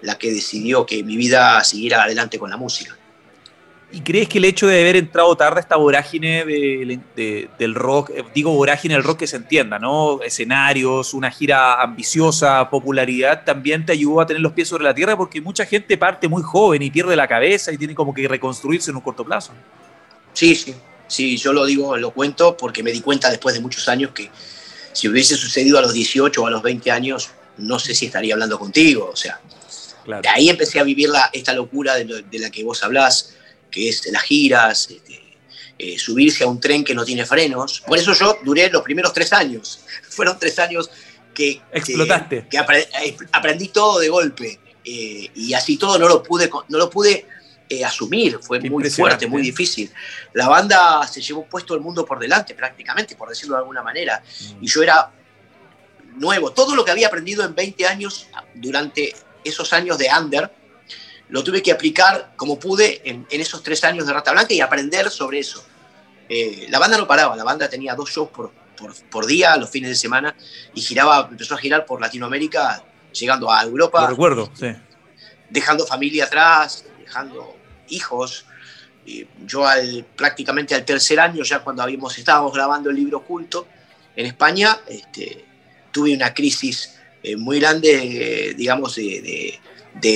la 0.00 0.18
que 0.18 0.32
decidió 0.32 0.84
que 0.84 1.04
mi 1.04 1.16
vida 1.16 1.62
siguiera 1.62 2.02
adelante 2.02 2.38
con 2.38 2.50
la 2.50 2.56
música. 2.56 2.98
¿Y 3.94 4.00
crees 4.00 4.26
que 4.26 4.38
el 4.38 4.46
hecho 4.46 4.66
de 4.66 4.80
haber 4.80 4.96
entrado 4.96 5.36
tarde 5.36 5.58
a 5.58 5.60
esta 5.60 5.76
vorágine 5.76 6.46
del 6.46 7.74
rock, 7.74 8.10
eh, 8.14 8.24
digo 8.34 8.50
vorágine 8.54 8.94
del 8.94 9.02
rock 9.02 9.18
que 9.18 9.26
se 9.26 9.36
entienda, 9.36 9.78
¿no? 9.78 10.22
Escenarios, 10.22 11.12
una 11.12 11.30
gira 11.30 11.80
ambiciosa, 11.82 12.70
popularidad, 12.70 13.44
también 13.44 13.84
te 13.84 13.92
ayudó 13.92 14.22
a 14.22 14.26
tener 14.26 14.40
los 14.40 14.52
pies 14.52 14.68
sobre 14.68 14.84
la 14.84 14.94
tierra 14.94 15.14
porque 15.14 15.42
mucha 15.42 15.66
gente 15.66 15.98
parte 15.98 16.26
muy 16.26 16.42
joven 16.42 16.80
y 16.80 16.90
pierde 16.90 17.14
la 17.16 17.28
cabeza 17.28 17.70
y 17.70 17.76
tiene 17.76 17.94
como 17.94 18.14
que 18.14 18.26
reconstruirse 18.26 18.90
en 18.90 18.96
un 18.96 19.02
corto 19.02 19.26
plazo. 19.26 19.52
Sí, 20.32 20.54
sí, 20.54 20.74
sí, 21.06 21.36
yo 21.36 21.52
lo 21.52 21.66
digo, 21.66 21.94
lo 21.98 22.12
cuento 22.12 22.56
porque 22.56 22.82
me 22.82 22.92
di 22.92 23.02
cuenta 23.02 23.28
después 23.28 23.54
de 23.54 23.60
muchos 23.60 23.86
años 23.90 24.12
que 24.12 24.30
si 24.94 25.06
hubiese 25.06 25.36
sucedido 25.36 25.78
a 25.78 25.82
los 25.82 25.92
18 25.92 26.42
o 26.42 26.46
a 26.46 26.50
los 26.50 26.62
20 26.62 26.90
años, 26.90 27.28
no 27.58 27.78
sé 27.78 27.94
si 27.94 28.06
estaría 28.06 28.32
hablando 28.32 28.58
contigo, 28.58 29.10
o 29.12 29.16
sea. 29.16 29.38
De 30.04 30.28
ahí 30.28 30.48
empecé 30.48 30.80
a 30.80 30.82
vivir 30.82 31.10
la, 31.10 31.30
esta 31.32 31.52
locura 31.52 31.94
de, 31.94 32.24
de 32.28 32.38
la 32.40 32.50
que 32.50 32.64
vos 32.64 32.82
hablás 32.82 33.36
que 33.72 33.88
es 33.88 34.06
las 34.12 34.22
giras, 34.22 34.88
este, 34.90 35.20
eh, 35.78 35.98
subirse 35.98 36.44
a 36.44 36.46
un 36.46 36.60
tren 36.60 36.84
que 36.84 36.94
no 36.94 37.04
tiene 37.04 37.26
frenos. 37.26 37.80
Por 37.80 37.98
eso 37.98 38.12
yo 38.12 38.38
duré 38.44 38.70
los 38.70 38.82
primeros 38.82 39.12
tres 39.12 39.32
años. 39.32 39.80
Fueron 40.10 40.38
tres 40.38 40.56
años 40.60 40.88
que... 41.34 41.60
Explotaste. 41.72 42.46
Que, 42.48 42.58
eh, 42.58 43.16
aprendí 43.32 43.68
todo 43.68 43.98
de 43.98 44.08
golpe. 44.08 44.60
Eh, 44.84 45.30
y 45.34 45.54
así 45.54 45.78
todo 45.78 45.98
no 45.98 46.08
lo 46.08 46.22
pude, 46.22 46.48
no 46.68 46.78
lo 46.78 46.88
pude 46.88 47.26
asumir. 47.84 48.38
Fue 48.42 48.60
muy 48.60 48.88
fuerte, 48.90 49.26
muy 49.26 49.40
difícil. 49.40 49.90
La 50.34 50.46
banda 50.46 51.06
se 51.06 51.22
llevó 51.22 51.46
puesto 51.46 51.74
el 51.74 51.80
mundo 51.80 52.04
por 52.04 52.18
delante 52.18 52.54
prácticamente, 52.54 53.16
por 53.16 53.30
decirlo 53.30 53.56
de 53.56 53.62
alguna 53.62 53.82
manera. 53.82 54.22
Mm. 54.58 54.64
Y 54.64 54.68
yo 54.68 54.82
era 54.82 55.10
nuevo. 56.16 56.52
Todo 56.52 56.76
lo 56.76 56.84
que 56.84 56.90
había 56.90 57.06
aprendido 57.06 57.44
en 57.44 57.54
20 57.54 57.86
años 57.86 58.28
durante 58.54 59.16
esos 59.42 59.72
años 59.72 59.98
de 59.98 60.08
under, 60.16 60.50
lo 61.32 61.42
tuve 61.42 61.62
que 61.62 61.72
aplicar 61.72 62.34
como 62.36 62.58
pude 62.58 63.00
en, 63.04 63.26
esos 63.30 63.62
tres 63.62 63.82
años 63.84 64.06
de 64.06 64.12
Rata 64.12 64.32
Blanca 64.32 64.52
y 64.52 64.60
aprender 64.60 65.10
sobre 65.10 65.38
eso. 65.38 65.64
Eh, 66.28 66.66
la 66.68 66.78
banda 66.78 66.98
no 66.98 67.08
paraba, 67.08 67.34
la 67.34 67.42
banda 67.42 67.70
tenía 67.70 67.94
dos 67.94 68.10
shows 68.10 68.28
por, 68.28 68.52
por, 69.10 69.24
día, 69.24 69.56
los 69.56 69.70
fines 69.70 69.88
de 69.88 69.96
semana, 69.96 70.36
y 70.74 70.82
giraba, 70.82 71.28
empezó 71.30 71.54
a 71.54 71.58
girar 71.58 71.86
por 71.86 72.02
Latinoamérica, 72.02 72.84
llegando 73.14 73.50
a 73.50 73.62
Europa. 73.62 74.02
Lo 74.02 74.08
recuerdo, 74.08 74.50
sí. 74.52 74.74
Dejando 75.48 75.86
familia 75.86 76.26
atrás, 76.26 76.84
dejando 76.98 77.56
hijos. 77.88 78.44
Yo 79.46 79.66
al, 79.66 80.04
prácticamente 80.14 80.74
al 80.74 80.84
tercer 80.84 81.18
año, 81.18 81.44
ya 81.44 81.60
cuando 81.60 81.82
habíamos, 81.82 82.18
estábamos 82.18 82.52
grabando 82.52 82.90
el 82.90 82.96
libro 82.96 83.18
oculto 83.18 83.66
en 84.14 84.26
España, 84.26 84.80
este, 84.86 85.46
tuve 85.90 86.14
una 86.14 86.34
crisis 86.34 86.98
eh, 87.22 87.36
muy 87.36 87.58
grande, 87.58 88.52
digamos, 88.54 88.96
de, 88.96 89.22
de 89.22 89.60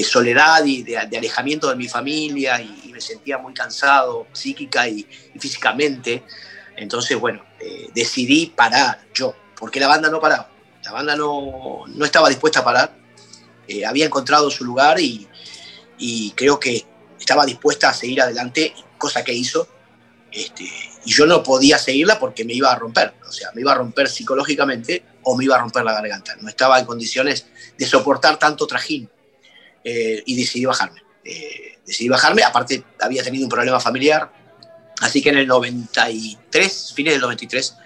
soledad 0.05 0.65
y 0.65 0.83
de, 0.83 0.99
alejamiento 0.99 1.69
de 1.69 1.77
mi 1.77 1.89
familia 1.89 2.61
y, 2.61 2.93
me 2.93 3.01
sentía 3.03 3.37
muy 3.37 3.53
cansado 3.53 4.27
psíquica 4.33 4.89
y, 4.89 5.07
físicamente. 5.39 6.25
Entonces, 6.77 7.19
bueno, 7.19 7.45
eh, 7.61 7.89
decidí 7.95 8.47
parar 8.47 9.07
yo, 9.15 9.35
porque 9.59 9.81
la 9.81 9.87
banda 9.87 10.09
no 10.09 10.19
paraba. 10.19 10.51
La 10.83 10.93
banda 10.93 11.15
no, 11.15 11.85
no 11.87 12.05
estaba 12.05 12.29
dispuesta 12.29 12.61
a 12.61 12.65
parar. 12.65 12.97
Eh, 13.69 13.85
había 13.85 14.07
encontrado 14.07 14.51
su 14.51 14.65
lugar 14.65 14.99
y, 15.01 15.29
y, 15.99 16.31
creo 16.33 16.59
que 16.59 16.87
estaba 17.19 17.45
dispuesta 17.45 17.91
a 17.91 17.95
seguir 17.95 18.23
adelante, 18.23 18.75
cosa 18.97 19.25
que 19.25 19.33
hizo. 19.33 19.69
Este, 20.31 20.65
y 21.05 21.13
yo 21.13 21.27
no 21.27 21.43
podía 21.43 21.79
seguirla 21.79 22.19
porque 22.19 22.45
me 22.45 22.53
iba 22.53 22.71
a 22.71 22.77
romper. 22.77 23.15
O 23.27 23.33
sea, 23.33 23.51
me 23.55 23.63
iba 23.63 23.73
a 23.73 23.77
romper 23.77 24.09
psicológicamente 24.09 25.05
o 25.23 25.37
me 25.37 25.45
iba 25.45 25.57
a 25.57 25.61
romper 25.61 25.85
la 25.85 25.93
garganta. 25.93 26.37
No 26.41 26.49
estaba 26.49 26.79
en 26.79 26.87
condiciones 26.87 27.47
de 27.77 27.87
soportar 27.87 28.39
tanto 28.39 28.67
trajín. 28.67 29.09
Eh, 29.89 30.21
y 30.27 30.35
decidí 30.35 30.65
bajarme. 30.65 31.01
Eh, 31.23 31.79
decidí 31.87 32.09
bajarme, 32.09 32.43
aparte 32.43 32.83
había 32.99 33.23
tenido 33.23 33.45
un 33.45 33.49
problema 33.49 33.79
familiar, 33.79 34.33
así 35.01 35.23
que 35.23 35.29
en 35.29 35.39
el 35.39 35.47
93, 35.47 36.93
fines 36.93 37.15
del 37.15 37.21
93, 37.21 37.77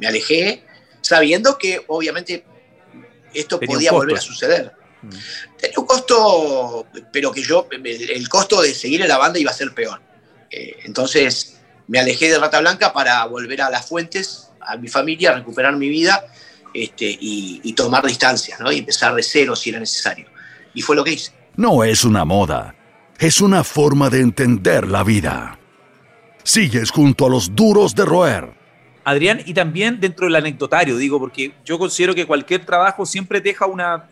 me 0.00 0.08
alejé, 0.08 0.64
sabiendo 1.00 1.56
que 1.56 1.84
obviamente 1.86 2.44
esto 3.32 3.60
podía 3.60 3.92
volver 3.92 4.16
a 4.16 4.20
suceder. 4.20 4.72
Mm. 5.02 5.10
Tenía 5.56 5.78
un 5.78 5.86
costo, 5.86 6.88
pero 7.12 7.30
que 7.30 7.44
yo, 7.44 7.68
el 7.70 8.28
costo 8.28 8.60
de 8.60 8.74
seguir 8.74 9.02
en 9.02 9.08
la 9.08 9.18
banda 9.18 9.38
iba 9.38 9.52
a 9.52 9.54
ser 9.54 9.72
peor. 9.74 10.02
Eh, 10.50 10.78
entonces 10.82 11.60
me 11.86 12.00
alejé 12.00 12.30
de 12.30 12.38
Rata 12.40 12.58
Blanca 12.58 12.92
para 12.92 13.24
volver 13.26 13.62
a 13.62 13.70
las 13.70 13.86
fuentes, 13.86 14.50
a 14.60 14.76
mi 14.76 14.88
familia, 14.88 15.34
recuperar 15.34 15.76
mi 15.76 15.88
vida 15.88 16.26
este, 16.74 17.04
y, 17.04 17.60
y, 17.62 17.74
tomar 17.74 18.04
distancia, 18.04 18.56
¿no? 18.58 18.72
y 18.72 18.78
empezar 18.78 19.14
de 19.14 19.22
cero 19.22 19.54
si 19.54 19.70
era 19.70 19.78
necesario. 19.78 20.26
Y 20.74 20.82
fue 20.82 20.96
lo 20.96 21.04
que 21.04 21.12
hice 21.12 21.43
no 21.56 21.84
es 21.84 22.04
una 22.04 22.24
moda, 22.24 22.74
es 23.18 23.40
una 23.40 23.62
forma 23.64 24.10
de 24.10 24.20
entender 24.20 24.88
la 24.88 25.04
vida. 25.04 25.58
Sigues 26.42 26.90
junto 26.90 27.26
a 27.26 27.30
los 27.30 27.54
duros 27.54 27.94
de 27.94 28.04
roer. 28.04 28.52
Adrián, 29.04 29.42
y 29.44 29.54
también 29.54 30.00
dentro 30.00 30.26
del 30.26 30.36
anecdotario, 30.36 30.96
digo, 30.96 31.18
porque 31.18 31.54
yo 31.64 31.78
considero 31.78 32.14
que 32.14 32.26
cualquier 32.26 32.64
trabajo 32.64 33.06
siempre 33.06 33.40
deja 33.40 33.66
una, 33.66 34.08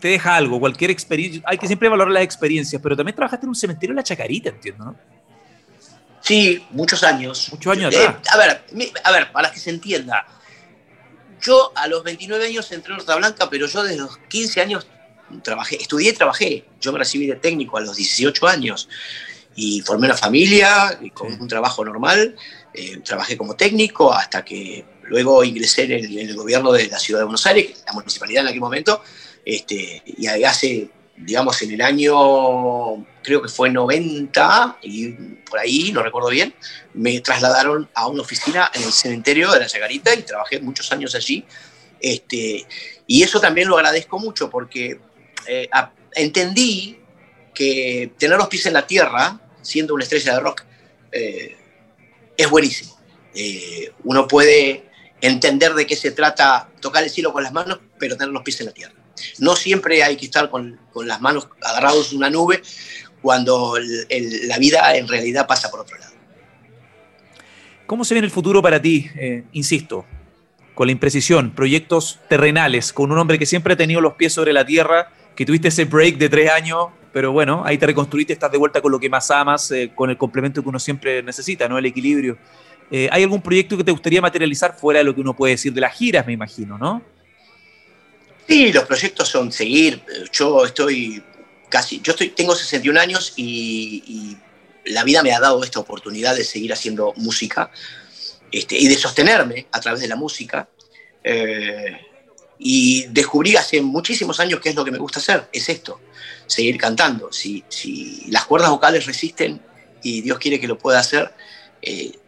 te 0.00 0.08
deja 0.08 0.34
algo, 0.36 0.58
cualquier 0.58 0.90
experiencia, 0.90 1.42
hay 1.44 1.58
que 1.58 1.66
siempre 1.66 1.88
valorar 1.88 2.12
las 2.12 2.22
experiencias, 2.22 2.80
pero 2.82 2.96
también 2.96 3.14
trabajaste 3.14 3.44
en 3.44 3.50
un 3.50 3.54
cementerio 3.54 3.92
en 3.92 3.96
La 3.96 4.02
Chacarita, 4.02 4.48
entiendo, 4.48 4.84
¿no? 4.84 4.96
Sí, 6.20 6.64
muchos 6.70 7.04
años. 7.04 7.50
Muchos 7.52 7.76
años 7.76 7.94
eh, 7.94 8.06
a 8.32 8.36
ver, 8.38 8.64
a 9.04 9.12
ver, 9.12 9.30
para 9.30 9.52
que 9.52 9.58
se 9.58 9.68
entienda, 9.68 10.26
yo 11.42 11.72
a 11.76 11.86
los 11.86 12.02
29 12.02 12.46
años 12.46 12.72
entré 12.72 12.94
en 12.94 13.00
Horta 13.00 13.14
Blanca, 13.16 13.50
pero 13.50 13.66
yo 13.66 13.82
desde 13.82 13.98
los 13.98 14.16
15 14.28 14.60
años 14.62 14.86
trabajé, 15.42 15.80
estudié 15.80 16.10
y 16.10 16.14
trabajé. 16.14 16.64
Yo 16.80 16.92
me 16.92 16.98
recibí 16.98 17.26
de 17.26 17.36
técnico 17.36 17.76
a 17.76 17.80
los 17.80 17.96
18 17.96 18.46
años 18.46 18.88
y 19.56 19.80
formé 19.82 20.06
una 20.06 20.16
familia 20.16 20.98
con 21.12 21.32
un 21.40 21.48
trabajo 21.48 21.84
normal. 21.84 22.36
Eh, 22.72 22.98
trabajé 23.04 23.36
como 23.36 23.54
técnico 23.54 24.12
hasta 24.12 24.44
que 24.44 24.84
luego 25.04 25.44
ingresé 25.44 25.84
en 25.84 25.92
el, 25.92 26.34
gobierno 26.34 26.72
de 26.72 26.88
la 26.88 26.98
ciudad 26.98 27.20
de 27.20 27.24
Buenos 27.24 27.46
Aires, 27.46 27.84
la 27.86 27.92
municipalidad 27.92 28.42
en 28.42 28.48
aquel 28.48 28.60
momento, 28.60 29.02
este, 29.44 30.02
y 30.04 30.26
hace, 30.26 30.88
digamos, 31.16 31.60
en 31.62 31.72
el 31.72 31.82
año, 31.82 33.04
creo 33.22 33.42
que 33.42 33.48
fue 33.48 33.70
90, 33.70 34.78
y 34.82 35.10
por 35.48 35.58
ahí, 35.58 35.92
no 35.92 36.02
recuerdo 36.02 36.30
bien, 36.30 36.54
me 36.94 37.20
trasladaron 37.20 37.88
a 37.94 38.06
una 38.08 38.22
oficina 38.22 38.70
en 38.74 38.82
el 38.82 38.92
cementerio 38.92 39.52
de 39.52 39.60
la 39.60 39.66
Chacarita 39.66 40.14
y 40.14 40.22
trabajé 40.22 40.60
muchos 40.60 40.90
años 40.92 41.14
allí. 41.14 41.44
Este, 42.00 42.66
y 43.06 43.22
eso 43.22 43.40
también 43.40 43.68
lo 43.68 43.76
agradezco 43.76 44.18
mucho 44.18 44.50
porque 44.50 44.98
eh, 45.46 45.68
entendí 46.14 46.98
que 47.54 48.12
tener 48.18 48.36
los 48.36 48.48
pies 48.48 48.66
en 48.66 48.72
la 48.72 48.86
tierra, 48.86 49.40
siendo 49.62 49.94
una 49.94 50.04
estrella 50.04 50.34
de 50.34 50.40
rock, 50.40 50.64
eh, 51.12 51.56
es 52.36 52.50
buenísimo. 52.50 52.98
Eh, 53.34 53.92
uno 54.04 54.26
puede 54.26 54.84
entender 55.20 55.74
de 55.74 55.86
qué 55.86 55.96
se 55.96 56.10
trata 56.10 56.68
tocar 56.80 57.04
el 57.04 57.10
cielo 57.10 57.32
con 57.32 57.42
las 57.42 57.52
manos, 57.52 57.80
pero 57.98 58.16
tener 58.16 58.32
los 58.32 58.42
pies 58.42 58.60
en 58.60 58.66
la 58.66 58.72
tierra. 58.72 58.94
No 59.38 59.56
siempre 59.56 60.02
hay 60.02 60.16
que 60.16 60.26
estar 60.26 60.50
con, 60.50 60.78
las 61.04 61.20
manos 61.20 61.48
agarrados 61.62 62.12
en 62.12 62.18
una 62.18 62.30
nube 62.30 62.60
cuando 63.22 63.76
la 63.78 64.58
vida 64.58 64.96
en 64.96 65.08
realidad 65.08 65.46
pasa 65.46 65.70
por 65.70 65.80
otro 65.80 65.96
lado. 65.98 66.12
¿Cómo 67.86 68.04
se 68.04 68.14
ve 68.14 68.18
en 68.18 68.24
el 68.24 68.30
futuro 68.30 68.60
para 68.60 68.82
ti? 68.82 69.08
insisto, 69.52 70.04
con 70.74 70.88
la 70.88 70.92
imprecisión, 70.92 71.52
proyectos 71.52 72.18
terrenales, 72.28 72.92
con 72.92 73.12
un 73.12 73.18
hombre 73.18 73.38
que 73.38 73.46
siempre 73.46 73.74
ha 73.74 73.76
tenido 73.76 74.00
los 74.00 74.14
pies 74.14 74.32
sobre 74.32 74.52
la 74.52 74.66
tierra 74.66 75.12
que 75.34 75.44
tuviste 75.44 75.68
ese 75.68 75.84
break 75.84 76.16
de 76.16 76.28
tres 76.28 76.50
años, 76.50 76.88
pero 77.12 77.32
bueno, 77.32 77.62
ahí 77.64 77.78
te 77.78 77.86
reconstruiste, 77.86 78.32
estás 78.32 78.50
de 78.50 78.58
vuelta 78.58 78.80
con 78.80 78.92
lo 78.92 78.98
que 78.98 79.08
más 79.08 79.30
amas, 79.30 79.70
eh, 79.70 79.90
con 79.94 80.10
el 80.10 80.16
complemento 80.16 80.62
que 80.62 80.68
uno 80.68 80.78
siempre 80.78 81.22
necesita, 81.22 81.68
¿no? 81.68 81.78
El 81.78 81.86
equilibrio. 81.86 82.36
Eh, 82.90 83.08
¿Hay 83.10 83.22
algún 83.22 83.40
proyecto 83.40 83.76
que 83.76 83.84
te 83.84 83.92
gustaría 83.92 84.20
materializar 84.20 84.76
fuera 84.76 84.98
de 84.98 85.04
lo 85.04 85.14
que 85.14 85.20
uno 85.20 85.34
puede 85.34 85.54
decir 85.54 85.72
de 85.72 85.80
las 85.80 85.94
giras, 85.94 86.26
me 86.26 86.32
imagino, 86.32 86.76
no? 86.76 87.02
Sí, 88.46 88.72
los 88.72 88.84
proyectos 88.84 89.28
son 89.28 89.50
seguir. 89.52 90.02
Yo 90.32 90.64
estoy 90.64 91.22
casi, 91.68 92.00
yo 92.00 92.12
estoy, 92.12 92.28
tengo 92.30 92.54
61 92.54 93.00
años 93.00 93.32
y, 93.36 94.36
la 94.86 95.02
vida 95.02 95.22
me 95.22 95.32
ha 95.32 95.40
dado 95.40 95.64
esta 95.64 95.80
oportunidad 95.80 96.36
de 96.36 96.44
seguir 96.44 96.70
haciendo 96.70 97.14
música 97.16 97.70
este, 98.52 98.76
y 98.76 98.86
de 98.86 98.96
sostenerme 98.96 99.66
a 99.72 99.80
través 99.80 100.02
de 100.02 100.08
la 100.08 100.14
música. 100.14 100.68
Eh, 101.22 101.98
y 102.66 103.04
descubrí 103.08 103.56
hace 103.56 103.82
muchísimos 103.82 104.40
años 104.40 104.58
qué 104.58 104.70
es 104.70 104.74
lo 104.74 104.86
que 104.86 104.90
me 104.90 104.96
gusta 104.96 105.20
hacer, 105.20 105.50
es 105.52 105.68
esto, 105.68 106.00
seguir 106.46 106.78
cantando. 106.78 107.30
Si, 107.30 107.62
si 107.68 108.24
las 108.30 108.46
cuerdas 108.46 108.70
vocales 108.70 109.04
resisten 109.04 109.60
y 110.02 110.22
Dios 110.22 110.38
quiere 110.38 110.58
que 110.58 110.66
lo 110.66 110.78
pueda 110.78 110.98
hacer, 110.98 111.30
eh, 111.82 112.18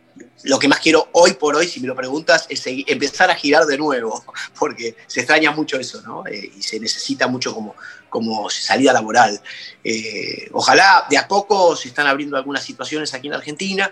lo 0.43 0.59
que 0.59 0.69
más 0.69 0.81
quiero 0.81 1.09
hoy 1.13 1.33
por 1.33 1.57
hoy, 1.57 1.67
si 1.67 1.81
me 1.81 1.89
lo 1.89 1.97
preguntas, 1.97 2.45
es 2.51 2.63
empezar 2.67 3.31
a 3.31 3.35
girar 3.35 3.65
de 3.65 3.79
nuevo, 3.79 4.23
porque 4.59 4.95
se 5.07 5.21
extraña 5.21 5.53
mucho 5.53 5.79
eso, 5.79 6.03
¿no? 6.03 6.27
Eh, 6.27 6.53
y 6.55 6.63
se 6.63 6.79
necesita 6.79 7.29
mucho 7.29 7.55
como, 7.55 7.75
como 8.11 8.51
salida 8.51 8.93
laboral. 8.93 9.41
Eh, 9.83 10.51
ojalá 10.53 11.07
de 11.09 11.17
a 11.17 11.27
poco 11.27 11.75
se 11.77 11.89
están 11.89 12.09
abriendo 12.09 12.37
algunas 12.37 12.63
situaciones 12.63 13.15
aquí 13.15 13.29
en 13.29 13.33
Argentina. 13.33 13.91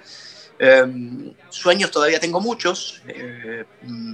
Sueños 1.51 1.91
todavía 1.91 2.21
tengo 2.21 2.41
muchos, 2.41 3.03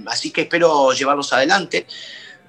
así 0.07 0.31
que 0.31 0.41
espero 0.41 0.91
llevarlos 0.91 1.31
adelante 1.33 1.85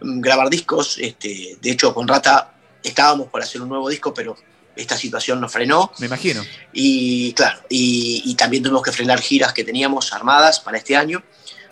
grabar 0.02 0.50
discos. 0.50 0.98
Este, 0.98 1.56
de 1.60 1.70
hecho, 1.70 1.94
con 1.94 2.08
Rata 2.08 2.54
estábamos 2.82 3.28
por 3.28 3.42
hacer 3.42 3.62
un 3.62 3.68
nuevo 3.68 3.88
disco, 3.88 4.12
pero 4.12 4.36
esta 4.74 4.96
situación 4.96 5.40
nos 5.40 5.52
frenó. 5.52 5.92
Me 5.98 6.06
imagino. 6.06 6.44
Y 6.72 7.32
claro, 7.34 7.60
y, 7.68 8.34
también 8.34 8.62
tuvimos 8.62 8.82
que 8.82 8.92
frenar 8.92 9.20
giras 9.20 9.52
que 9.52 9.64
teníamos 9.64 10.12
armadas 10.12 10.60
para 10.60 10.78
este 10.78 10.96
año. 10.96 11.22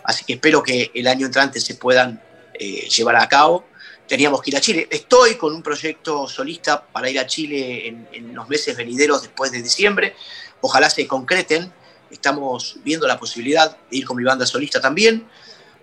Así 0.03 0.25
que 0.25 0.33
espero 0.33 0.63
que 0.63 0.91
el 0.93 1.07
año 1.07 1.25
entrante 1.25 1.59
se 1.59 1.75
puedan 1.75 2.21
eh, 2.53 2.87
llevar 2.89 3.17
a 3.17 3.27
cabo. 3.27 3.65
Teníamos 4.07 4.41
que 4.41 4.51
ir 4.51 4.57
a 4.57 4.61
Chile. 4.61 4.87
Estoy 4.89 5.35
con 5.35 5.53
un 5.53 5.63
proyecto 5.63 6.27
solista 6.27 6.83
para 6.83 7.09
ir 7.09 7.19
a 7.19 7.27
Chile 7.27 7.87
en, 7.87 8.35
los 8.35 8.47
meses 8.49 8.75
venideros 8.75 9.21
después 9.21 9.51
de 9.51 9.61
diciembre. 9.61 10.15
Ojalá 10.61 10.89
se 10.89 11.07
concreten. 11.07 11.71
Estamos 12.11 12.77
viendo 12.83 13.07
la 13.07 13.17
posibilidad 13.17 13.77
de 13.89 13.97
ir 13.97 14.05
con 14.05 14.17
mi 14.17 14.23
banda 14.23 14.45
solista 14.45 14.79
también. 14.81 15.25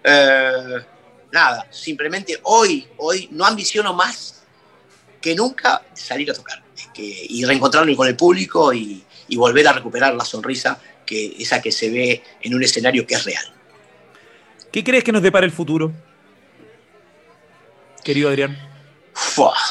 Eh, 0.05 0.76
nada, 1.33 1.66
simplemente 1.70 2.39
hoy, 2.45 2.87
hoy 2.99 3.29
no 3.33 3.45
ambiciono 3.45 3.95
más 3.95 4.43
que 5.20 5.35
nunca 5.35 5.83
salir 5.95 6.31
a 6.31 6.35
tocar 6.35 6.62
y 6.99 7.45
reencontrarme 7.45 7.97
con 7.97 8.09
el 8.09 8.16
público 8.16 8.72
y, 8.72 9.05
volver 9.37 9.68
a 9.68 9.72
recuperar 9.72 10.14
la 10.14 10.24
sonrisa 10.24 10.81
que 11.05 11.37
esa 11.39 11.61
que 11.61 11.70
se 11.70 11.91
ve 11.91 12.22
en 12.41 12.55
un 12.55 12.62
escenario 12.62 13.07
que 13.07 13.14
es 13.14 13.24
real. 13.24 13.45
¿Qué 14.72 14.83
crees 14.83 15.05
que 15.05 15.12
nos 15.12 15.22
depara 15.22 15.45
el 15.45 15.53
futuro? 15.53 15.93
Querido 18.03 18.31
Adrián. 18.31 18.59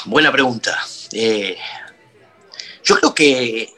buena 0.06 0.32
pregunta. 0.32 0.78
Eh, 1.12 1.58
yo 2.84 3.00
creo 3.00 3.16
que 3.16 3.74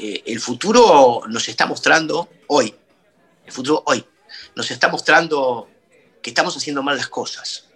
eh, 0.00 0.22
el 0.26 0.40
futuro 0.40 1.22
nos 1.28 1.48
está 1.48 1.66
mostrando 1.66 2.28
hoy, 2.48 2.74
el 3.44 3.52
futuro 3.52 3.82
hoy, 3.86 4.04
nos 4.54 4.70
está 4.70 4.88
mostrando 4.88 5.68
que 6.22 6.30
estamos 6.30 6.56
haciendo 6.56 6.82
mal 6.82 6.96
las 6.96 7.08
cosas, 7.08 7.68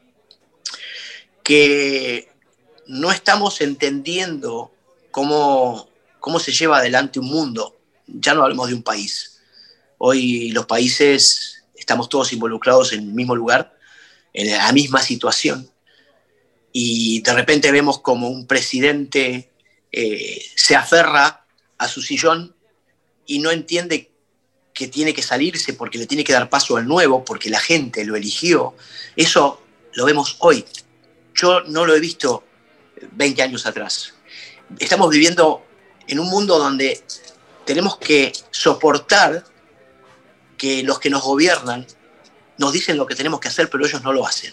que 1.42 2.30
no 2.86 3.10
estamos 3.10 3.60
entendiendo 3.60 4.72
cómo, 5.10 5.88
cómo 6.18 6.38
se 6.38 6.52
lleva 6.52 6.78
adelante 6.78 7.20
un 7.20 7.26
mundo, 7.26 7.78
ya 8.06 8.34
no 8.34 8.42
hablemos 8.42 8.68
de 8.68 8.74
un 8.74 8.82
país. 8.82 9.40
Hoy 9.98 10.50
los 10.50 10.66
países 10.66 11.64
estamos 11.74 12.08
todos 12.08 12.32
involucrados 12.32 12.92
en 12.92 13.00
el 13.00 13.12
mismo 13.12 13.34
lugar, 13.34 13.76
en 14.32 14.50
la 14.50 14.72
misma 14.72 15.00
situación, 15.02 15.70
y 16.72 17.20
de 17.22 17.32
repente 17.32 17.72
vemos 17.72 18.00
como 18.00 18.28
un 18.28 18.46
presidente 18.46 19.50
eh, 19.92 20.44
se 20.54 20.76
aferra 20.76 21.44
a 21.80 21.88
su 21.88 22.02
sillón 22.02 22.54
y 23.26 23.38
no 23.38 23.50
entiende 23.50 24.12
que 24.74 24.86
tiene 24.86 25.14
que 25.14 25.22
salirse 25.22 25.72
porque 25.72 25.96
le 25.96 26.06
tiene 26.06 26.24
que 26.24 26.32
dar 26.34 26.50
paso 26.50 26.76
al 26.76 26.86
nuevo, 26.86 27.24
porque 27.24 27.48
la 27.48 27.58
gente 27.58 28.04
lo 28.04 28.16
eligió. 28.16 28.74
Eso 29.16 29.62
lo 29.94 30.04
vemos 30.04 30.36
hoy. 30.40 30.64
Yo 31.34 31.62
no 31.62 31.86
lo 31.86 31.96
he 31.96 32.00
visto 32.00 32.44
20 33.12 33.42
años 33.42 33.64
atrás. 33.64 34.12
Estamos 34.78 35.08
viviendo 35.08 35.64
en 36.06 36.20
un 36.20 36.28
mundo 36.28 36.58
donde 36.58 37.02
tenemos 37.64 37.96
que 37.96 38.30
soportar 38.50 39.42
que 40.58 40.82
los 40.82 40.98
que 40.98 41.08
nos 41.08 41.22
gobiernan 41.22 41.86
nos 42.58 42.74
dicen 42.74 42.98
lo 42.98 43.06
que 43.06 43.14
tenemos 43.14 43.40
que 43.40 43.48
hacer, 43.48 43.70
pero 43.70 43.86
ellos 43.86 44.02
no 44.02 44.12
lo 44.12 44.26
hacen. 44.26 44.52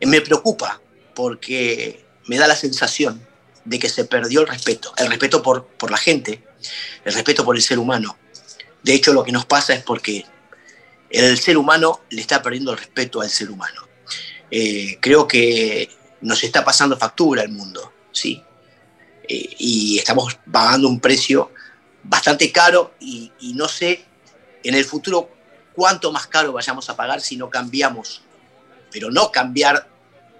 Me 0.00 0.20
preocupa 0.20 0.80
porque 1.16 2.04
me 2.26 2.38
da 2.38 2.46
la 2.46 2.54
sensación 2.54 3.27
de 3.68 3.78
que 3.78 3.88
se 3.88 4.04
perdió 4.04 4.40
el 4.40 4.48
respeto, 4.48 4.92
el 4.96 5.08
respeto 5.08 5.42
por, 5.42 5.66
por 5.66 5.90
la 5.90 5.98
gente, 5.98 6.42
el 7.04 7.12
respeto 7.12 7.44
por 7.44 7.56
el 7.56 7.62
ser 7.62 7.78
humano. 7.78 8.16
De 8.82 8.94
hecho, 8.94 9.12
lo 9.12 9.24
que 9.24 9.32
nos 9.32 9.44
pasa 9.44 9.74
es 9.74 9.82
porque 9.82 10.24
el 11.10 11.38
ser 11.38 11.56
humano 11.58 12.02
le 12.10 12.20
está 12.20 12.42
perdiendo 12.42 12.72
el 12.72 12.78
respeto 12.78 13.20
al 13.20 13.30
ser 13.30 13.50
humano. 13.50 13.82
Eh, 14.50 14.98
creo 15.00 15.28
que 15.28 15.90
nos 16.22 16.42
está 16.42 16.64
pasando 16.64 16.96
factura 16.96 17.42
el 17.42 17.50
mundo, 17.50 17.92
¿sí? 18.12 18.42
Eh, 19.28 19.54
y 19.58 19.98
estamos 19.98 20.38
pagando 20.50 20.88
un 20.88 21.00
precio 21.00 21.52
bastante 22.02 22.50
caro 22.50 22.94
y, 23.00 23.32
no 23.54 23.68
sé 23.68 24.04
en 24.62 24.74
el 24.74 24.84
futuro 24.84 25.30
cuánto 25.74 26.10
más 26.12 26.26
caro 26.26 26.52
vayamos 26.52 26.88
a 26.88 26.96
pagar 26.96 27.20
si 27.20 27.36
no 27.36 27.50
cambiamos, 27.50 28.22
pero 28.90 29.10
no 29.10 29.30
cambiar 29.30 29.88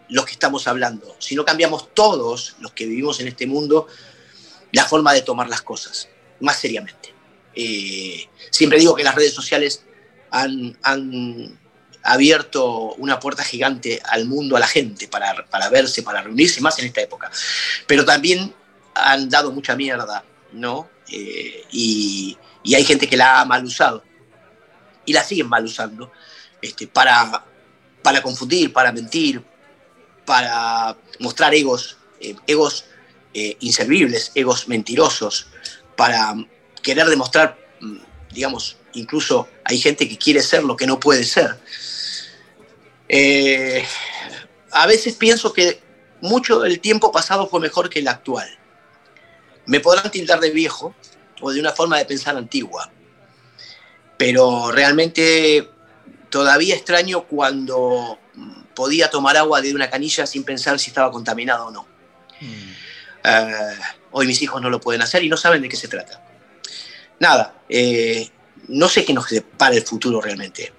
los 0.09 0.25
que 0.25 0.33
estamos 0.33 0.67
hablando, 0.67 1.17
sino 1.19 1.45
cambiamos 1.45 1.95
todos 1.95 2.57
los 2.61 2.73
que 2.73 2.87
vivimos 2.87 3.21
en 3.21 3.29
este 3.29 3.47
mundo 3.47 3.87
la 4.73 4.85
forma 4.85 5.13
de 5.13 5.23
tomar 5.23 5.49
las 5.49 5.63
cosas, 5.63 6.09
más 6.41 6.59
seriamente. 6.59 7.15
Eh, 7.55 8.29
siempre 8.51 8.79
digo 8.79 8.95
que 8.95 9.05
las 9.05 9.15
redes 9.15 9.33
sociales 9.35 9.85
han, 10.31 11.59
abierto 12.05 12.95
una 12.95 13.19
puerta 13.19 13.43
gigante 13.43 14.01
al 14.05 14.25
mundo, 14.25 14.57
a 14.57 14.61
la 14.61 14.69
gente, 14.69 15.09
para, 15.09 15.45
para, 15.47 15.69
verse, 15.69 16.03
para 16.03 16.23
reunirse, 16.23 16.61
más 16.61 16.79
en 16.79 16.87
esta 16.87 17.03
época. 17.03 17.31
Pero 17.87 18.05
también 18.05 18.55
han 18.95 19.29
dado 19.29 19.51
mucha 19.53 19.77
mierda, 19.77 20.25
¿no? 20.53 20.89
Eh, 21.11 21.65
y, 21.73 22.39
hay 22.75 22.85
gente 22.85 23.09
que 23.09 23.17
la 23.17 23.41
ha 23.41 23.45
mal 23.47 23.65
usado 23.65 24.05
y 25.07 25.13
la 25.13 25.25
siguen 25.25 25.49
mal 25.49 25.65
usando 25.65 26.13
este, 26.61 26.87
para, 26.87 27.45
para 28.03 28.23
confundir, 28.23 28.73
para 28.73 28.93
mentir, 28.93 29.43
para 30.29 30.95
mostrar 31.21 31.55
egos, 31.55 31.97
eh, 32.21 32.37
egos 32.47 32.85
inservibles, 33.61 34.33
egos 34.35 34.67
mentirosos, 34.67 35.47
para 35.97 36.35
querer 36.83 37.07
demostrar, 37.07 37.57
mm, 37.81 37.99
digamos, 38.33 38.77
incluso 38.95 39.49
hay 39.65 39.79
gente 39.79 40.09
que 40.09 40.19
quiere 40.19 40.43
ser 40.43 40.65
lo 40.65 40.77
que 40.77 40.87
no 40.87 41.01
puede 41.01 41.25
ser. 41.25 41.57
Eh, 43.09 43.83
a 44.71 44.87
veces 44.87 45.15
pienso 45.15 45.53
que 45.53 45.81
mucho 46.21 46.61
del 46.61 46.81
tiempo 46.81 47.11
pasado 47.11 47.49
fue 47.49 47.61
mejor 47.61 47.89
que 47.89 48.01
el 48.01 48.09
actual. 48.09 48.49
Me 49.67 49.81
podrán 49.81 50.11
tildar 50.11 50.41
de 50.41 50.51
viejo 50.51 50.95
o 51.41 51.51
de 51.51 51.61
una 51.61 51.73
forma 51.73 51.97
de 51.97 52.05
pensar 52.05 52.37
antigua, 52.37 52.91
pero 54.19 54.71
realmente 54.73 55.71
todavía 56.29 56.75
extraño 56.75 57.25
cuando 57.25 58.19
podía 58.79 59.11
tomar 59.11 59.37
agua 59.37 59.61
de 59.61 59.75
una 59.75 59.91
canilla 59.91 60.25
sin 60.25 60.45
pensar 60.45 60.79
si 60.79 60.91
estaba 60.91 61.11
contaminado 61.11 61.67
o 61.67 61.71
no. 61.73 61.83
Mm. 62.41 62.71
Eh, 63.25 63.79
hoy 64.13 64.27
mis 64.29 64.41
hijos 64.41 64.63
no 64.63 64.71
lo 64.71 64.81
pueden 64.81 65.03
hacer 65.03 65.25
y 65.25 65.29
no 65.29 65.37
saben 65.37 65.61
de 65.63 65.69
qué 65.69 65.77
se 65.77 65.89
trata 65.89 66.23
nada, 67.19 67.63
eh, 67.69 68.29
no 68.69 68.89
sé 68.89 69.05
qué 69.05 69.13
nos 69.13 69.29
depara 69.29 69.75
el 69.75 69.83
futuro 69.83 70.21
realmente, 70.21 70.73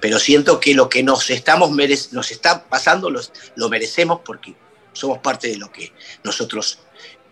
pero 0.00 0.18
siento 0.18 0.60
que 0.60 0.74
lo 0.74 0.88
que 0.88 1.02
nos, 1.02 1.30
estamos 1.30 1.70
nos 2.12 2.30
está 2.30 2.64
pasando 2.64 3.10
lo 3.10 3.68
merecemos 3.68 4.20
porque 4.24 4.54
somos 4.92 5.18
parte 5.18 5.48
de 5.48 5.56
lo 5.56 5.70
que 5.70 5.92
nosotros 6.24 6.80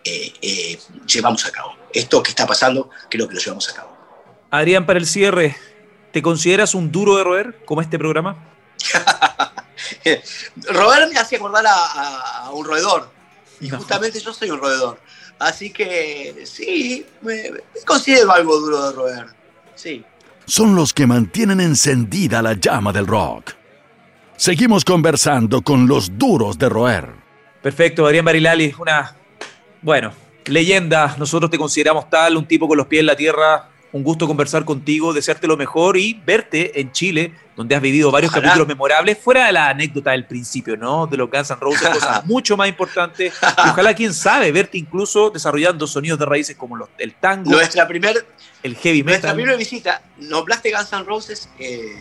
eh, 0.05 0.33
eh, 0.41 0.79
llevamos 1.07 1.45
a 1.47 1.53
cabo. 1.53 1.77
Esto 1.93 2.23
que 2.23 2.31
está 2.31 2.47
pasando, 2.47 2.91
creo 3.11 3.29
que 3.29 3.35
lo 3.35 3.41
llevamos 3.41 3.69
a 3.69 3.75
cabo. 3.75 3.97
Adrián, 4.51 4.87
para 4.87 4.99
el 4.99 5.07
cierre, 5.07 5.57
¿te 6.13 6.23
consideras 6.23 6.75
un 6.75 6.91
duro 6.91 7.17
de 7.17 7.25
roer 7.25 7.65
como 7.65 7.83
este 7.83 7.99
programa? 7.99 8.49
roer 10.69 11.09
me 11.09 11.19
hace 11.19 11.37
acordar 11.37 11.65
a, 11.67 12.51
un 12.53 12.65
roedor. 12.65 13.11
Y 13.61 13.69
justamente 13.69 14.21
yo 14.21 14.33
soy 14.33 14.51
un 14.51 14.59
roedor. 14.59 14.99
Así 15.39 15.71
que 15.71 16.45
sí, 16.45 17.07
me, 17.23 17.51
considero 17.87 18.33
algo 18.33 18.59
duro 18.59 18.87
de 18.87 18.93
roer. 18.97 19.27
Sí. 19.75 20.05
Son 20.47 20.75
los 20.75 20.93
que 20.93 21.07
mantienen 21.07 21.61
encendida 21.61 22.43
la 22.43 22.55
llama 22.55 22.93
del 22.93 23.07
rock. 23.07 23.53
Seguimos 24.37 24.85
conversando 24.85 25.63
con 25.63 25.87
los 25.87 26.19
duros 26.19 26.59
de 26.59 26.69
roer. 26.69 27.09
Perfecto, 27.63 28.07
Adrián 28.07 28.25
Barilali, 28.25 28.75
una, 28.79 29.15
bueno, 29.83 30.13
leyenda. 30.47 31.15
Nosotros 31.19 31.51
te 31.51 31.59
consideramos 31.59 32.09
tal, 32.09 32.37
un 32.37 32.47
tipo 32.47 32.67
con 32.67 32.79
los 32.79 32.87
pies 32.87 33.01
en 33.01 33.07
la 33.07 33.17
tierra, 33.17 33.69
un 33.93 34.05
gusto 34.05 34.27
conversar 34.27 34.65
contigo, 34.65 35.13
desearte 35.13 35.47
lo 35.47 35.57
mejor 35.57 35.97
y 35.97 36.15
verte 36.25 36.81
en 36.81 36.93
Chile, 36.93 37.35
donde 37.57 37.75
has 37.75 37.83
vivido 37.83 38.11
varios 38.11 38.33
capítulos 38.33 38.67
memorables, 38.67 39.19
fuera 39.19 39.47
de 39.47 39.53
la 39.53 39.69
anécdota 39.69 40.13
del 40.13 40.27
principio, 40.27 40.77
¿no? 40.77 41.07
De 41.07 41.17
los 41.17 41.31
Guns 41.31 41.51
N' 41.51 41.59
Roses, 41.61 41.89
cosas 41.89 42.25
mucho 42.27 42.57
más 42.57 42.69
importantes. 42.69 43.35
ojalá, 43.59 43.95
quién 43.95 44.15
sabe, 44.15 44.53
verte 44.53 44.79
incluso 44.79 45.31
desarrollando 45.31 45.87
sonidos 45.87 46.19
de 46.19 46.27
raíces 46.27 46.57
como 46.57 46.77
los, 46.77 46.89
el 46.99 47.15
tango. 47.15 47.51
Nuestra 47.51 47.87
primer, 47.89 48.25
el 48.63 48.77
heavy 48.77 49.03
metal. 49.03 49.13
Nuestra 49.13 49.35
primera 49.35 49.57
visita, 49.57 50.03
nos 50.19 50.41
hablaste 50.41 50.71
Guns 50.71 50.93
N' 50.93 51.05
Roses, 51.05 51.49
eh, 51.59 51.97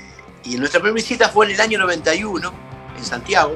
y 0.46 0.58
nuestra 0.58 0.80
primera 0.80 0.96
visita 0.96 1.30
fue 1.30 1.48
en 1.48 1.54
el 1.54 1.62
año 1.62 1.80
91, 1.80 2.54
en 2.98 3.04
Santiago, 3.04 3.56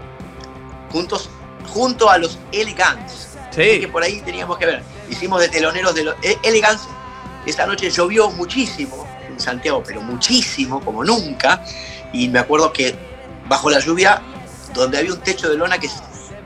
juntos, 0.90 1.30
junto 1.68 2.10
a 2.10 2.18
los 2.18 2.40
Elegants. 2.52 3.30
Sí. 3.52 3.80
Que 3.80 3.88
por 3.88 4.02
ahí 4.02 4.22
teníamos 4.22 4.58
que 4.58 4.66
ver. 4.66 4.82
Hicimos 5.08 5.40
de 5.40 5.48
teloneros 5.48 5.94
de 5.94 6.06
los 6.06 6.16
Elegants 6.42 6.88
esa 7.46 7.66
noche 7.66 7.90
llovió 7.90 8.30
muchísimo 8.32 9.08
en 9.28 9.40
Santiago, 9.40 9.84
pero 9.86 10.02
muchísimo, 10.02 10.80
como 10.82 11.04
nunca. 11.04 11.64
Y 12.12 12.30
me 12.30 12.40
acuerdo 12.40 12.72
que 12.72 12.96
bajo 13.48 13.70
la 13.70 13.80
lluvia, 13.80 14.22
donde 14.74 14.98
había 14.98 15.14
un 15.14 15.20
techo 15.20 15.50
de 15.50 15.58
lona 15.58 15.78
que 15.78 15.90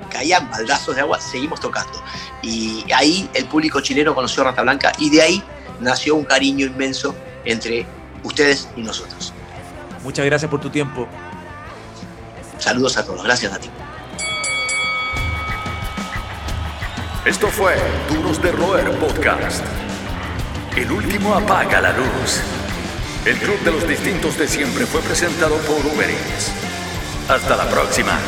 caían 0.10 0.50
baldazos 0.50 0.96
de 0.96 1.02
agua, 1.02 1.20
seguimos 1.20 1.60
tocando. 1.60 2.02
Y 2.42 2.86
ahí 2.94 3.30
el 3.34 3.46
público 3.46 3.82
chileno 3.82 4.16
conoció 4.16 4.44
a 4.44 4.48
Rata 4.48 4.62
Blanca 4.62 4.92
y 4.98 5.10
de 5.10 5.22
ahí 5.22 5.44
nació 5.80 6.16
un 6.16 6.24
cariño 6.24 6.66
inmenso 6.66 7.16
entre 7.46 7.86
ustedes 8.24 8.68
y 8.76 8.82
nosotros. 8.82 9.34
Muchas 10.04 10.26
gracias 10.26 10.50
por 10.50 10.60
tu 10.60 10.70
tiempo. 10.70 11.08
Saludos 12.58 12.98
a 12.98 13.06
todos, 13.06 13.24
gracias 13.24 13.54
a 13.54 13.60
ti. 13.60 13.70
Esto 17.26 17.48
fue 17.50 17.76
Duros 18.10 18.42
de 18.42 18.52
Roer 18.54 18.90
Podcast. 19.00 19.64
El 20.78 20.92
último 20.92 21.34
apaga 21.34 21.82
la 21.82 21.92
luz. 21.92 22.40
El 23.26 23.36
club 23.38 23.60
de 23.62 23.72
los 23.72 23.88
distintos 23.88 24.38
de 24.38 24.48
siempre 24.48 24.86
fue 24.86 25.02
presentado 25.02 25.58
por 25.62 25.84
Uber 25.84 26.08
Hasta 27.28 27.56
la 27.56 27.68
próxima. 27.68 28.20